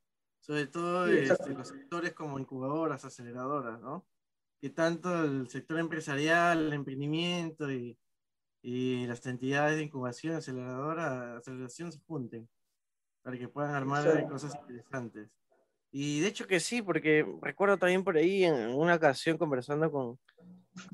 sobre 0.40 0.66
todo 0.66 1.06
este, 1.06 1.54
los 1.54 1.68
sectores 1.68 2.12
como 2.12 2.38
incubadoras, 2.38 3.04
aceleradoras, 3.04 3.80
¿no? 3.80 4.06
Que 4.60 4.70
tanto 4.70 5.24
el 5.24 5.48
sector 5.48 5.78
empresarial, 5.78 6.66
el 6.66 6.72
emprendimiento 6.72 7.70
y, 7.70 7.96
y 8.70 9.06
las 9.06 9.24
entidades 9.24 9.76
de 9.76 9.84
incubación, 9.84 10.36
aceleradora, 10.36 11.38
aceleración 11.38 11.90
se 11.90 12.00
junten 12.00 12.46
para 13.22 13.38
que 13.38 13.48
puedan 13.48 13.74
armar 13.74 14.28
cosas 14.28 14.54
interesantes. 14.56 15.30
Y 15.90 16.20
de 16.20 16.28
hecho 16.28 16.46
que 16.46 16.60
sí, 16.60 16.82
porque 16.82 17.26
recuerdo 17.40 17.78
también 17.78 18.04
por 18.04 18.18
ahí 18.18 18.44
en 18.44 18.74
una 18.74 18.96
ocasión 18.96 19.38
conversando 19.38 19.90
con, 19.90 20.18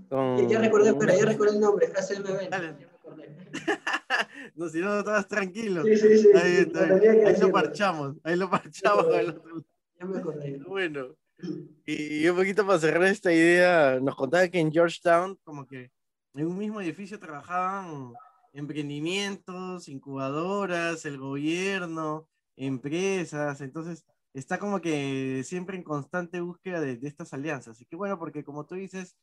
Ya, 0.08 0.48
ya 0.48 0.60
recordé, 0.60 0.90
espera, 0.90 1.16
ya 1.16 1.24
recordé 1.24 1.54
el 1.54 1.60
nombre, 1.60 1.86
ACMB. 1.88 2.48
Dale. 2.48 2.76
No, 4.54 4.68
si 4.68 4.78
no, 4.78 5.00
estabas 5.00 5.26
tranquilo. 5.26 5.82
Sí, 5.82 5.96
sí, 5.96 6.18
sí. 6.18 6.28
Ahí, 6.34 6.56
sí, 6.56 6.60
está 6.60 7.00
que 7.00 7.26
Ahí 7.26 7.40
lo 7.40 7.50
parchamos, 7.50 8.16
ahí 8.22 8.36
lo 8.36 8.48
parchamos. 8.48 9.06
Ya 9.98 10.06
me 10.06 10.18
acordé. 10.18 10.60
Bueno, 10.68 11.16
y, 11.86 12.24
y 12.24 12.28
un 12.28 12.36
poquito 12.36 12.64
para 12.64 12.78
cerrar 12.78 13.04
esta 13.04 13.32
idea, 13.32 13.98
nos 14.00 14.14
contaba 14.14 14.46
que 14.46 14.60
en 14.60 14.70
Georgetown, 14.70 15.36
como 15.42 15.66
que 15.66 15.90
en 16.34 16.46
un 16.46 16.58
mismo 16.58 16.80
edificio 16.80 17.18
trabajaban 17.18 18.12
emprendimientos, 18.52 19.88
incubadoras, 19.88 21.04
el 21.04 21.18
gobierno, 21.18 22.28
empresas, 22.56 23.60
entonces 23.60 24.04
está 24.32 24.58
como 24.58 24.80
que 24.80 25.42
siempre 25.44 25.76
en 25.76 25.82
constante 25.84 26.40
búsqueda 26.40 26.80
de, 26.80 26.96
de 26.96 27.08
estas 27.08 27.32
alianzas. 27.32 27.80
Y 27.80 27.86
qué 27.86 27.96
bueno, 27.96 28.18
porque 28.18 28.44
como 28.44 28.66
tú 28.66 28.74
dices, 28.76 29.16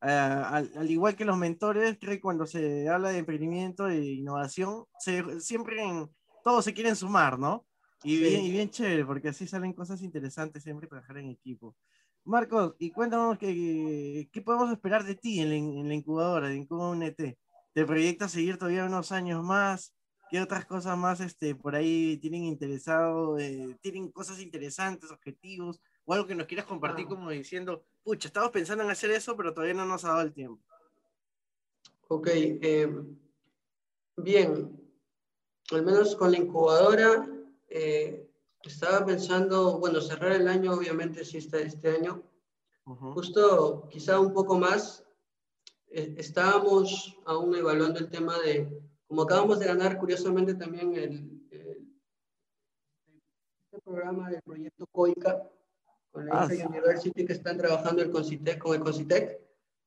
ah, 0.00 0.48
al, 0.52 0.70
al 0.76 0.90
igual 0.90 1.16
que 1.16 1.24
los 1.24 1.36
mentores, 1.38 1.98
creo 2.00 2.12
que 2.14 2.20
cuando 2.20 2.46
se 2.46 2.88
habla 2.88 3.10
de 3.10 3.18
emprendimiento 3.18 3.88
e 3.88 4.04
innovación, 4.04 4.84
se, 4.98 5.40
siempre 5.40 5.82
en, 5.82 6.10
todos 6.44 6.64
se 6.64 6.74
quieren 6.74 6.96
sumar, 6.96 7.38
¿no? 7.38 7.66
Y 8.02 8.18
Sí. 8.18 8.22
bien, 8.22 8.42
y 8.44 8.50
bien 8.50 8.70
chévere, 8.70 9.04
porque 9.04 9.28
así 9.28 9.46
salen 9.46 9.72
cosas 9.72 10.02
interesantes 10.02 10.62
siempre 10.62 10.86
trabajar 10.88 11.18
en 11.18 11.30
equipo. 11.30 11.76
Marcos, 12.26 12.74
y 12.78 12.90
cuéntanos 12.90 13.38
qué, 13.38 14.28
qué 14.32 14.42
podemos 14.42 14.72
esperar 14.72 15.04
de 15.04 15.14
ti 15.14 15.40
en 15.40 15.48
la, 15.48 15.56
en 15.56 15.88
la 15.88 15.94
incubadora, 15.94 16.48
de 16.48 16.56
Incuba 16.56 16.90
UNT. 16.90 17.38
¿Te 17.72 17.84
proyectas 17.86 18.32
seguir 18.32 18.58
todavía 18.58 18.84
unos 18.84 19.12
años 19.12 19.44
más? 19.44 19.94
¿Qué 20.28 20.40
otras 20.40 20.66
cosas 20.66 20.98
más 20.98 21.20
este, 21.20 21.54
por 21.54 21.76
ahí 21.76 22.16
tienen 22.16 22.42
interesado? 22.42 23.38
eh, 23.38 23.76
¿Tienen 23.80 24.10
cosas 24.10 24.40
interesantes, 24.40 25.12
objetivos? 25.12 25.80
O 26.04 26.14
algo 26.14 26.26
que 26.26 26.34
nos 26.34 26.46
quieras 26.46 26.66
compartir 26.66 27.06
como 27.06 27.30
diciendo, 27.30 27.84
pucha, 28.02 28.26
estamos 28.26 28.50
pensando 28.50 28.82
en 28.82 28.90
hacer 28.90 29.12
eso, 29.12 29.36
pero 29.36 29.54
todavía 29.54 29.74
no 29.74 29.86
nos 29.86 30.04
ha 30.04 30.08
dado 30.08 30.22
el 30.22 30.32
tiempo. 30.32 30.60
Ok, 32.08 32.28
eh, 32.32 32.92
bien, 34.16 34.80
al 35.70 35.84
menos 35.84 36.16
con 36.16 36.32
la 36.32 36.38
incubadora, 36.38 37.28
eh, 37.68 38.25
estaba 38.68 39.04
pensando, 39.04 39.78
bueno, 39.78 40.00
cerrar 40.00 40.32
el 40.32 40.48
año, 40.48 40.72
obviamente 40.72 41.24
sí 41.24 41.38
está 41.38 41.58
este 41.58 41.90
año, 41.90 42.22
Ujú. 42.86 43.12
justo 43.14 43.88
quizá 43.90 44.18
un 44.20 44.32
poco 44.32 44.58
más, 44.58 45.04
eh, 45.88 46.14
estábamos 46.18 47.16
aún 47.24 47.54
evaluando 47.56 47.98
el 48.00 48.08
tema 48.10 48.38
de, 48.40 48.80
como 49.06 49.22
acabamos 49.22 49.58
de 49.58 49.66
ganar 49.66 49.98
curiosamente 49.98 50.54
también 50.54 50.94
el, 50.94 51.40
el- 51.50 51.86
este 53.64 53.80
programa 53.84 54.30
del 54.30 54.42
proyecto 54.42 54.86
COICA, 54.86 55.48
con 56.10 56.26
la 56.26 56.42
Ah, 56.42 56.48
sí. 56.48 56.62
University 56.62 57.24
que 57.26 57.32
están 57.34 57.58
trabajando 57.58 58.02
el 58.02 58.10
Concitec, 58.10 58.58
con 58.58 58.74
el 58.74 58.80
Concitec. 58.82 59.38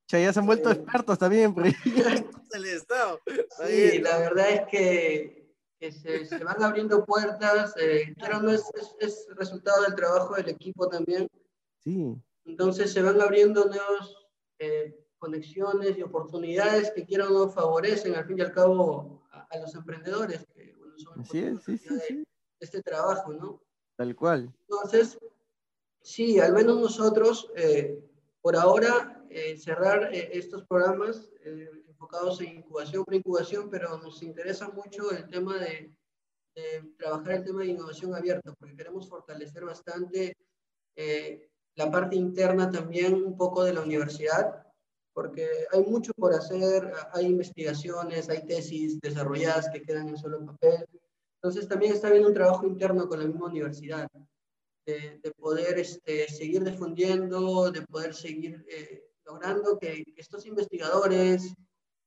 Che, 0.08 0.22
ya 0.22 0.34
se 0.34 0.40
han 0.40 0.46
vuelto 0.46 0.70
Eh. 0.70 0.74
expertos 0.74 1.18
también. 1.18 1.54
Está 2.52 3.20
Sí, 3.68 4.00
la 4.00 4.18
verdad 4.20 4.50
es 4.50 4.62
que, 4.68 5.39
que 5.80 5.92
se, 5.92 6.26
se 6.26 6.44
van 6.44 6.62
abriendo 6.62 7.06
puertas, 7.06 7.74
eh, 7.78 8.14
claro, 8.18 8.42
no 8.42 8.52
es, 8.52 8.64
es, 8.76 8.96
es 9.00 9.28
resultado 9.36 9.84
del 9.84 9.96
trabajo 9.96 10.36
del 10.36 10.50
equipo 10.50 10.88
también, 10.90 11.28
Sí, 11.82 12.14
entonces 12.44 12.92
se 12.92 13.02
van 13.02 13.22
abriendo 13.22 13.64
nuevas 13.66 14.14
eh, 14.60 14.94
conexiones 15.18 15.98
y 15.98 16.02
oportunidades 16.02 16.92
que 16.92 17.06
quiero 17.06 17.30
no 17.30 17.50
favorecen 17.50 18.16
al 18.16 18.26
fin 18.26 18.40
y 18.40 18.42
al 18.42 18.52
cabo 18.52 19.24
a, 19.32 19.48
a 19.50 19.60
los 19.60 19.74
emprendedores, 19.76 20.46
que 20.54 20.76
bueno, 20.78 20.98
son 20.98 21.22
así 21.22 21.40
es, 21.40 21.64
sí, 21.64 21.78
sí, 21.78 21.94
de, 21.94 22.00
sí. 22.02 22.24
este 22.60 22.82
trabajo, 22.82 23.32
¿no? 23.32 23.62
Tal 23.96 24.14
cual. 24.16 24.54
Entonces, 24.68 25.18
sí, 26.02 26.40
al 26.40 26.54
menos 26.54 26.80
nosotros, 26.80 27.50
eh, 27.56 28.04
por 28.42 28.58
ahora, 28.58 29.26
eh, 29.30 29.58
cerrar 29.58 30.14
eh, 30.14 30.32
estos 30.34 30.66
programas 30.66 31.30
eh, 31.44 31.70
enfocados 32.00 32.40
en 32.40 32.60
incubación, 32.60 33.04
preincubación, 33.04 33.70
pero 33.70 33.98
nos 33.98 34.24
interesa 34.24 34.70
mucho 34.70 35.12
el 35.12 35.28
tema 35.30 35.58
de, 35.58 35.94
de 36.56 36.94
trabajar 36.98 37.34
el 37.34 37.44
tema 37.44 37.62
de 37.62 37.68
innovación 37.68 38.16
abierta, 38.16 38.54
porque 38.58 38.78
queremos 38.78 39.10
fortalecer 39.10 39.66
bastante 39.66 40.38
eh, 40.96 41.50
la 41.76 41.92
parte 41.92 42.16
interna 42.16 42.72
también 42.72 43.14
un 43.16 43.36
poco 43.36 43.66
de 43.66 43.74
la 43.74 43.82
universidad, 43.82 44.66
porque 45.14 45.46
hay 45.74 45.82
mucho 45.84 46.14
por 46.14 46.34
hacer, 46.34 46.90
hay 47.12 47.26
investigaciones, 47.26 48.30
hay 48.30 48.46
tesis 48.46 49.02
desarrolladas 49.02 49.70
que 49.70 49.82
quedan 49.82 50.08
en 50.08 50.18
solo 50.18 50.46
papel. 50.46 50.86
Entonces 51.36 51.68
también 51.68 51.94
está 51.94 52.08
habiendo 52.08 52.30
un 52.30 52.34
trabajo 52.34 52.66
interno 52.66 53.10
con 53.10 53.20
la 53.20 53.26
misma 53.26 53.48
universidad 53.48 54.08
de, 54.86 55.20
de 55.22 55.32
poder 55.32 55.80
este, 55.80 56.30
seguir 56.30 56.64
difundiendo, 56.64 57.72
de 57.72 57.82
poder 57.82 58.14
seguir 58.14 58.66
eh, 58.70 59.04
logrando 59.26 59.78
que, 59.78 60.04
estos 60.16 60.46
investigadores, 60.46 61.54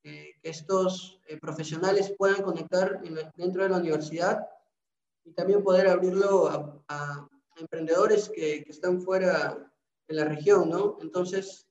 eh, 0.04 0.32
que 0.42 0.50
estos 0.50 1.20
eh, 1.28 1.38
profesionales 1.38 2.12
puedan 2.18 2.42
conectar 2.42 3.00
en 3.04 3.14
la- 3.14 3.32
dentro 3.36 3.62
de 3.62 3.68
la 3.68 3.78
universidad 3.78 4.46
y 5.24 5.32
también 5.32 5.62
poder 5.62 5.86
abrirlo 5.88 6.48
a, 6.48 6.82
a 6.88 7.28
emprendedores 7.56 8.28
que, 8.28 8.64
que 8.64 8.70
están 8.72 9.00
fuera 9.00 9.70
de 10.08 10.14
la 10.14 10.24
región, 10.24 10.68
¿no? 10.70 10.98
Entonces, 11.00 11.66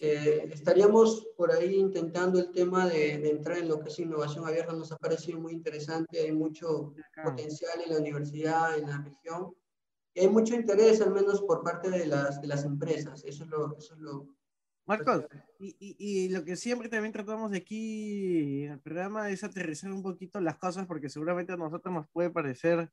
eh, 0.00 0.48
estaríamos 0.52 1.28
por 1.36 1.52
ahí 1.52 1.74
intentando 1.76 2.38
el 2.40 2.50
tema 2.50 2.88
de, 2.88 3.18
de 3.18 3.30
entrar 3.30 3.58
en 3.58 3.68
lo 3.68 3.78
que 3.78 3.88
es 3.90 3.98
innovación 3.98 4.46
abierta, 4.46 4.72
nos 4.72 4.90
ha 4.92 4.96
parecido 4.96 5.38
muy 5.38 5.52
interesante, 5.52 6.20
hay 6.20 6.32
mucho 6.32 6.94
potencial 7.22 7.80
en 7.84 7.92
la 7.92 7.98
universidad, 8.00 8.78
en 8.78 8.88
la 8.88 8.98
región, 8.98 9.54
y 10.14 10.20
hay 10.20 10.28
mucho 10.28 10.54
interés, 10.54 11.00
al 11.02 11.12
menos 11.12 11.42
por 11.42 11.62
parte 11.62 11.90
de 11.90 12.06
las, 12.06 12.40
de 12.40 12.46
las 12.48 12.64
empresas, 12.64 13.22
eso 13.24 13.44
es 13.44 13.50
lo... 13.50 13.76
Eso 13.76 13.94
es 13.94 14.00
lo 14.00 14.35
Marcos, 14.86 15.26
y, 15.58 15.76
y, 15.80 15.96
y 15.98 16.28
lo 16.28 16.44
que 16.44 16.54
siempre 16.54 16.88
también 16.88 17.12
tratamos 17.12 17.50
de 17.50 17.58
aquí 17.58 18.64
en 18.64 18.72
el 18.72 18.80
programa 18.80 19.28
es 19.30 19.42
aterrizar 19.42 19.90
un 19.90 20.02
poquito 20.02 20.40
las 20.40 20.56
cosas, 20.56 20.86
porque 20.86 21.08
seguramente 21.08 21.52
a 21.52 21.56
nosotros 21.56 21.92
nos 21.92 22.08
puede 22.08 22.30
parecer 22.30 22.90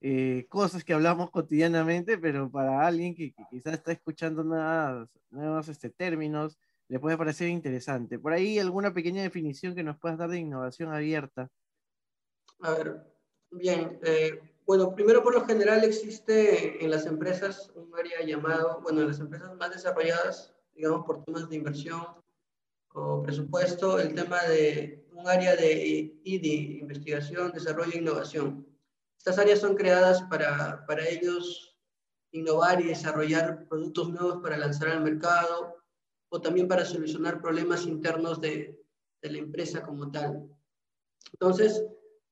eh, 0.00 0.46
cosas 0.48 0.82
que 0.82 0.94
hablamos 0.94 1.30
cotidianamente, 1.30 2.16
pero 2.16 2.50
para 2.50 2.86
alguien 2.86 3.14
que, 3.14 3.34
que 3.34 3.44
quizás 3.50 3.74
está 3.74 3.92
escuchando 3.92 4.42
nuevas, 4.44 5.10
nuevos 5.30 5.68
este, 5.68 5.90
términos, 5.90 6.58
le 6.88 6.98
puede 6.98 7.18
parecer 7.18 7.48
interesante. 7.48 8.18
Por 8.18 8.32
ahí 8.32 8.58
alguna 8.58 8.94
pequeña 8.94 9.22
definición 9.22 9.74
que 9.74 9.82
nos 9.82 9.98
puedas 9.98 10.16
dar 10.16 10.30
de 10.30 10.38
innovación 10.38 10.92
abierta. 10.92 11.50
A 12.60 12.70
ver, 12.70 13.04
bien, 13.50 13.98
eh, 14.04 14.40
bueno, 14.64 14.94
primero 14.94 15.22
por 15.22 15.34
lo 15.34 15.44
general 15.44 15.84
existe 15.84 16.82
en 16.82 16.90
las 16.90 17.04
empresas 17.04 17.70
un 17.74 17.94
área 17.94 18.22
llamado, 18.24 18.80
bueno, 18.82 19.02
en 19.02 19.08
las 19.08 19.20
empresas 19.20 19.54
más 19.56 19.70
desarrolladas, 19.70 20.55
digamos 20.76 21.04
por 21.04 21.24
temas 21.24 21.48
de 21.48 21.56
inversión 21.56 22.04
o 22.92 23.22
presupuesto, 23.22 23.98
el 23.98 24.14
tema 24.14 24.42
de 24.44 25.06
un 25.12 25.28
área 25.28 25.56
de 25.56 26.18
ID, 26.24 26.80
investigación, 26.80 27.52
desarrollo 27.52 27.92
e 27.92 27.98
innovación. 27.98 28.66
Estas 29.18 29.38
áreas 29.38 29.60
son 29.60 29.74
creadas 29.74 30.22
para, 30.24 30.84
para 30.86 31.06
ellos 31.08 31.76
innovar 32.32 32.80
y 32.80 32.88
desarrollar 32.88 33.66
productos 33.68 34.10
nuevos 34.10 34.42
para 34.42 34.56
lanzar 34.56 34.88
al 34.88 35.02
mercado 35.02 35.76
o 36.30 36.40
también 36.40 36.68
para 36.68 36.84
solucionar 36.84 37.40
problemas 37.40 37.86
internos 37.86 38.40
de, 38.40 38.78
de 39.22 39.30
la 39.30 39.38
empresa 39.38 39.82
como 39.82 40.10
tal. 40.10 40.48
Entonces, 41.32 41.82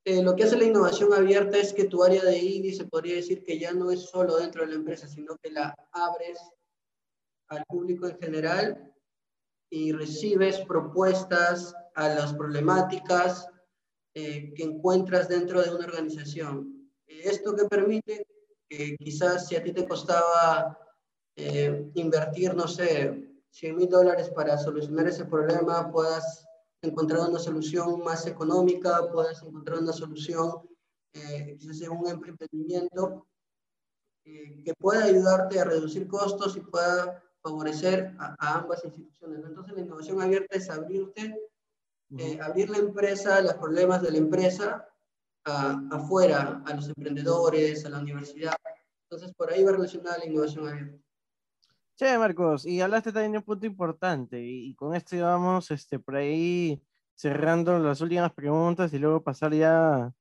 eh, 0.04 0.22
lo 0.22 0.36
que 0.36 0.44
hace 0.44 0.58
la 0.58 0.64
innovación 0.64 1.12
abierta 1.14 1.58
es 1.58 1.72
que 1.72 1.84
tu 1.84 2.02
área 2.04 2.22
de 2.22 2.38
IDI 2.38 2.74
se 2.74 2.86
podría 2.86 3.16
decir 3.16 3.42
que 3.42 3.58
ya 3.58 3.72
no 3.72 3.90
es 3.90 4.02
solo 4.02 4.36
dentro 4.36 4.62
de 4.62 4.68
la 4.68 4.74
empresa, 4.74 5.08
sino 5.08 5.36
que 5.38 5.50
la 5.50 5.74
abres 5.92 6.38
al 7.54 7.64
público 7.66 8.06
en 8.06 8.18
general 8.18 8.92
y 9.70 9.92
recibes 9.92 10.60
propuestas 10.60 11.74
a 11.94 12.08
las 12.08 12.34
problemáticas 12.34 13.48
eh, 14.14 14.52
que 14.54 14.62
encuentras 14.62 15.28
dentro 15.28 15.62
de 15.62 15.74
una 15.74 15.86
organización. 15.86 16.90
Eh, 17.06 17.22
esto 17.24 17.54
que 17.54 17.64
permite 17.64 18.26
que 18.68 18.96
quizás 18.96 19.48
si 19.48 19.56
a 19.56 19.62
ti 19.62 19.72
te 19.72 19.86
costaba 19.86 20.78
eh, 21.36 21.90
invertir, 21.94 22.54
no 22.54 22.68
sé, 22.68 23.34
100 23.50 23.76
mil 23.76 23.88
dólares 23.88 24.30
para 24.30 24.56
solucionar 24.58 25.08
ese 25.08 25.24
problema, 25.24 25.90
puedas 25.90 26.46
encontrar 26.82 27.28
una 27.28 27.38
solución 27.38 28.02
más 28.02 28.26
económica, 28.26 29.10
puedas 29.10 29.42
encontrar 29.42 29.78
una 29.78 29.92
solución, 29.92 30.68
eh, 31.12 31.56
quizás 31.58 31.80
en 31.80 31.90
un 31.90 32.08
emprendimiento 32.08 33.26
eh, 34.24 34.62
que 34.64 34.74
pueda 34.74 35.04
ayudarte 35.04 35.58
a 35.58 35.64
reducir 35.64 36.06
costos 36.06 36.56
y 36.56 36.60
pueda 36.60 37.22
favorecer 37.44 38.14
a, 38.18 38.34
a 38.38 38.58
ambas 38.60 38.82
instituciones. 38.84 39.44
Entonces 39.44 39.74
la 39.74 39.82
innovación 39.82 40.22
abierta 40.22 40.56
es 40.56 40.70
abrirte, 40.70 41.38
eh, 42.18 42.38
abrir 42.40 42.70
la 42.70 42.78
empresa, 42.78 43.40
los 43.42 43.54
problemas 43.54 44.00
de 44.02 44.10
la 44.12 44.18
empresa 44.18 44.88
a, 45.44 45.80
afuera, 45.90 46.62
a 46.64 46.74
los 46.74 46.88
emprendedores, 46.88 47.84
a 47.84 47.90
la 47.90 47.98
universidad. 47.98 48.56
Entonces 49.04 49.34
por 49.36 49.52
ahí 49.52 49.62
va 49.62 49.72
relacionada 49.72 50.18
la 50.18 50.26
innovación 50.26 50.68
abierta. 50.68 50.98
Che, 51.96 52.18
Marcos, 52.18 52.66
y 52.66 52.80
hablaste 52.80 53.12
también 53.12 53.32
de 53.32 53.38
un 53.38 53.44
punto 53.44 53.66
importante, 53.66 54.40
y, 54.40 54.70
y 54.70 54.74
con 54.74 54.96
esto 54.96 55.14
íbamos 55.14 55.70
este, 55.70 56.00
por 56.00 56.16
ahí 56.16 56.82
cerrando 57.14 57.78
las 57.78 58.00
últimas 58.00 58.32
preguntas 58.32 58.92
y 58.92 58.98
luego 58.98 59.22
pasar 59.22 59.54
ya 59.54 60.12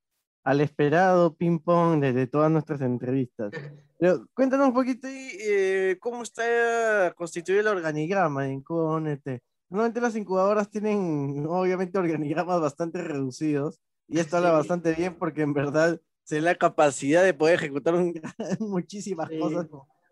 al 0.44 0.60
esperado 0.60 1.34
ping-pong 1.34 2.00
de, 2.00 2.12
de 2.12 2.26
todas 2.26 2.50
nuestras 2.50 2.80
entrevistas. 2.82 3.50
Pero 3.98 4.26
cuéntanos 4.34 4.68
un 4.68 4.74
poquito 4.74 5.08
eh, 5.10 5.96
cómo 6.00 6.22
está 6.22 7.14
constituido 7.16 7.60
el 7.60 7.68
organigrama 7.68 8.46
en 8.46 8.60
CONET. 8.60 9.42
Normalmente 9.70 10.00
las 10.00 10.14
incubadoras 10.14 10.68
tienen, 10.68 11.46
obviamente, 11.48 11.98
organigramas 11.98 12.60
bastante 12.60 13.02
reducidos. 13.02 13.80
Y 14.06 14.18
esto 14.18 14.36
habla 14.36 14.50
bastante 14.50 14.92
bien 14.92 15.16
porque 15.18 15.42
en 15.42 15.54
verdad 15.54 15.98
se 16.22 16.40
la 16.40 16.54
capacidad 16.54 17.24
de 17.24 17.34
poder 17.34 17.54
ejecutar 17.54 17.94
muchísimas 18.60 19.30
cosas 19.40 19.66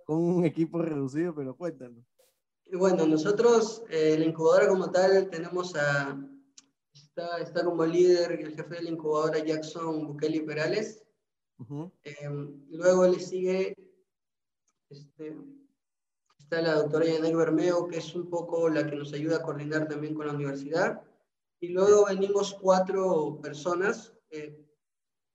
con, 0.07 0.18
un 0.18 0.45
equipo 0.47 0.80
reducido, 0.80 1.35
pero 1.35 1.55
cuéntanos. 1.55 2.03
Bueno, 2.72 3.07
nosotros, 3.07 3.83
eh, 3.91 4.16
la 4.18 4.24
incubadora 4.24 4.68
como 4.68 4.91
tal, 4.91 5.28
tenemos 5.28 5.76
a, 5.76 6.18
está, 7.15 7.39
está 7.39 7.65
como 7.65 7.85
líder 7.85 8.33
el 8.33 8.55
jefe 8.55 8.77
de 8.77 8.83
la 8.83 8.91
incubadora 8.91 9.45
Jackson 9.45 10.07
Bukeli 10.07 10.41
Perales. 10.41 11.03
Em, 12.03 12.67
luego 12.71 13.07
le 13.07 13.21
sigue 13.21 13.77
este, 14.89 15.37
está 16.39 16.61
la 16.61 16.75
doctora 16.75 17.07
Yanel 17.07 17.37
Bermeo, 17.37 17.87
que 17.87 17.99
es 17.99 18.15
un 18.15 18.29
poco 18.29 18.69
la 18.69 18.85
que 18.89 18.97
nos 18.97 19.13
ayuda 19.13 19.37
a 19.37 19.43
coordinar 19.43 19.89
también 19.89 20.15
con 20.15 20.27
la 20.27 20.33
universidad. 20.33 21.03
Y 21.61 21.69
luego 21.69 22.07
venimos 22.07 22.55
cuatro 22.61 23.39
personas. 23.41 24.13
Eh, 24.31 24.59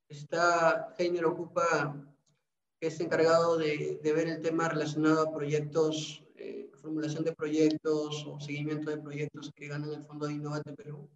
está 0.10 0.94
Heiner 0.98 1.26
Ocupa, 1.26 1.96
que 2.80 2.88
es 2.88 3.00
encargado 3.00 3.58
de, 3.58 4.00
de, 4.04 4.14
ver 4.14 4.28
el 4.28 4.42
tema 4.42 4.68
relacionado 4.68 5.22
a 5.22 5.34
proyectos, 5.34 6.24
eh, 6.36 6.70
formulación 6.82 7.24
de 7.24 7.34
proyectos 7.34 8.26
o 8.28 8.40
seguimiento 8.40 8.90
de 8.90 8.98
proyectos 8.98 9.52
que 9.56 9.68
ganan 9.68 9.94
el 9.94 10.04
Fondo 10.04 10.28
de 10.28 10.34
Innovate 10.34 10.74
Perú. 10.74 11.08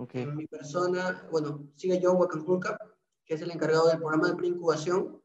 Okay. 0.00 0.26
mi 0.26 0.46
persona, 0.46 1.26
bueno, 1.32 1.72
sigue 1.74 1.98
John 2.00 2.18
Wakankulka, 2.18 2.78
que 3.24 3.34
es 3.34 3.42
el 3.42 3.50
encargado 3.50 3.88
del 3.88 3.98
programa 3.98 4.28
de 4.28 4.36
preincubación. 4.36 5.20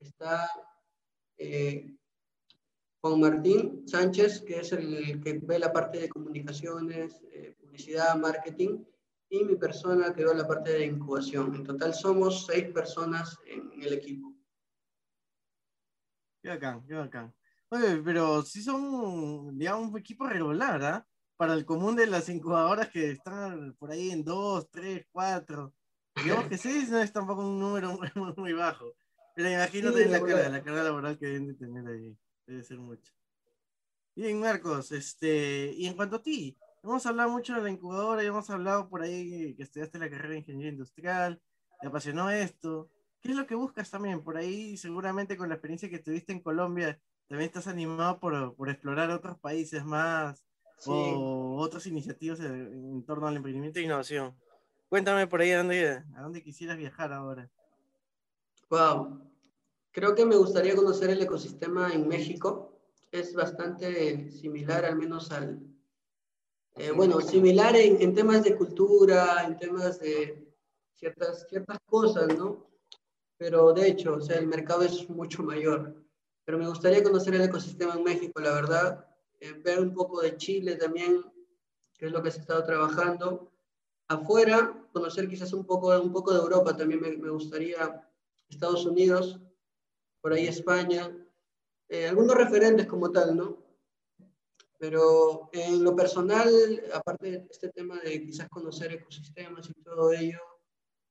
Está 0.00 0.50
eh, 1.36 1.96
Juan 3.00 3.20
Martín 3.20 3.86
Sánchez, 3.86 4.42
que 4.42 4.58
es 4.58 4.72
el 4.72 5.20
que 5.22 5.38
ve 5.38 5.60
la 5.60 5.72
parte 5.72 6.00
de 6.00 6.08
comunicaciones, 6.08 7.22
eh, 7.30 7.54
publicidad, 7.60 8.16
marketing, 8.16 8.84
y 9.30 9.44
mi 9.44 9.54
persona 9.54 10.12
que 10.12 10.24
ve 10.24 10.34
la 10.34 10.48
parte 10.48 10.72
de 10.72 10.86
incubación. 10.86 11.54
En 11.54 11.62
total 11.62 11.94
somos 11.94 12.44
seis 12.44 12.72
personas 12.72 13.38
en, 13.46 13.70
el 13.80 13.92
equipo. 13.92 14.34
Qué 16.42 16.48
bacán, 16.48 16.84
qué 16.84 16.94
bacán. 16.94 17.32
Oye, 17.68 18.02
pero 18.02 18.42
sí 18.42 18.62
son, 18.62 19.56
digamos, 19.56 19.90
un 19.90 19.98
equipo 19.98 20.26
regular, 20.26 20.82
¿ah? 20.82 21.06
Para 21.38 21.54
el 21.54 21.64
común 21.64 21.94
de 21.94 22.08
las 22.08 22.28
incubadoras 22.28 22.88
que 22.88 23.12
están 23.12 23.74
por 23.78 23.92
ahí 23.92 24.10
en 24.10 24.24
dos, 24.24 24.68
tres, 24.70 25.06
cuatro. 25.12 25.72
Digamos 26.16 26.48
que 26.48 26.58
seis 26.58 26.90
no 26.90 26.98
es 26.98 27.12
tampoco 27.12 27.42
un 27.42 27.60
número 27.60 27.96
muy, 28.36 28.52
bajo. 28.52 28.92
Pero 29.36 29.48
imagínate 29.48 30.06
la 30.06 30.18
carga, 30.18 30.48
la 30.48 30.62
carga 30.64 30.82
laboral 30.82 31.16
que 31.16 31.26
deben 31.26 31.46
de 31.46 31.54
tener 31.54 31.86
ahí. 31.86 32.18
Debe 32.44 32.64
ser 32.64 32.78
mucho. 32.78 33.12
Bien, 34.16 34.40
Marcos, 34.40 34.90
este, 34.90 35.72
y 35.76 35.86
en 35.86 35.94
cuanto 35.94 36.16
a 36.16 36.22
ti, 36.22 36.58
hemos 36.82 37.06
hablado 37.06 37.30
mucho 37.30 37.54
de 37.54 37.62
la 37.62 37.70
incubadora 37.70 38.24
y 38.24 38.26
hemos 38.26 38.50
hablado 38.50 38.88
por 38.88 39.02
ahí 39.02 39.54
que 39.54 39.62
estudiaste 39.62 40.00
la 40.00 40.10
carrera 40.10 40.30
de 40.30 40.38
ingeniería 40.38 40.72
industrial, 40.72 41.40
te 41.80 41.86
apasionó 41.86 42.28
esto. 42.30 42.90
¿Qué 43.20 43.30
es 43.30 43.36
lo 43.36 43.46
que 43.46 43.54
buscas 43.54 43.88
también? 43.88 44.24
Por 44.24 44.36
ahí, 44.36 44.76
seguramente 44.76 45.36
con 45.36 45.48
la 45.48 45.54
experiencia 45.54 45.88
que 45.88 46.00
tuviste 46.00 46.32
en 46.32 46.40
Colombia, 46.40 47.00
también 47.28 47.46
estás 47.46 47.68
animado 47.68 48.18
por, 48.18 48.56
por 48.56 48.70
explorar 48.70 49.10
otros 49.10 49.38
países 49.38 49.84
más 49.84 50.47
o 50.86 51.56
otras 51.58 51.86
iniciativas 51.86 52.40
en, 52.40 53.04
torno 53.04 53.26
al 53.26 53.36
emprendimiento 53.36 53.78
e 53.78 53.82
innovación. 53.82 54.34
Cuéntame 54.88 55.26
por 55.26 55.40
ahí 55.40 55.52
a 55.52 55.58
dónde, 55.58 56.02
a 56.16 56.22
dónde 56.22 56.42
quisieras 56.42 56.76
viajar 56.76 57.12
ahora. 57.12 57.50
Wow, 58.70 59.28
Creo 59.98 60.14
que 60.14 60.24
me 60.24 60.36
gustaría 60.36 60.76
conocer 60.76 61.10
el 61.10 61.22
ecosistema 61.22 61.92
en 61.92 62.06
México. 62.06 62.78
Es 63.10 63.34
bastante 63.34 64.30
similar, 64.30 64.84
al 64.84 64.96
menos 64.96 65.32
al... 65.32 65.60
Eh, 66.76 66.92
bueno, 66.92 67.20
similar 67.20 67.74
en, 67.74 68.00
en, 68.00 68.14
temas 68.14 68.44
de 68.44 68.54
cultura, 68.54 69.44
en 69.44 69.56
temas 69.56 69.98
de 69.98 70.54
ciertas, 70.92 71.48
ciertas 71.48 71.78
cosas, 71.84 72.28
¿no? 72.38 72.70
Pero 73.36 73.72
de 73.72 73.88
hecho, 73.88 74.14
o 74.14 74.20
sea, 74.20 74.38
el 74.38 74.46
mercado 74.46 74.82
es 74.82 75.10
mucho 75.10 75.42
mayor. 75.42 76.04
Pero 76.44 76.58
me 76.58 76.68
gustaría 76.68 77.02
conocer 77.02 77.34
el 77.34 77.42
ecosistema 77.42 77.94
en 77.94 78.04
México, 78.04 78.40
la 78.40 78.52
verdad. 78.52 79.07
Eh, 79.40 79.52
ver 79.52 79.80
un 79.80 79.94
poco 79.94 80.20
de 80.20 80.36
Chile 80.36 80.76
también, 80.76 81.24
que 81.96 82.06
es 82.06 82.12
lo 82.12 82.22
que 82.22 82.30
se 82.30 82.38
ha 82.38 82.40
estado 82.42 82.64
trabajando. 82.64 83.52
Afuera, 84.08 84.86
conocer 84.92 85.28
quizás 85.28 85.52
un 85.52 85.64
poco, 85.64 85.88
un 86.00 86.12
poco 86.12 86.32
de 86.32 86.40
Europa 86.40 86.76
también 86.76 87.00
me, 87.00 87.16
me 87.16 87.30
gustaría. 87.30 88.04
Estados 88.48 88.86
Unidos, 88.86 89.38
por 90.20 90.32
ahí 90.32 90.46
España, 90.46 91.14
eh, 91.88 92.06
algunos 92.06 92.36
referentes 92.36 92.86
como 92.86 93.10
tal, 93.10 93.36
¿no? 93.36 93.62
Pero 94.78 95.48
en 95.52 95.82
lo 95.82 95.96
personal, 95.96 96.48
aparte 96.94 97.30
de 97.30 97.46
este 97.50 97.70
tema 97.70 97.98
de 98.00 98.22
quizás 98.22 98.48
conocer 98.48 98.92
ecosistemas 98.92 99.68
y 99.68 99.82
todo 99.82 100.12
ello, 100.12 100.38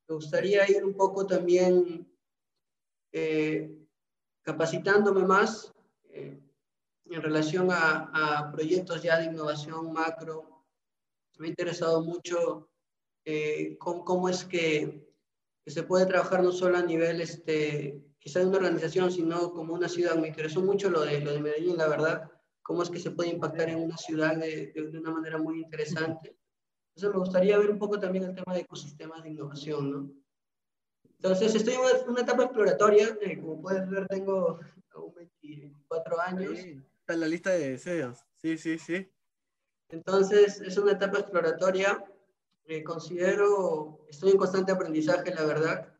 me 0.08 0.16
gustaría 0.16 0.70
ir 0.70 0.86
un 0.86 0.96
poco 0.96 1.26
también 1.26 2.08
eh, 3.12 3.88
capacitándome 4.42 5.26
más 5.26 5.74
eh, 6.10 6.40
en 7.10 7.22
relación 7.22 7.70
a, 7.72 8.12
a, 8.14 8.52
proyectos 8.52 9.02
ya 9.04 9.20
de 9.20 9.26
innovación 9.26 9.94
macro. 9.94 10.66
Me 11.38 11.48
ha 11.48 11.50
interesado 11.50 12.04
mucho 12.04 12.70
cómo, 13.80 14.06
cómo, 14.06 14.30
es 14.30 14.46
que, 14.46 15.08
que, 15.64 15.72
se 15.72 15.84
puede 15.84 16.06
trabajar 16.06 16.42
no 16.42 16.52
solo 16.52 16.78
a 16.78 16.82
nivel 16.82 17.22
este, 17.22 18.02
quizá 18.20 18.40
de 18.40 18.48
una 18.48 18.58
organización, 18.58 19.12
sino 19.12 19.52
como 19.52 19.74
una 19.74 19.90
ciudad. 19.90 20.16
Me 20.16 20.30
interesó 20.30 20.62
mucho 20.62 20.90
lo 20.90 21.02
de, 21.02 21.22
lo 21.22 21.32
de 21.32 21.42
Medellín, 21.42 21.78
la 21.78 21.88
verdad, 21.88 22.32
cómo 22.62 22.84
es 22.84 22.90
que 22.90 23.00
se 23.00 23.12
puede 23.12 23.30
impactar 23.30 23.70
en 23.70 23.80
una 23.80 23.98
ciudad 23.98 24.36
de, 24.38 24.72
de, 24.74 25.00
una 25.00 25.12
manera 25.12 25.38
muy 25.38 25.62
interesante. 25.62 26.38
Entonces 26.96 27.14
me 27.14 27.20
gustaría 27.20 27.58
ver 27.58 27.70
un 27.70 27.80
poco 27.80 28.00
también 28.00 28.24
el 28.26 28.36
tema 28.36 28.54
de 28.54 28.62
ecosistemas 28.62 29.24
de 29.24 29.30
innovación, 29.30 29.92
¿no? 29.92 30.12
Entonces 31.20 31.56
estoy 31.56 31.74
en 31.74 31.80
una, 31.80 32.12
una 32.12 32.22
etapa 32.22 32.44
exploratoria, 32.44 33.18
eh, 33.22 33.40
como 33.40 33.62
puedes 33.62 33.90
ver 33.90 34.08
tengo 34.08 34.60
aún 34.94 35.14
24 35.16 36.22
años. 36.22 36.60
Sí, 36.60 36.82
está 37.08 37.14
en 37.14 37.22
la 37.22 37.28
lista 37.30 37.52
de 37.52 37.70
deseos, 37.70 38.26
sí, 38.36 38.58
sí, 38.58 38.78
sí. 38.78 39.10
Entonces 39.88 40.60
es 40.60 40.78
una 40.78 40.92
etapa 40.92 41.20
exploratoria, 41.20 42.04
eh, 42.66 42.84
considero, 42.84 44.02
estoy 44.10 44.32
en 44.32 44.38
constante 44.38 44.74
aprendizaje, 44.74 45.34
la 45.34 45.46
verdad. 45.46 45.96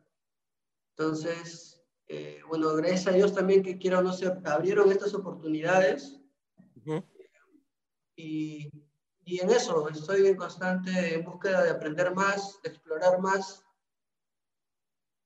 Entonces, 0.90 1.80
eh, 2.08 2.42
bueno, 2.46 2.74
gracias 2.74 3.06
a 3.06 3.12
Dios 3.12 3.32
también 3.32 3.62
que 3.62 3.78
quiero, 3.78 4.02
no 4.02 4.12
sé, 4.12 4.30
abrieron 4.44 4.92
estas 4.92 5.14
oportunidades. 5.14 6.20
y, 8.14 8.70
y, 9.24 9.40
en 9.40 9.48
eso 9.48 9.88
estoy 9.88 10.26
en 10.26 10.36
constante 10.36 11.16
búsqueda 11.24 11.64
de 11.64 11.70
aprender 11.70 12.14
más, 12.14 12.60
de 12.62 12.68
explorar 12.68 13.18
más. 13.18 13.64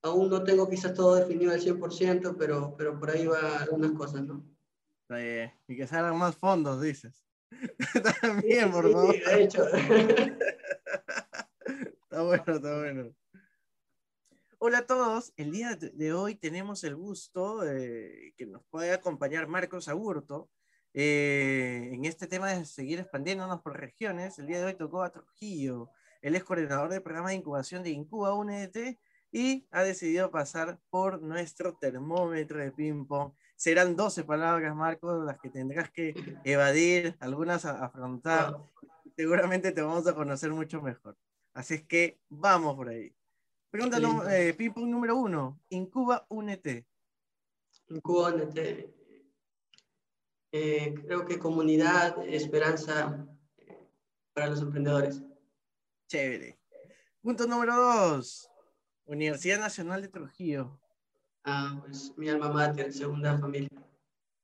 Aún 0.03 0.31
no 0.31 0.45
tengo 0.45 0.69
quizás 0.69 0.95
todo 0.95 1.17
definido 1.17 1.51
al 1.51 1.61
100%, 1.61 2.37
pero, 2.39 2.77
pero 2.79 2.97
por 3.01 3.11
ahí 3.11 3.27
va 3.27 3.63
algunas 3.63 3.91
cosas, 3.93 4.23
¿no? 4.23 4.52
Y 5.21 5.77
que 5.77 5.87
salgan 5.87 6.17
más 6.17 6.37
fondos, 6.37 6.81
dices. 6.81 7.25
También, 8.23 8.71
por 8.71 8.91
favor. 8.91 9.15
Sí, 9.15 9.21
de 9.21 9.45
hecho. 9.45 9.67
está 12.03 12.23
bueno, 12.23 12.45
está 12.47 12.79
bueno. 12.79 13.15
Hola 14.59 14.79
a 14.79 14.87
todos, 14.87 15.33
el 15.37 15.51
día 15.51 15.77
de 15.77 16.13
hoy 16.13 16.37
tenemos 16.37 16.85
el 16.85 16.95
gusto 16.95 17.61
de 17.61 18.33
que 18.37 18.47
nos 18.47 18.65
pueda 18.67 18.95
acompañar 18.95 19.49
Marcos 19.49 19.89
Agurto 19.89 20.51
eh, 20.95 21.91
en 21.93 22.05
este 22.05 22.29
tema 22.29 22.53
de 22.53 22.65
seguir 22.65 23.01
expandiéndonos 23.01 23.61
por 23.61 23.79
regiones. 23.79 24.39
El 24.39 24.47
día 24.47 24.61
de 24.61 24.67
hoy 24.67 24.75
tocó 24.75 25.03
a 25.03 25.11
Trujillo, 25.11 25.91
él 26.21 26.37
es 26.37 26.45
coordinador 26.45 26.91
del 26.91 27.03
programa 27.03 27.31
de 27.31 27.37
incubación 27.37 27.83
de 27.83 27.91
Incuba 27.91 28.35
UNET 28.35 29.01
y 29.33 29.67
ha 29.71 29.83
decidido 29.83 30.31
pasar 30.31 30.79
por 30.91 31.23
nuestro 31.23 31.75
termómetro 31.75 32.59
de 32.61 32.71
ping-pong. 32.71 33.33
Serán 33.57 33.97
12 33.97 34.25
palabras, 34.25 34.77
Marcos, 34.77 35.25
las 35.25 35.39
que 35.41 35.49
tendrás 35.49 35.91
que 35.91 36.15
evadir, 36.45 37.17
algunas 37.19 37.65
a 37.65 37.85
afrontar. 37.85 38.59
Seguramente 39.17 39.73
te 39.73 39.81
vamos 39.81 40.07
a 40.07 40.15
conocer 40.15 40.51
mucho 40.51 40.83
mejor. 40.83 41.17
Así 41.55 41.75
es 41.75 41.85
que 41.85 42.19
vamos 42.29 42.77
por 42.77 42.91
ahí. 42.91 43.15
Pregunta 43.71 43.99
eh, 44.31 44.53
ping 44.53 44.71
pong 44.71 44.89
número 44.89 45.17
uno. 45.17 45.61
Incuba 45.71 46.27
UNT. 46.29 46.85
Incuba 47.89 48.35
UNT. 48.35 48.59
Eh, 50.55 50.95
creo 51.07 51.25
que 51.25 51.39
comunidad, 51.39 52.23
esperanza 52.29 53.27
eh, 53.57 53.89
para 54.35 54.49
los 54.49 54.61
emprendedores. 54.61 55.23
Chévere. 56.07 56.59
Punto 57.23 57.47
número 57.47 57.75
dos. 57.75 58.52
Universidad 59.07 59.59
Nacional 59.59 60.03
de 60.03 60.09
Trujillo. 60.09 60.79
Ah, 61.45 61.77
pues 61.81 62.13
mi 62.17 62.29
alma 62.29 62.51
mater, 62.51 62.93
segunda 62.93 63.39
familia. 63.39 63.69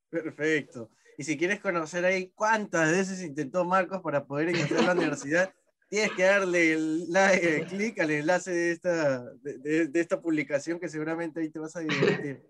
Perfecto. 0.09 0.89
Y 1.17 1.23
si 1.23 1.37
quieres 1.37 1.59
conocer 1.59 2.05
ahí 2.05 2.31
cuántas 2.35 2.91
veces 2.91 3.21
intentó 3.21 3.65
Marcos 3.65 4.01
para 4.01 4.25
poder 4.25 4.49
ingresar 4.49 4.79
a 4.79 4.81
la 4.81 4.93
universidad, 4.93 5.53
tienes 5.89 6.11
que 6.11 6.23
darle 6.23 6.73
el, 6.73 7.07
eh, 7.15 7.65
clic 7.69 7.99
al 7.99 8.11
enlace 8.11 8.51
de 8.51 8.71
esta, 8.71 9.23
de, 9.33 9.89
esta 9.93 10.21
publicación 10.21 10.79
que 10.79 10.89
seguramente 10.89 11.39
ahí 11.39 11.49
te 11.49 11.59
vas 11.59 11.75
a 11.75 11.81
divertir. 11.81 12.45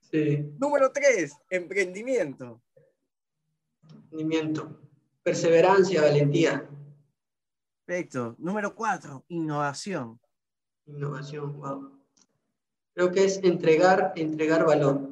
Sí. 0.00 0.52
Número 0.58 0.92
3, 0.92 1.32
emprendimiento. 1.50 2.62
Emprendimiento. 3.90 4.80
perseverancia, 5.22 6.02
valentía. 6.02 6.68
Perfecto. 7.84 8.36
Número 8.38 8.74
cuatro, 8.74 9.24
innovación. 9.28 10.20
Innovación, 10.86 11.56
wow. 11.58 11.98
Creo 12.94 13.10
que 13.10 13.24
es 13.24 13.42
entregar, 13.42 14.12
entregar 14.16 14.66
valor. 14.66 15.10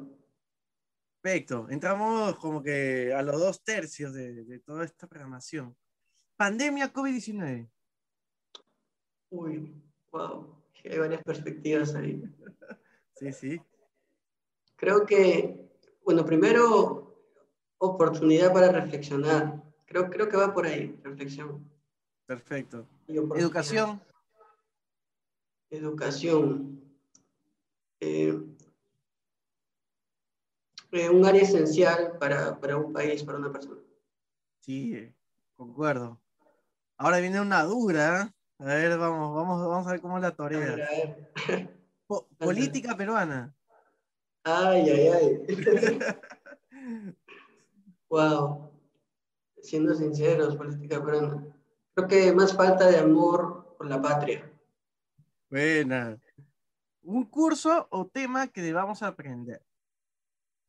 Perfecto. 1.21 1.67
Entramos 1.69 2.35
como 2.37 2.61
que 2.61 3.13
a 3.13 3.21
los 3.21 3.39
dos 3.39 3.63
tercios 3.63 4.13
de, 4.13 4.43
de 4.43 4.59
toda 4.59 4.85
esta 4.85 5.07
programación. 5.07 5.75
Pandemia 6.35 6.91
COVID-19. 6.91 7.69
Uy, 9.29 9.73
wow. 10.11 10.61
Hay 10.83 10.97
varias 10.97 11.23
perspectivas 11.23 11.95
ahí. 11.95 12.21
Sí, 13.13 13.31
sí. 13.33 13.61
Creo 14.75 15.05
que, 15.05 15.69
bueno, 16.03 16.25
primero, 16.25 17.15
oportunidad 17.77 18.51
para 18.51 18.71
reflexionar. 18.71 19.61
Creo, 19.85 20.09
creo 20.09 20.27
que 20.27 20.37
va 20.37 20.51
por 20.51 20.65
ahí, 20.65 20.99
reflexión. 21.03 21.69
Perfecto. 22.25 22.87
Educación. 23.07 24.01
Educación. 25.71 26.81
Eh, 28.01 28.37
eh, 30.91 31.09
un 31.09 31.25
área 31.25 31.41
esencial 31.41 32.17
para, 32.19 32.59
para 32.59 32.75
un 32.77 32.91
país, 32.91 33.23
para 33.23 33.37
una 33.37 33.51
persona. 33.51 33.81
Sí, 34.59 35.13
concuerdo. 35.55 36.21
Ahora 36.97 37.19
viene 37.19 37.39
una 37.39 37.63
dura. 37.63 38.33
A 38.59 38.65
ver, 38.65 38.97
vamos, 38.97 39.33
vamos, 39.33 39.65
vamos 39.67 39.87
a 39.87 39.91
ver 39.91 40.01
cómo 40.01 40.19
la 40.19 40.27
A 40.27 40.31
ver, 40.31 40.35
torea. 40.35 40.73
a 40.73 40.75
ver. 40.75 41.31
Po- 42.07 42.27
política 42.37 42.95
peruana. 42.97 43.55
Ay, 44.43 44.89
ay, 44.89 45.07
ay. 45.07 45.45
wow. 48.09 48.69
Siendo 49.61 49.95
sinceros, 49.95 50.57
política 50.57 51.01
peruana. 51.03 51.47
Creo 51.93 52.07
que 52.09 52.33
más 52.33 52.53
falta 52.53 52.89
de 52.89 52.97
amor 52.97 53.75
por 53.77 53.87
la 53.87 54.01
patria. 54.01 54.50
Buena. 55.51 56.17
Un 57.03 57.25
curso 57.25 57.87
o 57.91 58.07
tema 58.07 58.47
que 58.47 58.61
debamos 58.61 59.03
aprender. 59.03 59.61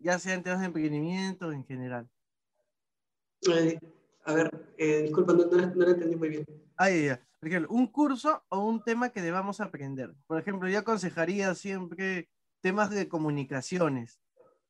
Ya 0.01 0.18
sea 0.18 0.35
en 0.35 0.43
temas 0.43 0.59
de 0.59 0.66
emprendimiento 0.66 1.47
o 1.47 1.53
en 1.53 1.64
general. 1.64 2.11
Eh, 3.49 3.78
a 4.24 4.35
ver, 4.35 4.74
eh, 4.76 5.03
disculpa, 5.03 5.35
no, 5.35 5.45
no, 5.45 5.57
no 5.57 5.85
lo 5.85 5.91
entendí 5.91 6.16
muy 6.16 6.28
bien. 6.30 6.45
Ahí 6.76 7.07
ya. 7.07 7.24
Por 7.39 7.49
ejemplo, 7.49 7.70
un 7.70 7.87
curso 7.87 8.45
o 8.49 8.66
un 8.66 8.83
tema 8.83 9.11
que 9.11 9.22
debamos 9.22 9.61
aprender. 9.61 10.14
Por 10.26 10.41
ejemplo, 10.41 10.68
yo 10.68 10.80
aconsejaría 10.80 11.55
siempre 11.55 12.28
temas 12.61 12.91
de 12.91 13.09
comunicaciones, 13.09 14.20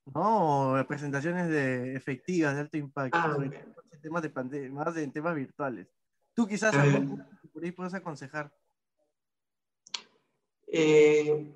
¿no? 0.05 0.73
O 0.73 0.87
presentaciones 0.87 1.49
de 1.49 1.97
efectivas, 1.97 2.55
de 2.55 2.61
alto 2.61 2.77
impacto. 2.77 3.17
Ah, 3.19 3.33
sobre 3.33 3.65
temas 4.03 4.23
de 4.23 4.71
más 4.71 4.95
de 4.95 5.09
temas 5.09 5.35
virtuales. 5.35 5.89
Tú 6.35 6.47
quizás 6.47 6.75
Ah, 6.75 6.85
por 7.53 7.65
ahí 7.65 7.73
puedes 7.73 7.95
aconsejar. 7.95 8.53
Eh, 10.75 11.53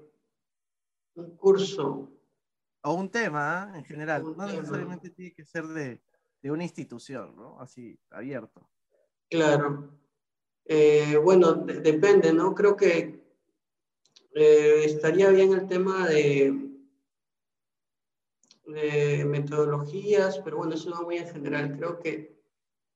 un 1.14 1.36
curso. 1.38 2.10
O 2.82 2.92
un 2.92 3.10
tema, 3.10 3.62
¿ah? 3.72 3.78
en 3.78 3.84
general. 3.84 4.22
Un 4.24 4.36
No 4.36 4.46
tema. 4.46 4.58
necesariamente 4.60 5.10
tiene 5.10 5.32
que 5.32 5.44
ser 5.44 5.64
de, 5.68 6.02
de 6.42 6.50
una 6.50 6.62
institución, 6.64 7.34
¿no? 7.34 7.58
Así, 7.60 7.98
abierto. 8.10 8.68
Claro. 9.30 9.88
Eh, 10.66 11.16
bueno, 11.16 11.54
de- 11.54 11.80
depende, 11.80 12.32
¿no? 12.34 12.54
Creo 12.54 12.76
que 12.76 13.24
eh, 14.34 14.82
estaría 14.84 15.30
bien 15.30 15.52
el 15.54 15.66
tema 15.66 16.06
de, 16.06 16.52
de 18.66 19.24
metodologías, 19.24 20.38
pero 20.40 20.58
bueno, 20.58 20.74
eso 20.74 20.90
va 20.90 21.00
muy 21.02 21.16
en 21.16 21.28
general. 21.28 21.74
Creo 21.76 21.98
que, 21.98 22.36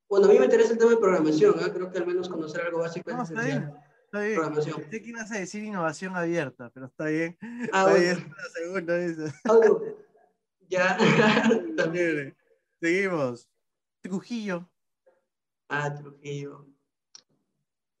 bueno, 0.07 0.27
a 0.27 0.29
mí 0.29 0.37
me 0.37 0.45
interesa 0.45 0.73
el 0.73 0.77
tema 0.77 0.91
de 0.91 0.97
programación. 0.97 1.55
Creo 1.73 1.89
que 1.91 1.97
al 1.97 2.05
menos 2.07 2.29
conocer 2.29 2.61
algo 2.61 2.79
básico 2.79 3.09
No, 3.11 3.23
es 3.23 3.31
esencial. 3.31 3.81
Está 4.11 4.23
bien. 4.25 4.35
Programación. 4.35 4.81
Pensé 4.81 5.01
que 5.01 5.09
ibas 5.09 5.31
a 5.31 5.37
decir 5.39 5.63
innovación 5.63 6.15
abierta, 6.17 6.69
pero 6.73 6.87
está 6.87 7.05
bien. 7.05 7.37
Ah, 7.71 7.85
Está 7.87 7.93
bien, 7.93 8.15
bueno. 8.17 8.35
segunda 8.53 8.97
esa. 8.97 9.41
Algo. 9.45 9.81
Ya. 10.67 10.97
También. 11.77 12.35
Seguimos. 12.81 13.49
Trujillo. 14.01 14.69
Ah, 15.69 15.95
Trujillo. 15.95 16.67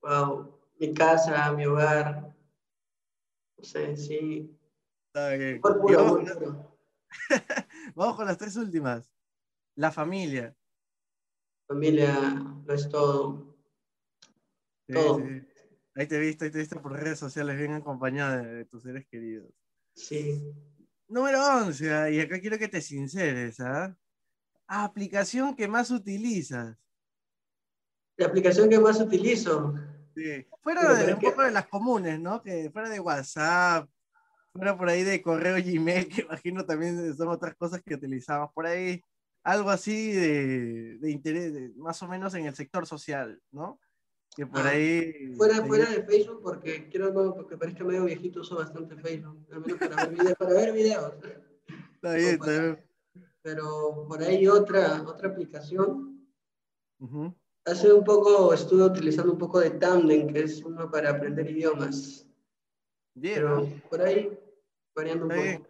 Wow. 0.01 0.59
Mi 0.81 0.93
casa, 0.93 1.49
mi 1.53 1.65
hogar. 1.65 2.35
No 3.57 3.63
sé, 3.63 3.95
sí. 3.95 4.53
Está 5.07 5.29
bien. 5.29 5.61
Vamos, 5.61 5.77
con, 5.79 6.25
puro. 6.25 6.77
vamos 7.95 8.15
con 8.17 8.25
las 8.25 8.37
tres 8.37 8.57
últimas. 8.57 9.09
La 9.75 9.93
familia. 9.93 10.53
Familia 11.69 12.19
lo 12.65 12.73
es 12.73 12.89
todo. 12.89 13.55
Sí, 14.87 14.93
Todo. 14.93 15.19
sí. 15.19 15.47
Ahí 15.95 16.07
te 16.07 16.15
he 16.15 16.19
visto, 16.19 16.45
ahí 16.45 16.51
te 16.51 16.57
he 16.57 16.61
visto 16.61 16.81
por 16.81 16.93
redes 16.93 17.19
sociales 17.19 17.57
bien 17.57 17.73
acompañada 17.73 18.41
de, 18.41 18.65
tus 18.65 18.83
seres 18.83 19.05
queridos. 19.07 19.51
Sí. 19.93 20.53
Número 21.07 21.45
11, 21.65 21.93
ah, 21.93 22.09
y 22.09 22.19
acá 22.21 22.39
quiero 22.39 22.57
que 22.57 22.69
te 22.69 22.81
sinceres, 22.81 23.59
¿ah? 23.59 23.97
Aplicación 24.67 25.53
que 25.53 25.67
más 25.67 25.91
utilizas. 25.91 26.77
La 28.15 28.27
aplicación 28.27 28.69
que 28.69 28.79
más 28.79 29.01
utilizo. 29.01 29.73
Sí. 30.15 30.45
Fuera 30.61 30.93
de 30.93 31.13
un 31.13 31.19
poco 31.19 31.41
de 31.41 31.51
las 31.51 31.67
comunes, 31.67 32.19
¿no? 32.19 32.41
Que 32.41 32.69
fuera 32.71 32.89
de 32.89 32.99
WhatsApp, 32.99 33.89
fuera 34.53 34.77
por 34.77 34.87
ahí 34.87 35.03
de 35.03 35.21
correo 35.21 35.55
Gmail, 35.55 36.07
que 36.07 36.21
imagino 36.21 36.65
también 36.65 37.13
son 37.15 37.27
otras 37.27 37.55
cosas 37.55 37.81
que 37.81 37.95
utilizamos 37.95 38.51
por 38.53 38.65
ahí. 38.65 39.03
Algo 39.43 39.69
así 39.69 40.13
de, 40.13 40.97
de 40.99 41.11
interés, 41.11 41.53
de- 41.53 41.73
más 41.75 42.01
o 42.03 42.07
menos 42.07 42.33
en 42.35 42.45
el 42.45 42.55
sector 42.55 42.85
social, 42.85 43.41
¿no? 43.51 43.79
Que 44.35 44.45
por 44.45 44.61
Ah, 44.61 44.69
ahí. 44.69 45.33
Fuera, 45.35 45.65
fuera 45.65 45.89
de 45.89 46.03
Facebook, 46.03 46.41
porque 46.41 46.87
quiero 46.89 47.11
no, 47.11 47.33
porque 47.35 47.57
parezca 47.57 47.83
medio 47.83 48.05
viejito, 48.05 48.41
uso 48.41 48.55
bastante 48.55 48.95
Facebook. 48.95 49.45
Al 49.51 49.61
menos 49.61 49.77
para 49.77 49.95
ver 50.05 50.11
videos. 50.13 50.35
Para 50.37 50.53
ver 50.53 50.73
videos. 50.73 51.13
Está 51.95 52.13
bien, 52.13 52.29
está 52.35 52.51
bien. 52.51 52.85
Pero 53.41 54.05
por 54.07 54.21
ahí 54.23 54.47
otra, 54.47 55.03
otra 55.03 55.29
aplicación. 55.29 56.27
Ujú. 56.99 57.35
Hace 57.65 57.91
un 57.91 58.03
poco 58.03 58.53
estuve 58.53 58.83
utilizando 58.83 59.33
un 59.33 59.37
poco 59.37 59.59
de 59.59 59.71
Tandem, 59.71 60.31
que 60.31 60.43
es 60.43 60.63
uno 60.63 60.89
para 60.89 61.11
aprender 61.11 61.49
idiomas. 61.49 62.25
Bien, 63.13 63.35
Pero 63.35 63.67
por 63.89 64.01
ahí, 64.01 64.39
variando 64.95 65.25
un 65.25 65.33
bien. 65.33 65.57
poco. 65.57 65.69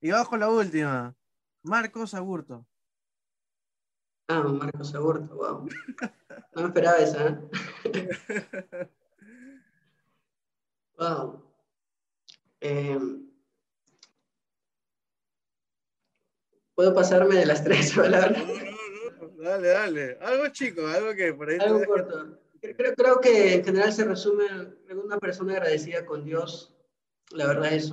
Y 0.00 0.10
con 0.28 0.40
la 0.40 0.48
última. 0.50 1.16
Marcos 1.64 2.14
Agurto. 2.14 2.64
Ah, 4.28 4.42
Marcos 4.42 4.94
Agurto, 4.94 5.34
wow. 5.34 5.66
No 6.54 6.62
me 6.62 6.68
esperaba 6.68 6.98
esa, 6.98 7.28
¿eh? 7.84 8.88
Wow. 10.98 11.44
Eh, 12.60 12.98
¿Puedo 16.74 16.92
pasarme 16.92 17.36
de 17.36 17.46
las 17.46 17.62
tres 17.62 17.92
palabras? 17.94 18.36
No, 18.36 18.54
no, 18.54 19.28
no, 19.28 19.42
dale, 19.48 19.68
dale. 19.68 20.18
Algo 20.20 20.48
chico, 20.48 20.86
algo 20.86 21.14
que 21.14 21.32
por 21.32 21.50
ahí. 21.50 21.58
Algo 21.60 21.84
corto. 21.86 22.38
Creo, 22.60 22.94
creo 22.94 23.20
que 23.20 23.54
en 23.54 23.64
general 23.64 23.92
se 23.92 24.04
resume 24.04 24.44
en 24.88 24.98
una 24.98 25.18
persona 25.18 25.52
agradecida 25.52 26.04
con 26.04 26.24
Dios. 26.24 26.76
La 27.30 27.46
verdad, 27.46 27.72
eso. 27.72 27.92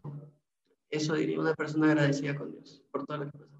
Eso 0.90 1.14
diría, 1.14 1.40
una 1.40 1.54
persona 1.54 1.92
agradecida 1.92 2.36
con 2.36 2.52
Dios 2.52 2.84
por 2.92 3.06
todo 3.06 3.18
lo 3.18 3.32
que. 3.32 3.55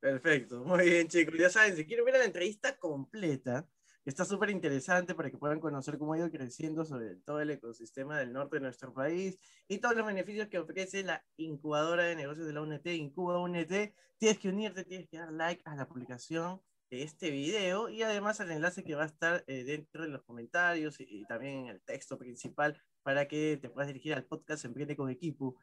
Perfecto, 0.00 0.64
muy 0.64 0.84
bien 0.88 1.08
chicos. 1.08 1.34
Ya 1.38 1.50
saben, 1.50 1.74
si 1.76 1.84
quieren 1.84 2.04
ver 2.04 2.14
la 2.18 2.24
entrevista 2.24 2.76
completa, 2.78 3.68
está 4.04 4.24
súper 4.24 4.50
interesante 4.50 5.14
para 5.14 5.28
que 5.30 5.38
puedan 5.38 5.58
conocer 5.58 5.98
cómo 5.98 6.12
ha 6.12 6.18
ido 6.18 6.30
creciendo 6.30 6.84
sobre 6.84 7.16
todo 7.16 7.40
el 7.40 7.50
ecosistema 7.50 8.16
del 8.18 8.32
norte 8.32 8.56
de 8.56 8.62
nuestro 8.62 8.94
país 8.94 9.38
y 9.66 9.78
todos 9.78 9.96
los 9.96 10.06
beneficios 10.06 10.48
que 10.48 10.58
ofrece 10.58 11.02
la 11.02 11.24
incubadora 11.36 12.04
de 12.04 12.14
negocios 12.14 12.46
de 12.46 12.52
la 12.52 12.62
UNT, 12.62 12.86
Incuba 12.86 13.40
UNT, 13.40 13.92
tienes 14.18 14.38
que 14.38 14.48
unirte, 14.48 14.84
tienes 14.84 15.08
que 15.08 15.18
dar 15.18 15.32
like 15.32 15.62
a 15.64 15.74
la 15.74 15.88
publicación 15.88 16.62
de 16.90 17.02
este 17.02 17.30
video 17.30 17.88
y 17.88 18.02
además 18.02 18.40
al 18.40 18.52
enlace 18.52 18.84
que 18.84 18.94
va 18.94 19.02
a 19.02 19.06
estar 19.06 19.44
eh, 19.48 19.64
dentro 19.64 20.04
de 20.04 20.08
los 20.10 20.22
comentarios 20.22 21.00
y, 21.00 21.06
y 21.08 21.24
también 21.26 21.66
en 21.66 21.66
el 21.66 21.82
texto 21.82 22.16
principal 22.16 22.80
para 23.08 23.26
que 23.26 23.56
te 23.56 23.70
puedas 23.70 23.88
dirigir 23.88 24.12
al 24.12 24.26
podcast 24.26 24.66
Emprende 24.66 24.94
con 24.94 25.08
Equipo. 25.08 25.56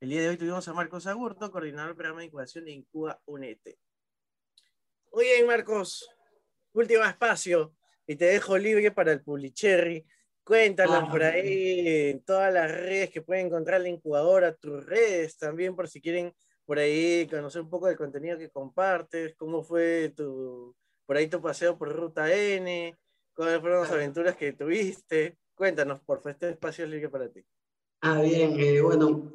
El 0.00 0.10
día 0.10 0.20
de 0.20 0.28
hoy 0.28 0.36
tuvimos 0.36 0.68
a 0.68 0.74
Marcos 0.74 1.06
Agurto, 1.06 1.50
coordinador 1.50 1.88
del 1.88 1.96
programa 1.96 2.20
de 2.20 2.26
incubación 2.26 2.66
de 2.66 2.72
Incuba 2.72 3.18
UNET. 3.24 3.78
Muy 5.10 5.24
bien, 5.24 5.46
Marcos. 5.46 6.10
Último 6.74 7.02
espacio 7.02 7.74
y 8.06 8.16
te 8.16 8.26
dejo 8.26 8.58
libre 8.58 8.90
para 8.90 9.12
el 9.12 9.22
Publicherry. 9.22 10.04
Cuéntanos 10.44 11.04
Ah, 11.04 11.10
por 11.10 11.22
ahí 11.22 12.10
en 12.10 12.22
todas 12.22 12.52
las 12.52 12.70
redes 12.70 13.08
que 13.08 13.22
pueden 13.22 13.46
encontrar 13.46 13.80
la 13.80 13.88
incubadora, 13.88 14.54
tus 14.54 14.84
redes 14.84 15.38
también, 15.38 15.74
por 15.74 15.88
si 15.88 16.02
quieren 16.02 16.34
por 16.66 16.78
ahí 16.78 17.26
conocer 17.30 17.62
un 17.62 17.70
poco 17.70 17.86
del 17.86 17.96
contenido 17.96 18.36
que 18.36 18.50
compartes, 18.50 19.34
cómo 19.36 19.62
fue 19.62 20.12
tu, 20.14 20.76
por 21.06 21.16
ahí 21.16 21.28
tu 21.28 21.40
paseo 21.40 21.78
por 21.78 21.96
Ruta 21.96 22.30
N, 22.30 22.94
cuáles 23.32 23.58
fueron 23.58 23.80
las 23.80 23.90
aventuras 23.90 24.36
que 24.36 24.52
tuviste. 24.52 25.38
Cuéntanos, 25.60 26.00
por 26.00 26.20
favor, 26.20 26.30
este 26.30 26.48
espacio 26.48 26.84
es 26.84 26.90
libre 26.90 27.10
para 27.10 27.28
ti. 27.28 27.44
Ah, 28.00 28.22
bien, 28.22 28.58
eh, 28.58 28.80
bueno, 28.80 29.30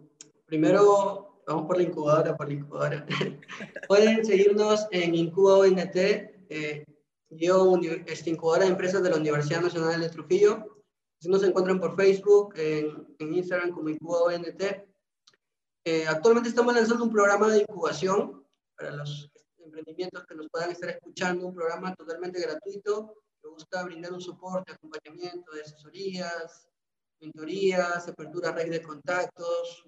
primero 0.48 1.44
vamos 1.46 1.68
por 1.68 1.78
la 1.78 1.84
incubadora, 1.84 2.36
por 2.36 2.48
la 2.48 2.54
incubadora. 2.56 3.06
Pueden 3.88 4.26
seguirnos 4.26 4.88
en 4.90 5.14
Incuba 5.14 5.60
ONT, 5.60 5.96
eh, 5.96 6.84
yo, 7.30 7.78
este, 8.08 8.32
incubadora 8.32 8.66
de 8.66 8.72
empresas 8.72 9.04
de 9.04 9.12
la 9.12 9.18
Universidad 9.18 9.62
Nacional 9.62 10.02
de 10.02 10.10
Trujillo. 10.10 10.82
Si 11.22 11.30
nos 11.30 11.44
encuentran 11.44 11.80
por 11.80 11.96
Facebook, 11.96 12.56
en, 12.58 13.06
en 13.20 13.34
Instagram 13.36 13.70
como 13.70 13.90
IncubaONT. 13.90 14.64
Eh, 15.86 16.08
actualmente 16.08 16.50
estamos 16.50 16.74
lanzando 16.74 17.04
un 17.04 17.14
programa 17.14 17.50
de 17.50 17.60
incubación 17.60 18.44
para 18.76 18.96
los 18.96 19.30
emprendimientos 19.64 20.26
que 20.26 20.34
nos 20.34 20.50
puedan 20.50 20.72
estar 20.72 20.90
escuchando, 20.90 21.46
un 21.46 21.54
programa 21.54 21.94
totalmente 21.94 22.42
gratuito 22.42 23.14
que 23.46 23.52
busca 23.52 23.84
brindar 23.84 24.12
un 24.12 24.22
soporte, 24.22 24.72
acompañamiento 24.72 25.52
de 25.52 25.62
asesorías, 25.62 26.68
mentorías, 27.20 28.08
apertura 28.08 28.52
red 28.52 28.72
de 28.72 28.82
contactos, 28.82 29.86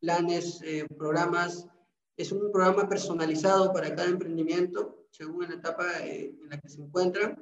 planes, 0.00 0.60
eh, 0.62 0.86
programas. 0.98 1.68
Es 2.16 2.32
un 2.32 2.50
programa 2.50 2.88
personalizado 2.88 3.72
para 3.72 3.94
cada 3.94 4.08
emprendimiento, 4.08 5.06
según 5.12 5.48
la 5.48 5.54
etapa 5.54 6.00
eh, 6.00 6.34
en 6.42 6.50
la 6.50 6.60
que 6.60 6.68
se 6.68 6.82
encuentran. 6.82 7.40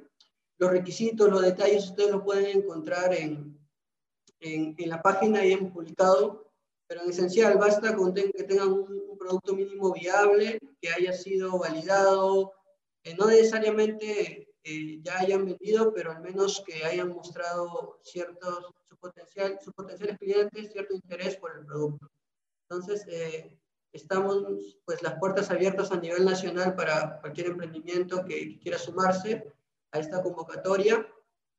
Los 0.59 0.69
requisitos, 0.69 1.29
los 1.29 1.41
detalles, 1.41 1.85
ustedes 1.85 2.11
lo 2.11 2.23
pueden 2.23 2.59
encontrar 2.59 3.11
en, 3.15 3.57
en, 4.39 4.75
en 4.77 4.89
la 4.89 5.01
página 5.01 5.43
y 5.43 5.53
hemos 5.53 5.71
publicado, 5.71 6.53
pero 6.85 7.01
en 7.01 7.09
esencial 7.09 7.57
basta 7.57 7.95
con 7.95 8.13
que 8.13 8.43
tengan 8.47 8.71
un, 8.71 9.03
un, 9.09 9.17
producto 9.17 9.55
mínimo 9.55 9.91
viable, 9.93 10.59
que 10.79 10.89
haya 10.89 11.13
sido 11.13 11.57
validado, 11.57 12.53
eh, 13.03 13.15
no 13.15 13.27
necesariamente 13.27 14.48
eh, 14.63 14.99
ya 15.01 15.19
hayan 15.19 15.45
vendido, 15.45 15.93
pero 15.93 16.11
al 16.11 16.21
menos 16.21 16.63
que 16.65 16.83
hayan 16.83 17.09
mostrado 17.09 17.99
ciertos, 18.03 18.73
su 18.87 18.97
potencial, 18.97 19.57
sus 19.63 19.73
potenciales 19.73 20.17
clientes 20.17 20.71
cierto 20.71 20.93
interés 20.93 21.37
por 21.37 21.57
el 21.57 21.65
producto. 21.65 22.09
Entonces, 22.69 23.05
eh, 23.07 23.57
estamos 23.93 24.43
pues 24.85 25.01
las 25.01 25.17
puertas 25.19 25.49
abiertas 25.49 25.91
a 25.91 25.99
nivel 25.99 26.25
nacional 26.25 26.75
para 26.75 27.19
cualquier 27.21 27.47
emprendimiento 27.47 28.23
que, 28.25 28.49
que 28.49 28.59
quiera 28.59 28.77
sumarse 28.77 29.51
a 29.91 29.99
esta 29.99 30.21
convocatoria. 30.21 31.07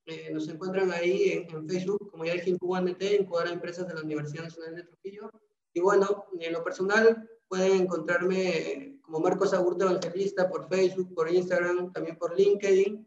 Eh, 0.07 0.31
nos 0.33 0.49
encuentran 0.49 0.93
ahí 0.93 1.33
en, 1.33 1.55
en, 1.55 1.69
Facebook, 1.69 2.11
como 2.11 2.25
ya 2.25 2.35
dije, 2.35 2.51
IncubaNT, 2.51 3.03
Incubadora 3.03 3.51
de 3.51 3.55
Empresas 3.57 3.89
de 3.89 3.95
la 3.95 4.03
Universidad 4.03 4.45
Nacional 4.45 4.77
de 4.77 4.85
Trujillo. 4.85 5.31
Y 5.73 5.81
bueno, 5.81 6.27
en 6.39 6.53
lo 6.53 6.65
personal 6.65 7.29
pueden 7.49 7.83
encontrarme 7.83 9.00
como 9.11 9.25
Marcos 9.25 9.53
Agurto 9.53 9.85
Evangelista 9.85 10.49
por 10.49 10.69
Facebook, 10.69 11.13
por 11.15 11.29
Instagram, 11.29 11.93
también 11.93 12.17
por 12.17 12.39
LinkedIn. 12.39 13.05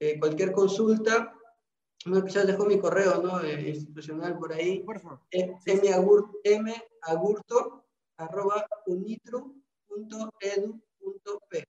Eh, 0.00 0.18
cualquier 0.18 0.50
consulta, 0.50 1.32
no, 2.06 2.24
quizás 2.24 2.44
dejo 2.46 2.64
mi 2.66 2.80
correo 2.80 3.22
¿no? 3.22 3.40
Eh, 3.40 3.68
institucional 3.68 4.36
por 4.36 4.52
ahí. 4.52 4.80
Por 4.80 4.98
favor. 4.98 5.20
Eh, 5.30 5.54
magurto, 5.90 6.32
magurto 7.06 7.84
arroba 8.16 8.66
unitru.edu.p 8.86 11.68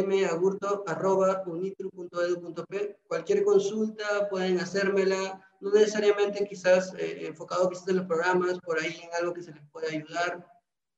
magurto.unitru.edu.p. 0.00 2.98
Cualquier 3.06 3.44
consulta 3.44 4.28
pueden 4.30 4.58
hacérmela, 4.58 5.46
no 5.60 5.70
necesariamente 5.70 6.46
quizás 6.46 6.94
eh, 6.94 7.26
enfocado 7.26 7.68
quizás 7.68 7.88
en 7.88 7.96
los 7.96 8.06
programas, 8.06 8.58
por 8.60 8.78
ahí 8.78 9.02
en 9.02 9.10
algo 9.20 9.34
que 9.34 9.42
se 9.42 9.52
les 9.52 9.62
pueda 9.70 9.88
ayudar, 9.88 10.46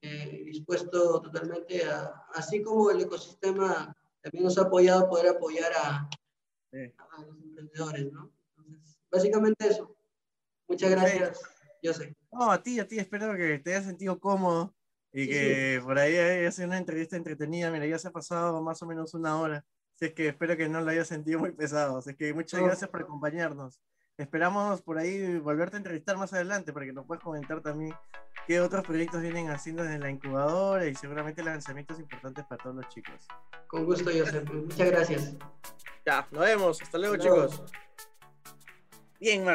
eh, 0.06 0.44
dispuesto 0.44 1.22
totalmente 1.22 1.82
a, 1.84 2.26
así 2.34 2.62
como 2.62 2.90
el 2.90 3.00
ecosistema 3.00 3.96
también 4.20 4.44
nos 4.44 4.58
ha 4.58 4.62
apoyado, 4.62 5.08
poder 5.08 5.28
apoyar 5.28 5.72
a, 5.72 6.08
sí. 6.70 6.92
a 6.98 7.22
los 7.22 7.42
emprendedores, 7.42 8.12
¿no? 8.12 8.30
Entonces, 8.58 8.98
básicamente 9.10 9.66
eso. 9.66 9.96
Muchas 10.68 10.90
gracias, 10.90 11.40
yo 11.82 11.94
sé. 11.94 12.14
No, 12.30 12.50
a 12.50 12.62
ti, 12.62 12.80
a 12.80 12.86
ti, 12.86 12.98
espero 12.98 13.34
que 13.34 13.58
te 13.60 13.74
hayas 13.74 13.86
sentido 13.86 14.18
cómodo 14.18 14.74
y 15.10 15.26
que 15.26 15.78
sí. 15.78 15.84
por 15.84 15.98
ahí 15.98 16.16
haya 16.16 16.52
sido 16.52 16.68
una 16.68 16.78
entrevista 16.78 17.16
entretenida. 17.16 17.70
Mira, 17.70 17.86
ya 17.86 17.98
se 17.98 18.08
ha 18.08 18.12
pasado 18.12 18.62
más 18.62 18.82
o 18.82 18.86
menos 18.86 19.14
una 19.14 19.40
hora. 19.40 19.64
Así 19.94 20.06
es 20.06 20.12
que 20.12 20.28
espero 20.28 20.56
que 20.56 20.68
no 20.68 20.80
lo 20.80 20.90
haya 20.90 21.04
sentido 21.04 21.38
muy 21.38 21.52
pesado. 21.52 21.98
Así 21.98 22.14
que 22.14 22.34
muchas 22.34 22.60
oh. 22.60 22.64
gracias 22.64 22.90
por 22.90 23.02
acompañarnos. 23.02 23.80
Esperamos 24.16 24.80
por 24.82 24.98
ahí 24.98 25.38
volverte 25.38 25.76
a 25.76 25.78
entrevistar 25.78 26.16
más 26.16 26.32
adelante 26.32 26.72
para 26.72 26.86
que 26.86 26.92
nos 26.92 27.04
puedas 27.04 27.22
comentar 27.22 27.60
también 27.60 27.92
qué 28.46 28.60
otros 28.60 28.84
proyectos 28.84 29.20
vienen 29.20 29.50
haciendo 29.50 29.82
desde 29.82 29.98
la 29.98 30.08
incubadora 30.08 30.86
y 30.86 30.94
seguramente 30.94 31.42
lanzamientos 31.42 31.98
importantes 31.98 32.44
para 32.44 32.62
todos 32.62 32.76
los 32.76 32.88
chicos. 32.88 33.26
Con 33.66 33.84
gusto, 33.84 34.10
Joseph. 34.16 34.48
Muchas 34.52 34.90
gracias. 34.90 35.34
Ya, 36.06 36.28
nos 36.30 36.40
vemos. 36.42 36.80
Hasta 36.80 36.98
luego, 36.98 37.14
Hasta 37.14 37.28
luego. 37.28 37.48
chicos. 37.48 37.72
Bien, 39.18 39.44
Mar 39.44 39.52